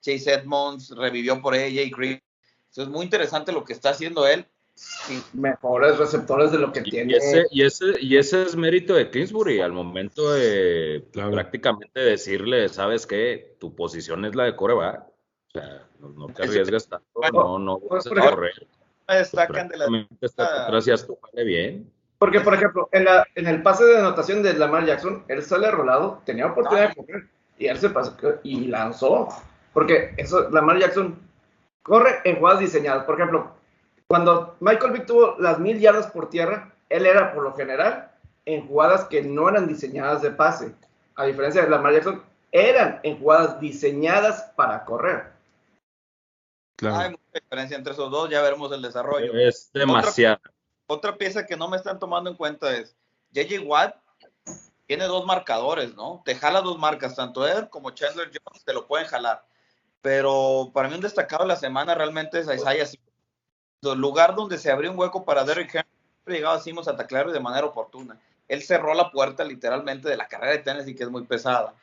[0.00, 2.20] Chase Edmonds, revivió por AJ Green.
[2.70, 4.46] Eso es muy interesante lo que está haciendo él.
[4.74, 7.16] Sí, Mejores receptores de lo que Y tiene.
[7.16, 11.32] ese, y, ese, y ese es mérito de Kingsbury al momento de Claro.
[11.32, 13.56] prácticamente decirle, ¿sabes qué?
[13.60, 15.11] Tu posición es la de coreback.
[15.54, 18.66] O sea, no, no te arriesgas tanto, no, no vas a correr.
[19.06, 21.92] me destacan de la haz tu jale bien.
[22.16, 25.70] Porque, por ejemplo, en, la, en el pase de anotación de Lamar Jackson, él sale
[25.70, 29.28] rolado, tenía oportunidad de correr y él se pasó y lanzó.
[29.74, 31.18] Porque eso, Lamar Jackson
[31.82, 33.04] corre en jugadas diseñadas.
[33.04, 33.52] Por ejemplo,
[34.06, 38.10] cuando Michael Vick tuvo las mil yardas por tierra, él era por lo general
[38.46, 40.74] en jugadas que no eran diseñadas de pase.
[41.16, 42.22] A diferencia de Lamar Jackson,
[42.52, 45.31] eran en jugadas diseñadas para correr.
[46.82, 46.98] Claro.
[46.98, 49.32] Hay mucha diferencia entre esos dos, ya veremos el desarrollo.
[49.34, 50.40] Es demasiado.
[50.88, 52.96] Otra pieza que no me están tomando en cuenta es
[53.30, 53.94] JJ Watt
[54.88, 56.22] tiene dos marcadores, ¿no?
[56.24, 59.46] Te jala dos marcas, tanto él como Chandler Jones te lo pueden jalar.
[60.00, 62.88] Pero para mí un destacado de la semana realmente es Isaiah.
[63.82, 65.86] El lugar donde se abrió un hueco para Derrick Henry,
[66.26, 68.20] llegaba Simmons a taclearlo de manera oportuna.
[68.48, 71.74] Él cerró la puerta literalmente de la carrera de Tennessee, que es muy pesada.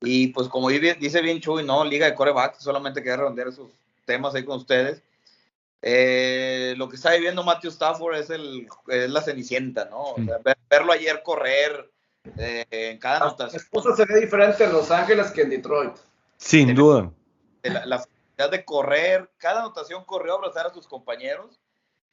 [0.00, 1.84] Y pues como dice bien Chuy, ¿no?
[1.84, 3.68] Liga de coreback, solamente quería redondear esos
[4.08, 5.00] temas ahí con ustedes.
[5.82, 10.00] Eh, lo que está viviendo Matthew Stafford es, el, es la cenicienta, ¿no?
[10.00, 11.88] O sea, ver- verlo ayer correr
[12.36, 15.96] eh, en cada La anotación, esposa se ve diferente en Los Ángeles que en Detroit.
[16.36, 17.12] Sin duda.
[17.62, 21.60] la, la facilidad de correr, cada anotación corrió a abrazar a sus compañeros,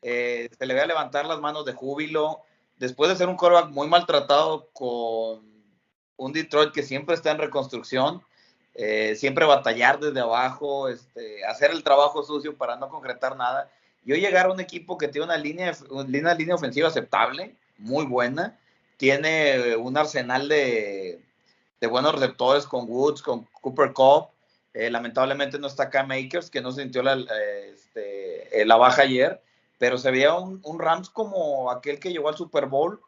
[0.03, 2.41] eh, se le ve a levantar las manos de júbilo,
[2.77, 5.41] después de ser un quarterback muy maltratado con
[6.17, 8.21] un Detroit que siempre está en reconstrucción,
[8.75, 13.71] eh, siempre batallar desde abajo, este, hacer el trabajo sucio para no concretar nada.
[14.05, 18.05] Y hoy llegar a un equipo que tiene una línea, una línea ofensiva aceptable, muy
[18.05, 18.59] buena,
[18.97, 21.21] tiene un arsenal de,
[21.79, 24.29] de buenos receptores con Woods, con Cooper Cup.
[24.73, 27.13] Eh, lamentablemente no está Cam Makers, que no sintió la,
[27.71, 29.41] este, eh, la baja ayer,
[29.77, 32.99] pero se veía un, Rams como aquel que llegó al Super Bowl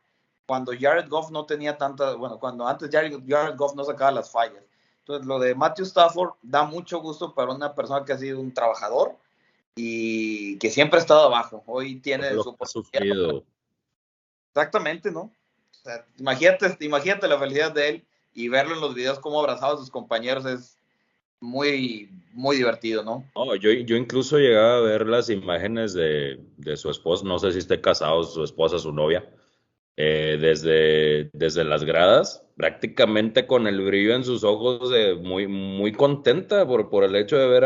[0.46, 4.32] cuando Jared Goff no tenía tanta, bueno, cuando antes Jared, Jared Goff no sacaba las
[4.32, 4.64] fallas.
[5.08, 8.54] Entonces, lo de Matthew Stafford da mucho gusto para una persona que ha sido un
[8.54, 9.16] trabajador
[9.74, 11.64] y que siempre ha estado abajo.
[11.66, 13.46] Hoy tiene Lo su sufrido.
[14.54, 15.22] Exactamente, ¿no?
[15.22, 19.76] O sea, imagínate, imagínate la felicidad de él y verlo en los videos cómo abrazaba
[19.76, 20.78] a sus compañeros es
[21.40, 23.24] muy, muy divertido, ¿no?
[23.34, 27.54] No, yo, yo incluso llegaba a ver las imágenes de, de su esposa, no sé
[27.54, 29.26] si esté casado, su esposa, su novia,
[29.96, 35.94] eh, desde, desde las gradas, prácticamente con el brillo en sus ojos, de muy, muy
[35.94, 37.66] contenta por, por el hecho de ver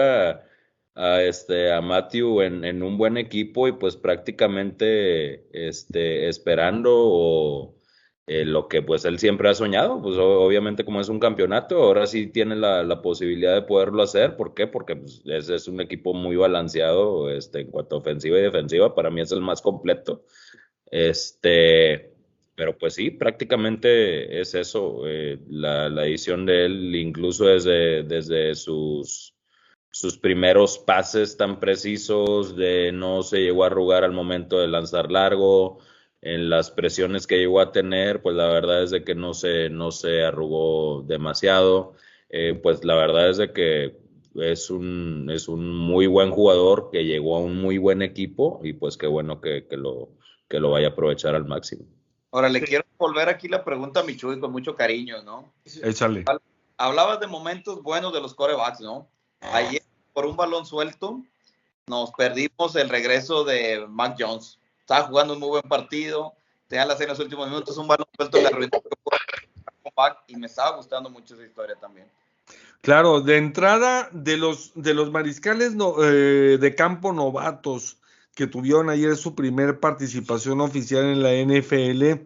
[0.95, 7.75] a, este, a Matthew en, en un buen equipo y pues prácticamente este, esperando
[8.27, 12.05] eh, lo que pues él siempre ha soñado, pues obviamente como es un campeonato, ahora
[12.05, 14.35] sí tiene la, la posibilidad de poderlo hacer.
[14.37, 14.67] ¿Por qué?
[14.67, 18.93] Porque pues, es, es un equipo muy balanceado este, en cuanto a ofensiva y defensiva.
[18.93, 20.25] Para mí es el más completo.
[20.91, 22.10] Este,
[22.55, 25.07] pero pues sí, prácticamente es eso.
[25.07, 29.35] eh, la, edición de él, incluso desde, desde sus,
[29.89, 35.11] sus primeros pases tan precisos, de no se llegó a arrugar al momento de lanzar
[35.11, 35.79] largo,
[36.21, 39.69] en las presiones que llegó a tener, pues la verdad es de que no se,
[39.69, 41.95] no se arrugó demasiado.
[42.29, 43.97] Eh, pues la verdad es de que
[44.35, 48.73] es un, es un muy buen jugador que llegó a un muy buen equipo y
[48.73, 50.09] pues qué bueno que, que lo,
[50.47, 51.85] que lo vaya a aprovechar al máximo.
[52.31, 55.51] Ahora le quiero volver aquí la pregunta a Michuy con mucho cariño, ¿no?
[55.65, 56.23] Échale.
[56.77, 59.07] Hablabas de momentos buenos de los corebacks, ¿no?
[59.41, 59.83] Ayer,
[60.13, 61.21] por un balón suelto,
[61.87, 64.59] nos perdimos el regreso de Mac Jones.
[64.79, 66.33] Estaba jugando un muy buen partido,
[66.67, 68.81] tenía las en los últimos minutos, un balón suelto le arruinó
[70.27, 72.07] y me estaba gustando mucho esa historia también.
[72.81, 77.97] Claro, de entrada de los de los mariscales no- eh, de campo novatos
[78.41, 82.25] que tuvieron ayer su primer participación oficial en la NFL,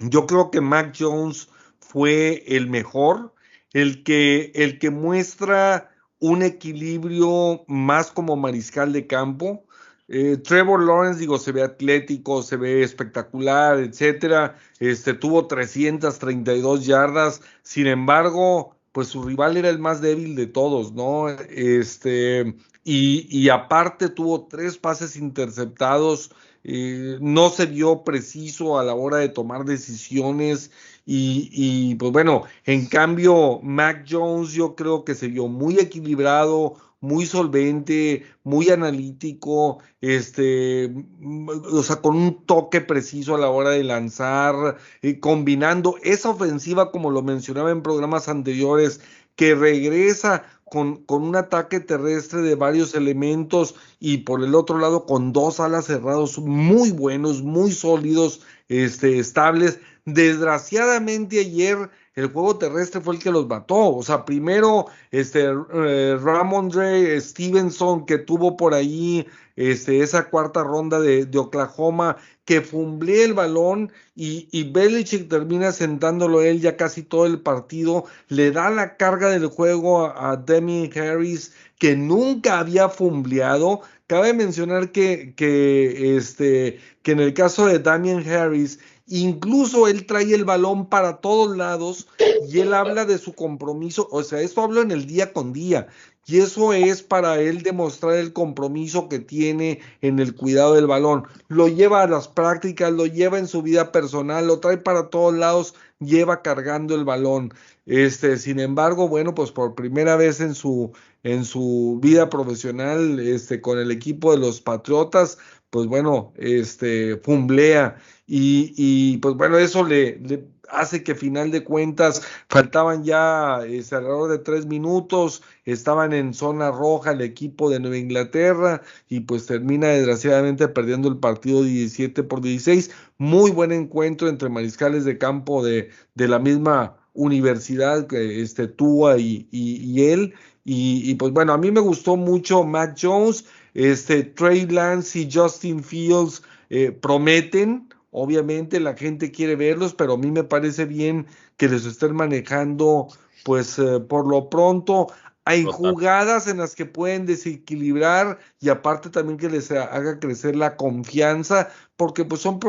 [0.00, 1.48] yo creo que Mac Jones
[1.78, 3.32] fue el mejor,
[3.72, 9.64] el que el que muestra un equilibrio más como mariscal de campo.
[10.08, 14.58] Eh, Trevor Lawrence, digo, se ve atlético, se ve espectacular, etcétera.
[14.78, 17.40] Este tuvo 332 yardas.
[17.62, 21.30] Sin embargo, pues su rival era el más débil de todos, ¿no?
[21.30, 26.30] Este, y, aparte tuvo tres pases interceptados,
[26.64, 30.70] eh, no se vio preciso a la hora de tomar decisiones
[31.06, 37.26] y, pues bueno, en cambio Mac Jones yo creo que se vio muy equilibrado, muy
[37.26, 43.84] solvente, muy analítico, este, mm, o sea, con un toque preciso a la hora de
[43.84, 49.00] lanzar, eh, combinando esa ofensiva, como lo mencionaba en programas anteriores,
[49.36, 55.04] que regresa con, con un ataque terrestre de varios elementos y por el otro lado
[55.04, 59.80] con dos alas cerrados muy buenos, muy sólidos, este, estables.
[60.04, 63.96] Desgraciadamente ayer el juego terrestre fue el que los mató.
[63.96, 69.26] O sea, primero este eh, Ramondre Stevenson que tuvo por ahí
[69.60, 72.16] este, esa cuarta ronda de, Oklahoma
[72.46, 78.06] que fumblea el balón y, y Belichick termina sentándolo él ya casi todo el partido,
[78.28, 83.80] le da la carga del juego a, a Demi Harris que nunca había fumbleado.
[84.06, 90.34] Cabe mencionar que, que, este, que en el caso de Damian Harris, incluso él trae
[90.34, 92.08] el balón para todos lados
[92.48, 95.88] y él habla de su compromiso, o sea, esto hablo en el día con día,
[96.30, 101.24] y eso es para él demostrar el compromiso que tiene en el cuidado del balón.
[101.48, 105.34] Lo lleva a las prácticas, lo lleva en su vida personal, lo trae para todos
[105.34, 107.52] lados, lleva cargando el balón.
[107.86, 110.92] Este, sin embargo, bueno, pues por primera vez en su
[111.22, 115.38] en su vida profesional, este, con el equipo de los Patriotas,
[115.70, 117.96] pues bueno, este, fumblea
[118.26, 123.96] y, y pues bueno, eso le, le hace que final de cuentas faltaban ya este,
[123.96, 129.46] alrededor de tres minutos, estaban en zona roja el equipo de Nueva Inglaterra y pues
[129.46, 132.90] termina desgraciadamente perdiendo el partido 17 por 16.
[133.18, 139.48] Muy buen encuentro entre mariscales de campo de, de la misma universidad, este, Tua y,
[139.50, 140.34] y, y él.
[140.64, 145.28] Y, y, pues bueno, a mí me gustó mucho Matt Jones, este, Trey Lance y
[145.32, 151.26] Justin Fields eh, prometen, obviamente la gente quiere verlos, pero a mí me parece bien
[151.56, 153.08] que les estén manejando,
[153.44, 155.08] pues eh, por lo pronto
[155.50, 160.76] hay jugadas en las que pueden desequilibrar y aparte también que les haga crecer la
[160.76, 162.60] confianza, porque pues son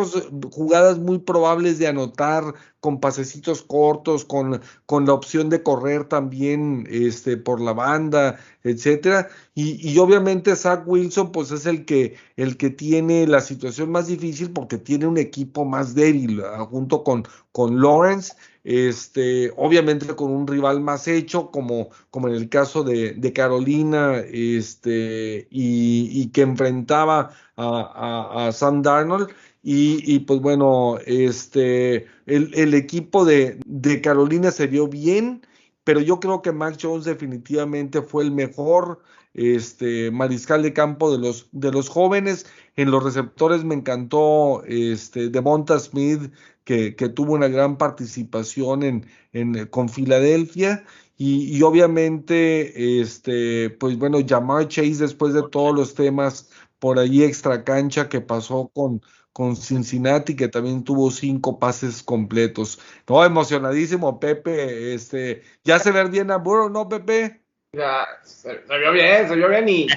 [0.52, 6.88] jugadas muy probables de anotar con pasecitos cortos, con, con la opción de correr también
[6.90, 9.30] este, por la banda, etcétera.
[9.54, 14.08] Y, y, obviamente Zach Wilson, pues es el que, el que tiene la situación más
[14.08, 16.42] difícil porque tiene un equipo más débil,
[16.72, 22.50] junto con, con Lawrence, este, obviamente con un rival más hecho, como, como en el
[22.50, 29.30] caso de, Carolina, este, y, que enfrentaba a, Sam Darnold.
[29.64, 33.60] Y, pues bueno, este, el, equipo de,
[34.04, 35.46] Carolina se vio bien,
[35.84, 39.02] pero yo creo que Max Jones definitivamente fue el mejor
[39.34, 42.46] este, mariscal de campo de los, de los jóvenes.
[42.76, 46.32] En los receptores me encantó este, Devonta Smith,
[46.64, 50.86] que, tuvo una gran participación en, en con Filadelfia.
[51.18, 57.64] Y, obviamente, este, pues bueno, Jamar Chase, después de todos los temas por ahí extra
[57.64, 62.80] cancha que pasó con, con Cincinnati, que también tuvo cinco pases completos.
[63.08, 64.96] No, emocionadísimo, Pepe.
[64.96, 67.42] Este, ya se ve bien a Burrow, ¿no, Pepe?
[67.74, 69.88] Ya, se, vio bien, se vio bien y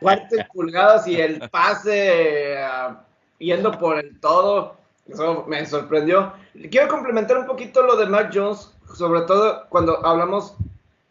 [0.00, 3.06] cuartas pulgadas y el pase ah,
[3.38, 4.76] yendo por el todo,
[5.08, 6.32] eso me sorprendió.
[6.70, 10.54] Quiero complementar un poquito lo de Mac Jones, sobre todo cuando hablamos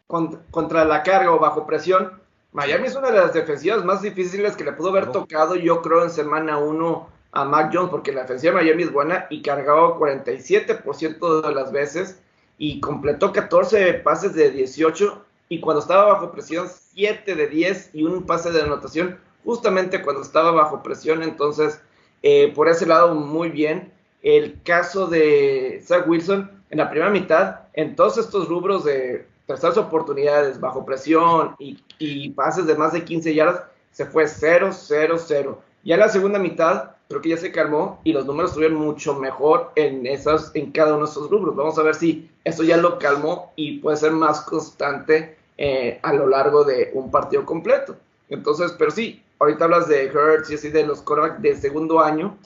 [0.06, 2.12] con- contra la carga o bajo presión.
[2.52, 6.02] Miami es una de las defensivas más difíciles que le pudo haber tocado, yo creo,
[6.04, 9.96] en semana 1 a Mac Jones, porque la defensiva de Miami es buena y cargaba
[9.98, 12.18] 47% de las veces
[12.56, 18.04] y completó 14 pases de 18 y cuando estaba bajo presión 7 de 10 y
[18.04, 21.80] un pase de anotación justamente cuando estaba bajo presión entonces
[22.22, 23.92] eh, por ese lado muy bien.
[24.22, 29.76] El caso de Zach Wilson en la primera mitad en todos estos rubros de terceras
[29.76, 33.62] oportunidades bajo presión y, y pases de más de 15 yardas
[33.92, 38.00] se fue 0 0 0 ya en la segunda mitad creo que ya se calmó
[38.04, 41.56] y los números estuvieron mucho mejor en esas en cada uno de esos rubros.
[41.56, 46.12] Vamos a ver si eso ya lo calmó y puede ser más constante eh, a
[46.12, 47.96] lo largo de un partido completo.
[48.28, 52.36] Entonces, pero sí, ahorita hablas de Hurts y así de los quarterbacks de segundo año,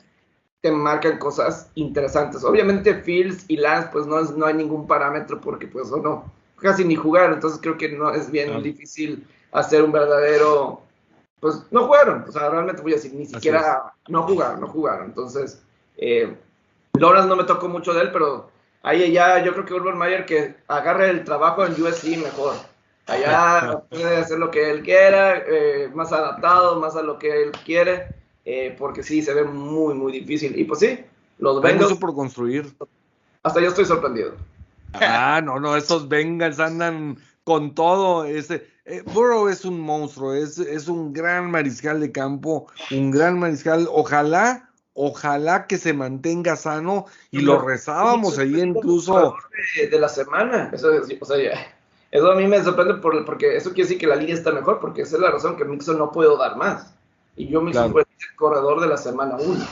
[0.60, 2.44] te marcan cosas interesantes.
[2.44, 6.84] Obviamente Fields y Lance, pues no, es, no hay ningún parámetro porque pues no, casi
[6.84, 10.82] ni jugaron, entonces creo que no es bien difícil hacer un verdadero,
[11.40, 15.06] pues no jugaron, o sea, realmente voy a decir, ni siquiera no jugaron, no jugaron.
[15.06, 15.60] Entonces,
[15.96, 16.34] eh,
[16.94, 18.48] Lawrence no me tocó mucho de él, pero
[18.82, 22.54] ahí ya yo creo que Urban Meyer que agarre el trabajo en USC mejor.
[23.06, 27.52] Allá puede hacer lo que él quiera, eh, más adaptado, más a lo que él
[27.64, 28.06] quiere,
[28.44, 30.58] eh, porque sí, se ve muy, muy difícil.
[30.58, 31.00] Y pues sí,
[31.38, 32.72] los Bengals, por construir.
[33.42, 34.34] hasta yo estoy sorprendido.
[34.94, 38.24] Ah, no, no, esos Bengals andan con todo.
[38.24, 43.38] Ese, eh, Burrow es un monstruo, es, es un gran mariscal de campo, un gran
[43.38, 43.88] mariscal.
[43.90, 49.34] Ojalá, ojalá que se mantenga sano y lo rezábamos ahí incluso.
[49.76, 51.78] De, de la semana, eso, es- o sea, ya-
[52.12, 54.78] eso a mí me sorprende por- porque eso quiere decir que la liga está mejor,
[54.78, 56.94] porque esa es la razón que Mixon no puedo dar más.
[57.36, 58.06] Y yo Mixon Claro.
[58.18, 59.64] ser el corredor de la semana 1.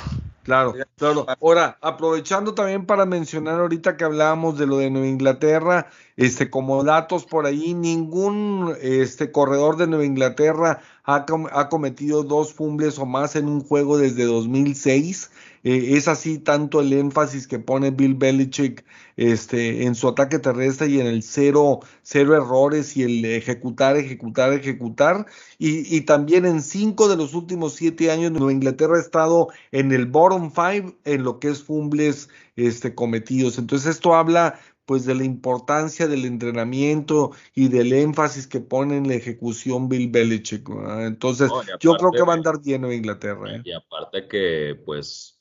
[0.43, 1.27] Claro, claro.
[1.41, 6.83] Ahora, aprovechando también para mencionar ahorita que hablábamos de lo de Nueva Inglaterra, este, como
[6.83, 12.99] datos por ahí, ningún este corredor de Nueva Inglaterra ha, com- ha cometido dos fumbles
[12.99, 15.31] o más en un juego desde 2006.
[15.63, 18.85] Eh, es así tanto el énfasis que pone Bill Belichick
[19.17, 24.53] este, en su ataque terrestre y en el cero, cero errores y el ejecutar, ejecutar,
[24.55, 25.27] ejecutar.
[25.59, 30.07] Y, también en cinco de los últimos siete años, Nueva Inglaterra ha estado en el
[30.07, 33.59] bottom five en lo que es fumbles este, cometidos.
[33.59, 34.59] Entonces esto habla
[34.91, 40.11] pues de la importancia del entrenamiento y del énfasis que pone en la ejecución Bill
[40.11, 40.69] Belichick.
[40.69, 41.07] ¿verdad?
[41.07, 43.55] Entonces No, yo creo que va a andar Nueva Inglaterra.
[43.55, 43.63] ¿eh?
[43.65, 45.41] Y aparte que, pues,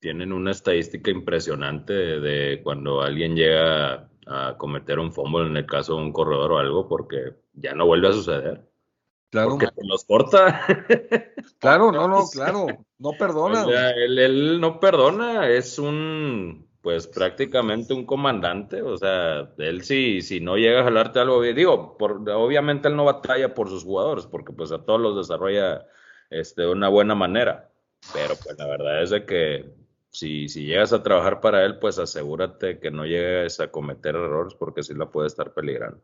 [0.00, 5.66] tienen una estadística impresionante de, de cuando alguien llega a cometer un fumble en el
[5.66, 8.68] caso de un corredor o algo, porque ya no vuelve a suceder.
[9.30, 10.66] Claro, Porque te los corta.
[11.60, 12.66] claro, no, no, claro,
[12.98, 13.64] no perdona.
[13.64, 19.82] O sea, él, él no perdona, es un, pues prácticamente un comandante, o sea, él
[19.82, 23.84] si, si no llega a jalarte algo, digo, por, obviamente él no batalla por sus
[23.84, 25.86] jugadores, porque pues a todos los desarrolla
[26.30, 27.70] este, de una buena manera,
[28.14, 29.74] pero pues la verdad es de que
[30.10, 34.54] si, si llegas a trabajar para él, pues asegúrate que no llegues a cometer errores,
[34.54, 36.00] porque sí la puede estar peligrando.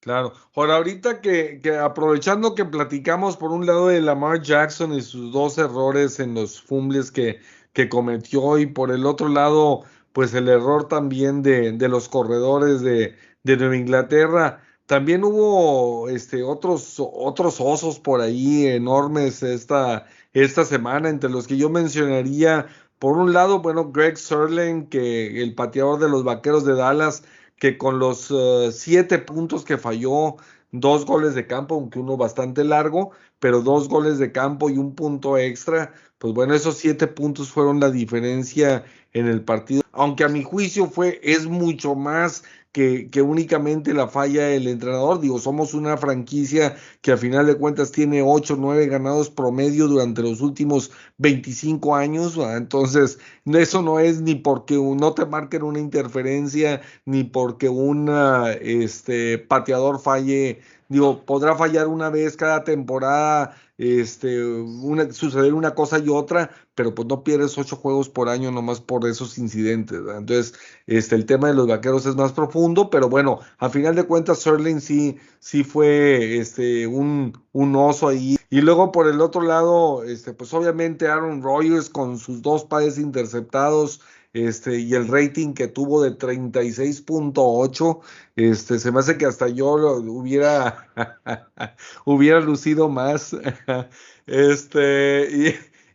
[0.00, 0.32] Claro.
[0.54, 5.32] Ahora, ahorita que, que aprovechando que platicamos por un lado de Lamar Jackson y sus
[5.32, 7.40] dos errores en los fumbles que,
[7.72, 9.82] que cometió y por el otro lado,
[10.14, 14.62] pues el error también de, de los corredores de, de Nueva Inglaterra.
[14.86, 21.56] También hubo este, otros, otros osos por ahí enormes esta, esta semana, entre los que
[21.56, 22.66] yo mencionaría,
[22.98, 27.24] por un lado, bueno, Greg Sirlein, que el pateador de los Vaqueros de Dallas,
[27.56, 30.36] que con los eh, siete puntos que falló,
[30.70, 33.10] dos goles de campo, aunque uno bastante largo,
[33.40, 37.80] pero dos goles de campo y un punto extra, pues bueno, esos siete puntos fueron
[37.80, 38.84] la diferencia
[39.14, 42.42] en el partido, aunque a mi juicio fue, es mucho más
[42.72, 47.54] que, que únicamente la falla del entrenador, digo, somos una franquicia que a final de
[47.54, 54.00] cuentas tiene 8 o 9 ganados promedio durante los últimos 25 años, entonces eso no
[54.00, 58.10] es ni porque no te marquen una interferencia, ni porque un
[58.60, 60.60] este, pateador falle,
[60.94, 66.94] digo, podrá fallar una vez cada temporada este, una, suceder una cosa y otra, pero
[66.94, 69.98] pues no pierdes ocho juegos por año nomás por esos incidentes.
[69.98, 70.54] Entonces,
[70.86, 74.38] este, el tema de los vaqueros es más profundo, pero bueno, a final de cuentas,
[74.38, 78.36] Sterling sí, sí fue este, un, un oso ahí.
[78.48, 82.98] Y luego por el otro lado, este, pues obviamente Aaron Rodgers con sus dos pares
[82.98, 84.00] interceptados,
[84.34, 88.00] este, y el rating que tuvo de 36.8,
[88.34, 90.88] este, se me hace que hasta yo lo hubiera,
[92.04, 93.34] hubiera lucido más.
[94.26, 95.28] Este,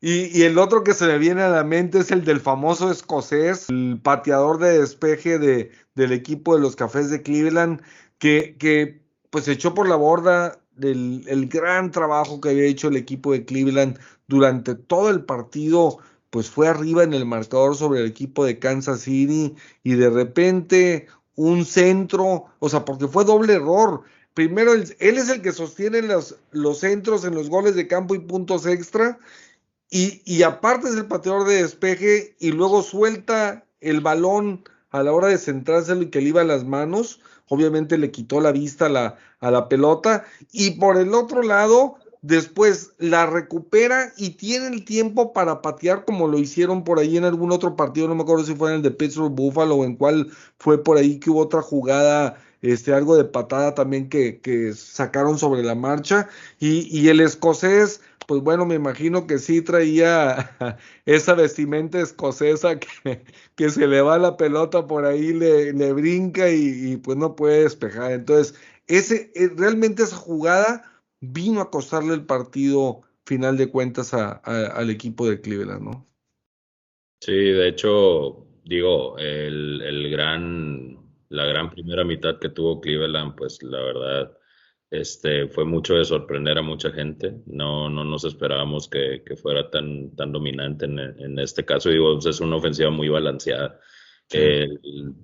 [0.01, 2.91] y, y, el otro que se me viene a la mente es el del famoso
[2.91, 7.81] escocés, el pateador de despeje de, del equipo de los Cafés de Cleveland,
[8.19, 9.01] que, que
[9.31, 13.97] pues echó por la borda el gran trabajo que había hecho el equipo de Cleveland
[14.27, 15.97] durante todo el partido
[16.29, 21.07] pues fue arriba en el marcador sobre el equipo de Kansas City y de repente
[21.35, 24.03] un centro, o sea, porque fue doble error.
[24.33, 28.19] Primero, él, es el que sostiene los, los, centros en los goles de campo y
[28.19, 29.19] puntos extra,
[29.89, 35.13] y, y aparte es el pateador de despeje, y luego suelta el balón a la
[35.13, 37.21] hora de centrárselo y que le iba a las manos.
[37.47, 41.95] Obviamente le quitó la vista a la, a la pelota, y por el otro lado,
[42.21, 47.23] después la recupera y tiene el tiempo para patear como lo hicieron por ahí en
[47.23, 49.95] algún otro partido, no me acuerdo si fue en el de Pittsburgh Buffalo o en
[49.95, 54.73] cuál fue por ahí que hubo otra jugada, este, algo de patada también que, que
[54.73, 56.27] sacaron sobre la marcha.
[56.59, 60.51] Y, y, el escocés, pues bueno, me imagino que sí traía
[61.05, 63.23] esa vestimenta escocesa que,
[63.55, 67.35] que se le va la pelota por ahí, le, le brinca y, y pues no
[67.35, 68.55] puede despejar, entonces
[68.87, 70.83] ese, eh, realmente esa jugada
[71.21, 76.05] vino a costarle el partido final de cuentas a, a, al equipo de Cleveland, ¿no?
[77.21, 80.97] Sí, de hecho, digo, el, el, gran,
[81.29, 84.37] la gran primera mitad que tuvo Cleveland, pues la verdad,
[84.89, 87.35] este, fue mucho de sorprender a mucha gente.
[87.45, 91.89] No, no nos esperábamos que, que fuera tan, tan dominante en, en, este caso.
[91.89, 93.79] Digo, es una ofensiva muy balanceada.
[94.27, 94.37] Sí.
[94.39, 94.69] Eh,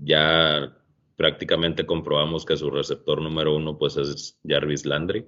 [0.03, 0.75] ya
[1.15, 5.25] prácticamente comprobamos que su receptor número uno, pues es Jarvis Landry.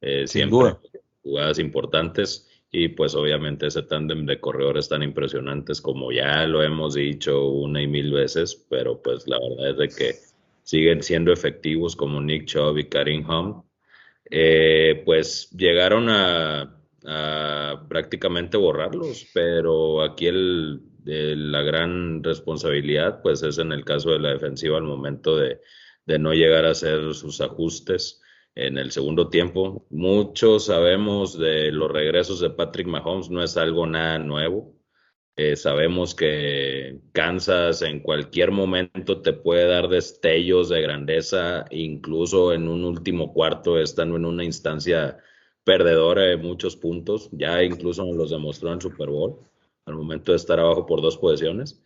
[0.00, 0.80] Eh, siempre duda.
[1.22, 6.94] jugadas importantes y pues obviamente ese tándem de corredores tan impresionantes como ya lo hemos
[6.94, 10.14] dicho una y mil veces, pero pues la verdad es de que
[10.62, 13.64] siguen siendo efectivos como Nick Chubb y Karim Hunt,
[14.30, 16.76] eh, pues llegaron a,
[17.06, 24.10] a, prácticamente borrarlos, pero aquí el, el, la gran responsabilidad pues es en el caso
[24.10, 25.60] de la defensiva al momento de,
[26.04, 28.20] de no llegar a hacer sus ajustes
[28.54, 29.86] en el segundo tiempo.
[29.90, 34.74] Muchos sabemos de los regresos de Patrick Mahomes, no es algo nada nuevo.
[35.36, 42.66] Eh, sabemos que Kansas en cualquier momento te puede dar destellos de grandeza, incluso en
[42.68, 45.18] un último cuarto, estando en una instancia
[45.62, 47.28] perdedora de muchos puntos.
[47.30, 49.38] Ya incluso los demostró en Super Bowl,
[49.84, 51.80] al momento de estar abajo por dos posiciones.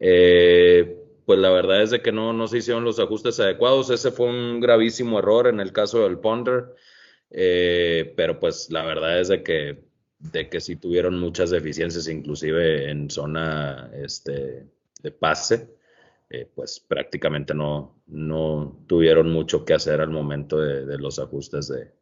[0.00, 3.90] Eh, pues la verdad es de que no, no se hicieron los ajustes adecuados.
[3.90, 6.74] Ese fue un gravísimo error en el caso del Ponder.
[7.30, 9.84] Eh, pero pues la verdad es de que,
[10.18, 14.66] de que sí tuvieron muchas deficiencias, inclusive en zona este,
[15.02, 15.68] de pase.
[16.30, 21.92] Eh, pues prácticamente no, no tuvieron mucho que hacer al momento de, los ajustes de,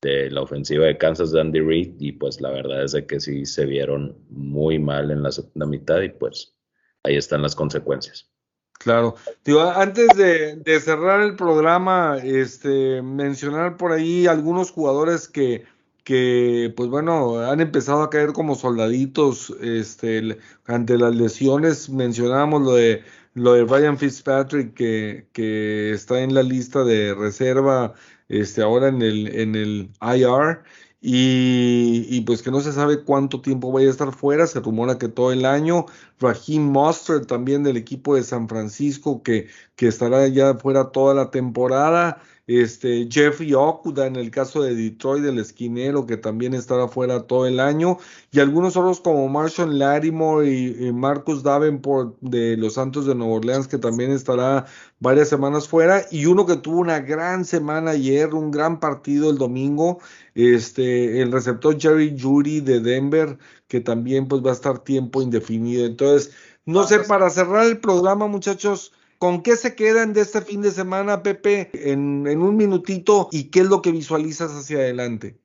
[0.00, 3.20] de, la ofensiva de Kansas de Andy Reid y pues la verdad es de que
[3.20, 6.56] sí se vieron muy mal en la segunda mitad y pues
[7.02, 8.30] ahí están las consecuencias.
[8.78, 9.16] Claro.
[9.44, 15.64] Digo, antes de, de, cerrar el programa, este, mencionar por ahí algunos jugadores que,
[16.04, 21.90] que, pues bueno, han empezado a caer como soldaditos este, ante las lesiones.
[21.90, 23.02] Mencionábamos lo de
[23.38, 27.94] lo de Ryan Fitzpatrick, que, que está en la lista de reserva
[28.28, 30.62] este, ahora en el, en el IR.
[31.00, 34.98] Y, y, pues que no se sabe cuánto tiempo vaya a estar fuera, se rumora
[34.98, 35.86] que todo el año.
[36.18, 41.30] Raheem Mostert también del equipo de San Francisco que, que estará ya fuera toda la
[41.30, 42.20] temporada.
[42.48, 47.46] Este, Jeffrey Okuda en el caso de Detroit, del esquinero, que también estará fuera todo
[47.46, 47.98] el año,
[48.32, 53.34] y algunos otros como Marshall Lattimore y, y, Marcus Davenport de los Santos de Nueva
[53.34, 54.64] Orleans, que también estará
[55.00, 59.38] varias semanas fuera, y uno que tuvo una gran semana ayer, un gran partido el
[59.38, 60.00] domingo,
[60.34, 63.38] este, el receptor Jerry Judy de Denver,
[63.68, 65.86] que también pues va a estar tiempo indefinido.
[65.86, 66.32] Entonces,
[66.64, 70.70] no sé, para cerrar el programa, muchachos, ¿Con qué se quedan de este fin de
[70.70, 75.36] semana, Pepe, en, en un minutito y qué es lo que visualizas hacia adelante?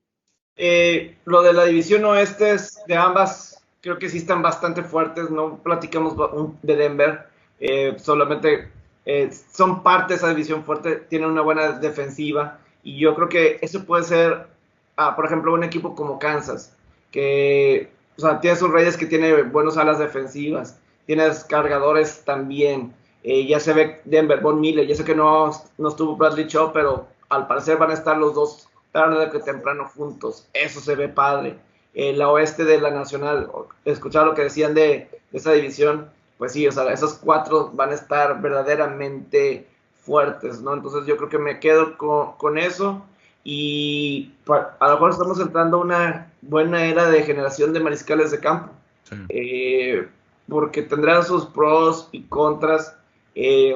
[0.56, 5.32] Eh, lo de la división oeste es de ambas, creo que sí están bastante fuertes,
[5.32, 6.14] no platicamos
[6.62, 7.28] de Denver,
[7.60, 8.70] eh, solamente
[9.06, 13.60] eh, son parte de esa división fuerte, tienen una buena defensiva y yo creo que
[13.62, 14.48] eso puede ser
[14.96, 16.76] a, por ejemplo, un equipo como Kansas,
[17.12, 22.94] que, o sea, tiene sus Reyes que tiene buenas alas defensivas, tienes cargadores también,
[23.24, 26.72] eh, ya se ve Denver, Von Miller, ya sé que no, no estuvo Bradley Shaw,
[26.74, 31.10] pero al parecer van a estar los dos tarde que temprano juntos, eso se ve
[31.10, 31.58] padre.
[31.94, 33.50] El oeste de la Nacional,
[33.86, 36.10] escuchar lo que decían de, de esa división,
[36.44, 39.66] pues sí, o sea, esos cuatro van a estar verdaderamente
[40.02, 40.74] fuertes, ¿no?
[40.74, 43.02] Entonces yo creo que me quedo con, con eso
[43.46, 48.32] y pa- a lo mejor estamos entrando a una buena era de generación de mariscales
[48.32, 49.16] de campo, Sí.
[49.30, 50.10] eh,
[50.50, 52.94] porque tendrán sus pros y contras.
[53.36, 53.76] eh,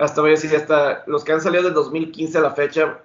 [0.00, 2.98] hasta voy a decir, hasta los que han salido del 2015 a la fecha,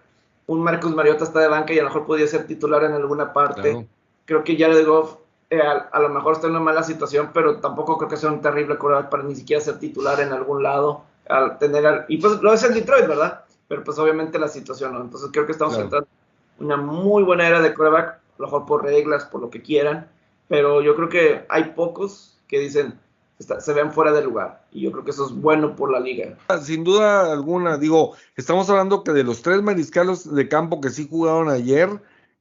[0.47, 3.33] un Marcus Mariota está de banca y a lo mejor podría ser titular en alguna
[3.33, 3.61] parte.
[3.61, 3.85] Claro.
[4.25, 5.17] Creo que Jared Goff
[5.49, 8.31] eh, a, a lo mejor está en una mala situación, pero tampoco creo que sea
[8.31, 11.03] un terrible quarterback para ni siquiera ser titular en algún lado.
[11.27, 13.41] Al tener al- y pues lo es en Detroit, ¿verdad?
[13.67, 15.01] Pero pues obviamente la situación, ¿no?
[15.01, 15.85] Entonces creo que estamos Claro.
[15.85, 16.07] entrando
[16.59, 19.61] en una muy buena era de quarterback, a lo mejor por reglas, por lo que
[19.61, 20.07] quieran,
[20.47, 22.99] pero yo creo que hay pocos que dicen,
[23.39, 24.63] está- se ven fuera de lugar.
[24.71, 26.37] Y yo creo que eso es bueno por la liga.
[26.61, 31.07] Sin duda alguna, digo, estamos hablando que de los tres mariscales de campo que sí
[31.09, 31.89] jugaron ayer,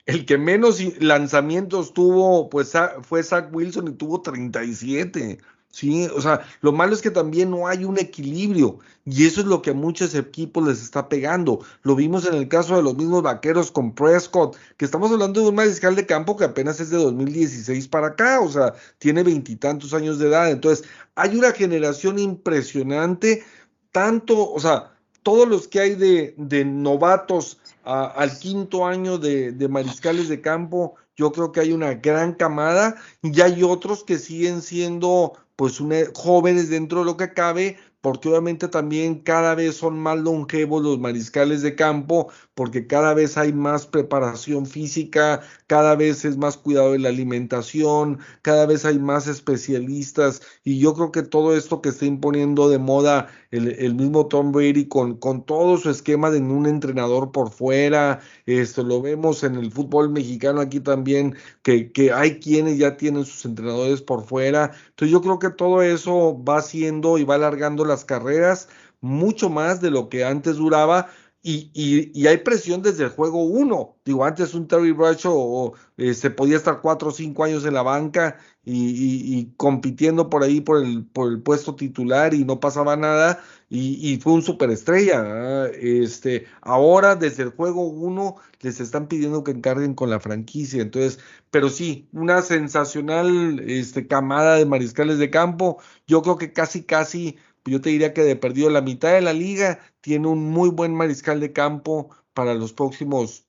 [0.06, 2.72] el que menos lanzamientos tuvo, pues
[3.02, 5.38] fue Zach Wilson y tuvo 37.
[5.74, 9.46] Sí, o sea, lo malo es que también no hay un equilibrio y eso es
[9.48, 11.64] lo que a muchos equipos les está pegando.
[11.82, 15.48] Lo vimos en el caso de los mismos vaqueros con Prescott, que estamos hablando de
[15.48, 19.92] un mariscal de campo que apenas es de 2016 para acá, o sea, tiene veintitantos
[19.94, 20.48] años de edad.
[20.48, 20.86] Entonces,
[21.16, 23.42] hay una generación impresionante,
[23.90, 24.94] tanto, o sea,
[25.24, 30.40] todos los que hay de, de novatos a- al quinto año de, de mariscales de
[30.40, 35.80] campo, yo creo que hay una gran camada y hay otros que siguen siendo pues
[35.80, 40.82] una- jóvenes dentro de lo que cabe, porque obviamente también cada vez son más longevos
[40.82, 46.56] los mariscales de campo, porque cada vez hay más preparación física, cada vez es más
[46.56, 51.82] cuidado de la alimentación, cada vez hay más especialistas y yo creo que todo esto
[51.82, 56.30] que está imponiendo de moda el, el mismo Tom Brady con, con todo su esquema
[56.30, 61.90] de un entrenador por fuera, esto lo vemos en el fútbol mexicano aquí también, que,
[61.92, 66.42] que hay quienes ya tienen sus entrenadores por fuera, entonces yo creo que todo eso
[66.44, 68.68] va haciendo y va alargando las carreras
[69.04, 71.08] mucho más de lo que antes duraba.
[71.46, 73.98] Y, y- y hay presión desde el juego uno.
[74.04, 77.82] Digo, antes un Terry Bradshaw eh, se podía estar cuatro o cinco años en la
[77.82, 82.96] banca y, y- compitiendo por ahí por el, por el puesto titular y no pasaba
[82.96, 83.42] nada.
[83.68, 85.20] Y, fue un superestrella.
[85.22, 85.74] ¿verdad?
[85.74, 90.80] Este, ahora, desde el juego uno, les están pidiendo que encarguen con la franquicia.
[90.82, 91.18] Entonces,
[91.50, 95.78] pero sí, una sensacional este, camada de mariscales de campo.
[96.06, 99.32] Yo creo que casi, casi, yo te diría que de perdido la mitad de la
[99.32, 103.46] liga tiene un muy buen mariscal de campo para los próximos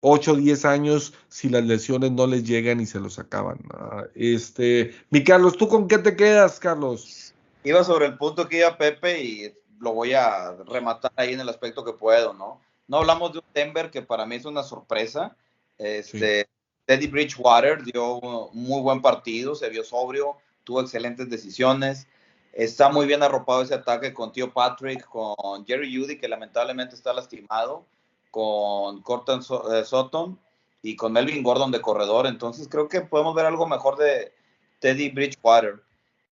[0.00, 3.58] 8 o 10 años si las lesiones no les llegan y se los acaban.
[3.64, 4.10] ¿verdad?
[4.14, 7.34] Este, mi Carlos, ¿tú con qué te quedas, Carlos?
[7.64, 11.48] Iba sobre el punto que iba Pepe y lo voy a rematar ahí en el
[11.48, 12.60] aspecto que puedo, ¿no?
[12.86, 15.36] No hablamos de un Denver que para mí es una sorpresa.
[15.78, 16.48] Este,
[16.86, 22.08] Teddy Bridgewater dio un muy buen partido, se vio sobrio, tuvo excelentes decisiones.
[22.52, 27.12] Está muy bien arropado ese ataque con Tío Patrick, con Jerry Judy, que lamentablemente está
[27.12, 27.84] lastimado,
[28.30, 29.40] con Corton
[29.72, 30.38] eh, Sutton
[30.82, 32.26] y con Melvin Gordon de corredor.
[32.26, 34.32] Entonces creo que podemos ver algo mejor de
[34.80, 35.82] Teddy Bridgewater.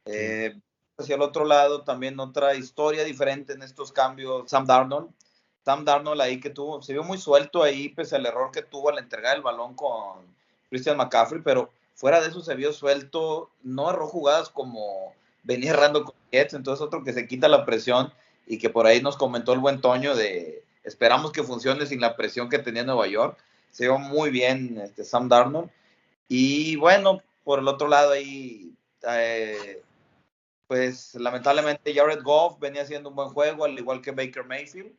[0.06, 0.58] Eh,
[0.96, 5.10] hacia el otro lado, también otra historia diferente en estos cambios, Sam Darnold.
[5.64, 8.88] Sam Darnold ahí que tuvo, se vio muy suelto ahí, pese al error que tuvo
[8.90, 10.26] al entregar el balón con
[10.70, 15.12] Christian McCaffrey, pero fuera de eso se vio suelto, no erró jugadas como
[15.48, 18.12] venía errando con Jets, entonces otro que se quita la presión
[18.46, 22.16] y que por ahí nos comentó el buen Toño de esperamos que funcione sin la
[22.16, 23.38] presión que tenía Nueva York.
[23.70, 25.70] Se vio muy bien este, Sam Darnold.
[26.28, 28.74] Y bueno, por el otro lado ahí,
[29.08, 29.82] eh,
[30.66, 34.92] pues lamentablemente Jared Goff venía haciendo un buen juego, al igual que Baker Mayfield.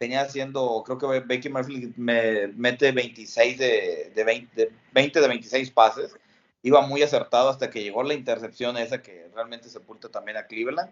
[0.00, 5.28] Venía haciendo, creo que Baker Mayfield me mete 26 de, de, 20, de 20 de
[5.28, 6.16] 26 pases.
[6.62, 10.90] Iba muy acertado hasta que llegó la intercepción esa que realmente sepulta también a Cleveland.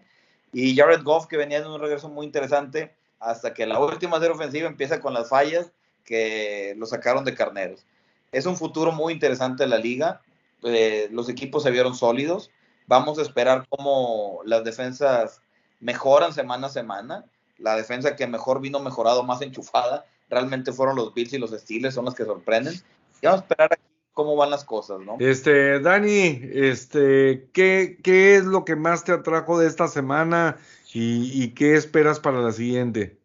[0.53, 4.33] Y Jared Goff que venía de un regreso muy interesante hasta que la última serie
[4.33, 5.71] ofensiva empieza con las fallas
[6.03, 7.85] que lo sacaron de carneros.
[8.31, 10.21] Es un futuro muy interesante de la liga.
[10.63, 12.51] Eh, los equipos se vieron sólidos.
[12.87, 15.41] Vamos a esperar cómo las defensas
[15.79, 17.25] mejoran semana a semana.
[17.57, 21.95] La defensa que mejor vino mejorado, más enchufada, realmente fueron los Bills y los Steelers,
[21.95, 22.73] son los que sorprenden.
[23.21, 25.17] Y vamos a esperar aquí cómo van las cosas, ¿no?
[25.19, 30.57] Este, Dani, este, ¿qué, qué es lo que más te atrajo de esta semana
[30.93, 33.17] y, y qué esperas para la siguiente?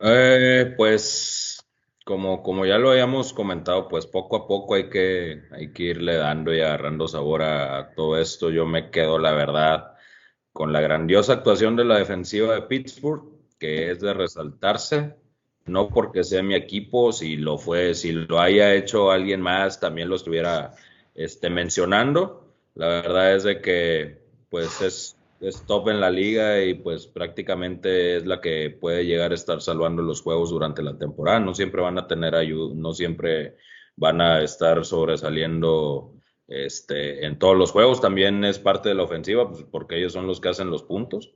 [0.00, 1.64] Eh, pues
[2.04, 6.16] como, como ya lo habíamos comentado, pues poco a poco hay que, hay que irle
[6.16, 8.50] dando y agarrando sabor a, a todo esto.
[8.50, 9.94] Yo me quedo, la verdad,
[10.52, 13.24] con la grandiosa actuación de la defensiva de Pittsburgh,
[13.58, 15.14] que es de resaltarse,
[15.66, 20.08] no porque sea mi equipo, si lo fue, si lo haya hecho alguien más, también
[20.08, 20.74] lo estuviera
[21.14, 22.54] este, mencionando.
[22.74, 28.16] La verdad es de que pues es, es top en la liga y pues prácticamente
[28.16, 31.40] es la que puede llegar a estar salvando los juegos durante la temporada.
[31.40, 33.56] No siempre van a tener ayuda, no siempre
[33.96, 36.14] van a estar sobresaliendo
[36.48, 38.00] este, en todos los juegos.
[38.00, 41.34] También es parte de la ofensiva, pues, porque ellos son los que hacen los puntos.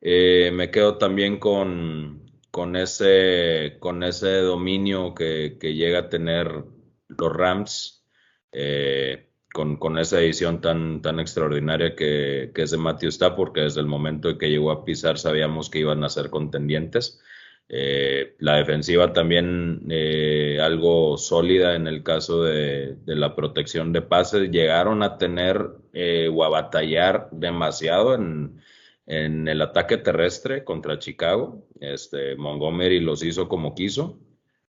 [0.00, 6.64] Eh, me quedo también con, con, ese, con ese dominio que, que llega a tener
[7.08, 8.06] los Rams.
[8.52, 13.60] Eh, con, con, esa edición tan, tan extraordinaria que, que, es de Matthew Stafford, que
[13.62, 17.20] desde el momento en que llegó a pisar sabíamos que iban a ser contendientes.
[17.68, 24.02] Eh, la defensiva también eh, algo sólida en el caso de, de, la protección de
[24.02, 24.50] pases.
[24.50, 28.60] Llegaron a tener eh, o a batallar demasiado en,
[29.06, 31.66] en, el ataque terrestre contra Chicago.
[31.80, 34.18] Este, Montgomery los hizo como quiso,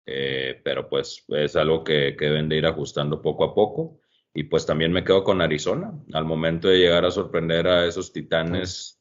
[0.06, 4.00] eh, pero pues es algo que, que deben de ir ajustando poco a poco.
[4.32, 8.12] Y pues también me quedo con Arizona, al momento de llegar a sorprender a esos
[8.12, 9.00] titanes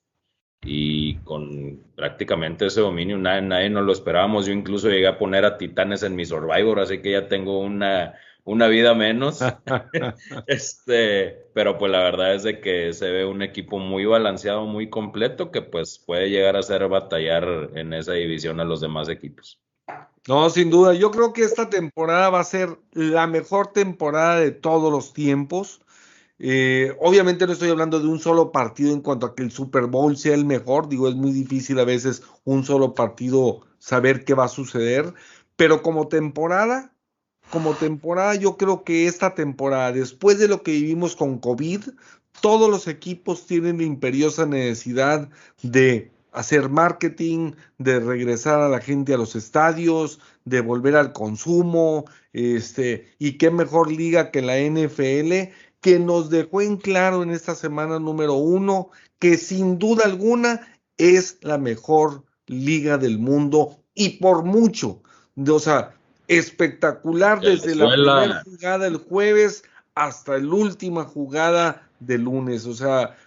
[0.62, 4.46] y con prácticamente ese dominio, nadie, nadie nos lo esperábamos.
[4.46, 8.16] Yo incluso llegué a poner a titanes en mi Survivor, así que ya tengo una,
[8.50, 9.42] una vida menos.
[10.48, 14.90] este, pero pues la verdad es de que se ve un equipo muy balanceado, muy
[14.90, 19.62] completo, que pues puede llegar a ser batallar en esa división a los demás equipos.
[20.28, 20.96] No, sin duda.
[20.96, 25.82] Yo creo que esta temporada va a ser la mejor temporada de todos los tiempos.
[26.40, 29.86] Eh, obviamente no estoy hablando de un solo partido en cuanto a que el Super
[29.86, 30.90] Bowl sea el mejor.
[30.90, 35.14] Digo, es muy difícil a veces un solo partido saber qué va a suceder.
[35.56, 36.94] Pero como temporada,
[37.50, 41.82] como temporada, yo creo que esta temporada, después de lo que vivimos con COVID,
[42.42, 45.30] todos los equipos tienen la imperiosa necesidad
[45.62, 52.06] de hacer marketing, de regresar a la gente a los estadios, de volver al consumo,
[52.34, 55.52] este, y qué mejor liga que la NFL,
[55.82, 60.62] que nos dejó en claro en esta semana número uno que sin duda alguna
[60.98, 65.02] es la mejor liga del mundo y por mucho,
[65.36, 65.99] o sea,
[66.30, 69.64] espectacular desde la primera jugada el jueves
[69.96, 73.18] hasta la última jugada del lunes, o sea,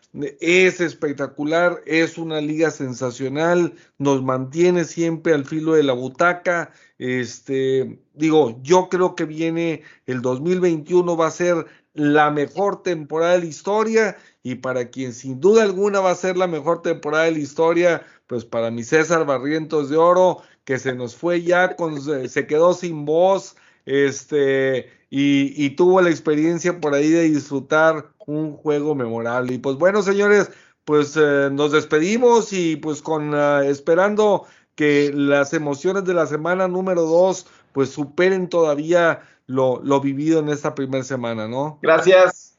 [0.40, 6.70] es espectacular, es una liga sensacional, nos mantiene siempre al filo de la butaca.
[6.98, 13.40] Este, digo, yo creo que viene el 2021 va a ser la mejor temporada de
[13.40, 17.32] la historia y para quien sin duda alguna va a ser la mejor temporada de
[17.32, 22.00] la historia, pues para mi César Barrientos de Oro, que se nos fue ya, con,
[22.00, 28.56] se quedó sin voz, este, y, y tuvo la experiencia por ahí de disfrutar un
[28.56, 29.54] juego memorable.
[29.54, 30.50] Y pues bueno, señores,
[30.84, 36.66] pues eh, nos despedimos y pues con uh, esperando que las emociones de la semana
[36.68, 41.78] número dos pues superen todavía lo, lo vivido en esta primera semana, ¿no?
[41.82, 42.58] Gracias.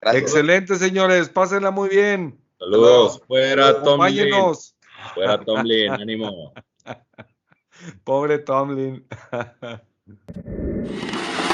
[0.00, 0.22] Gracias.
[0.22, 1.28] Excelente, señores.
[1.28, 2.38] Pásenla muy bien.
[2.58, 3.22] Saludos.
[3.26, 4.30] Fuera Tomlin.
[5.14, 5.90] Fuera Tomlin.
[5.90, 6.52] Ánimo.
[8.04, 9.02] Pobre Tomlin.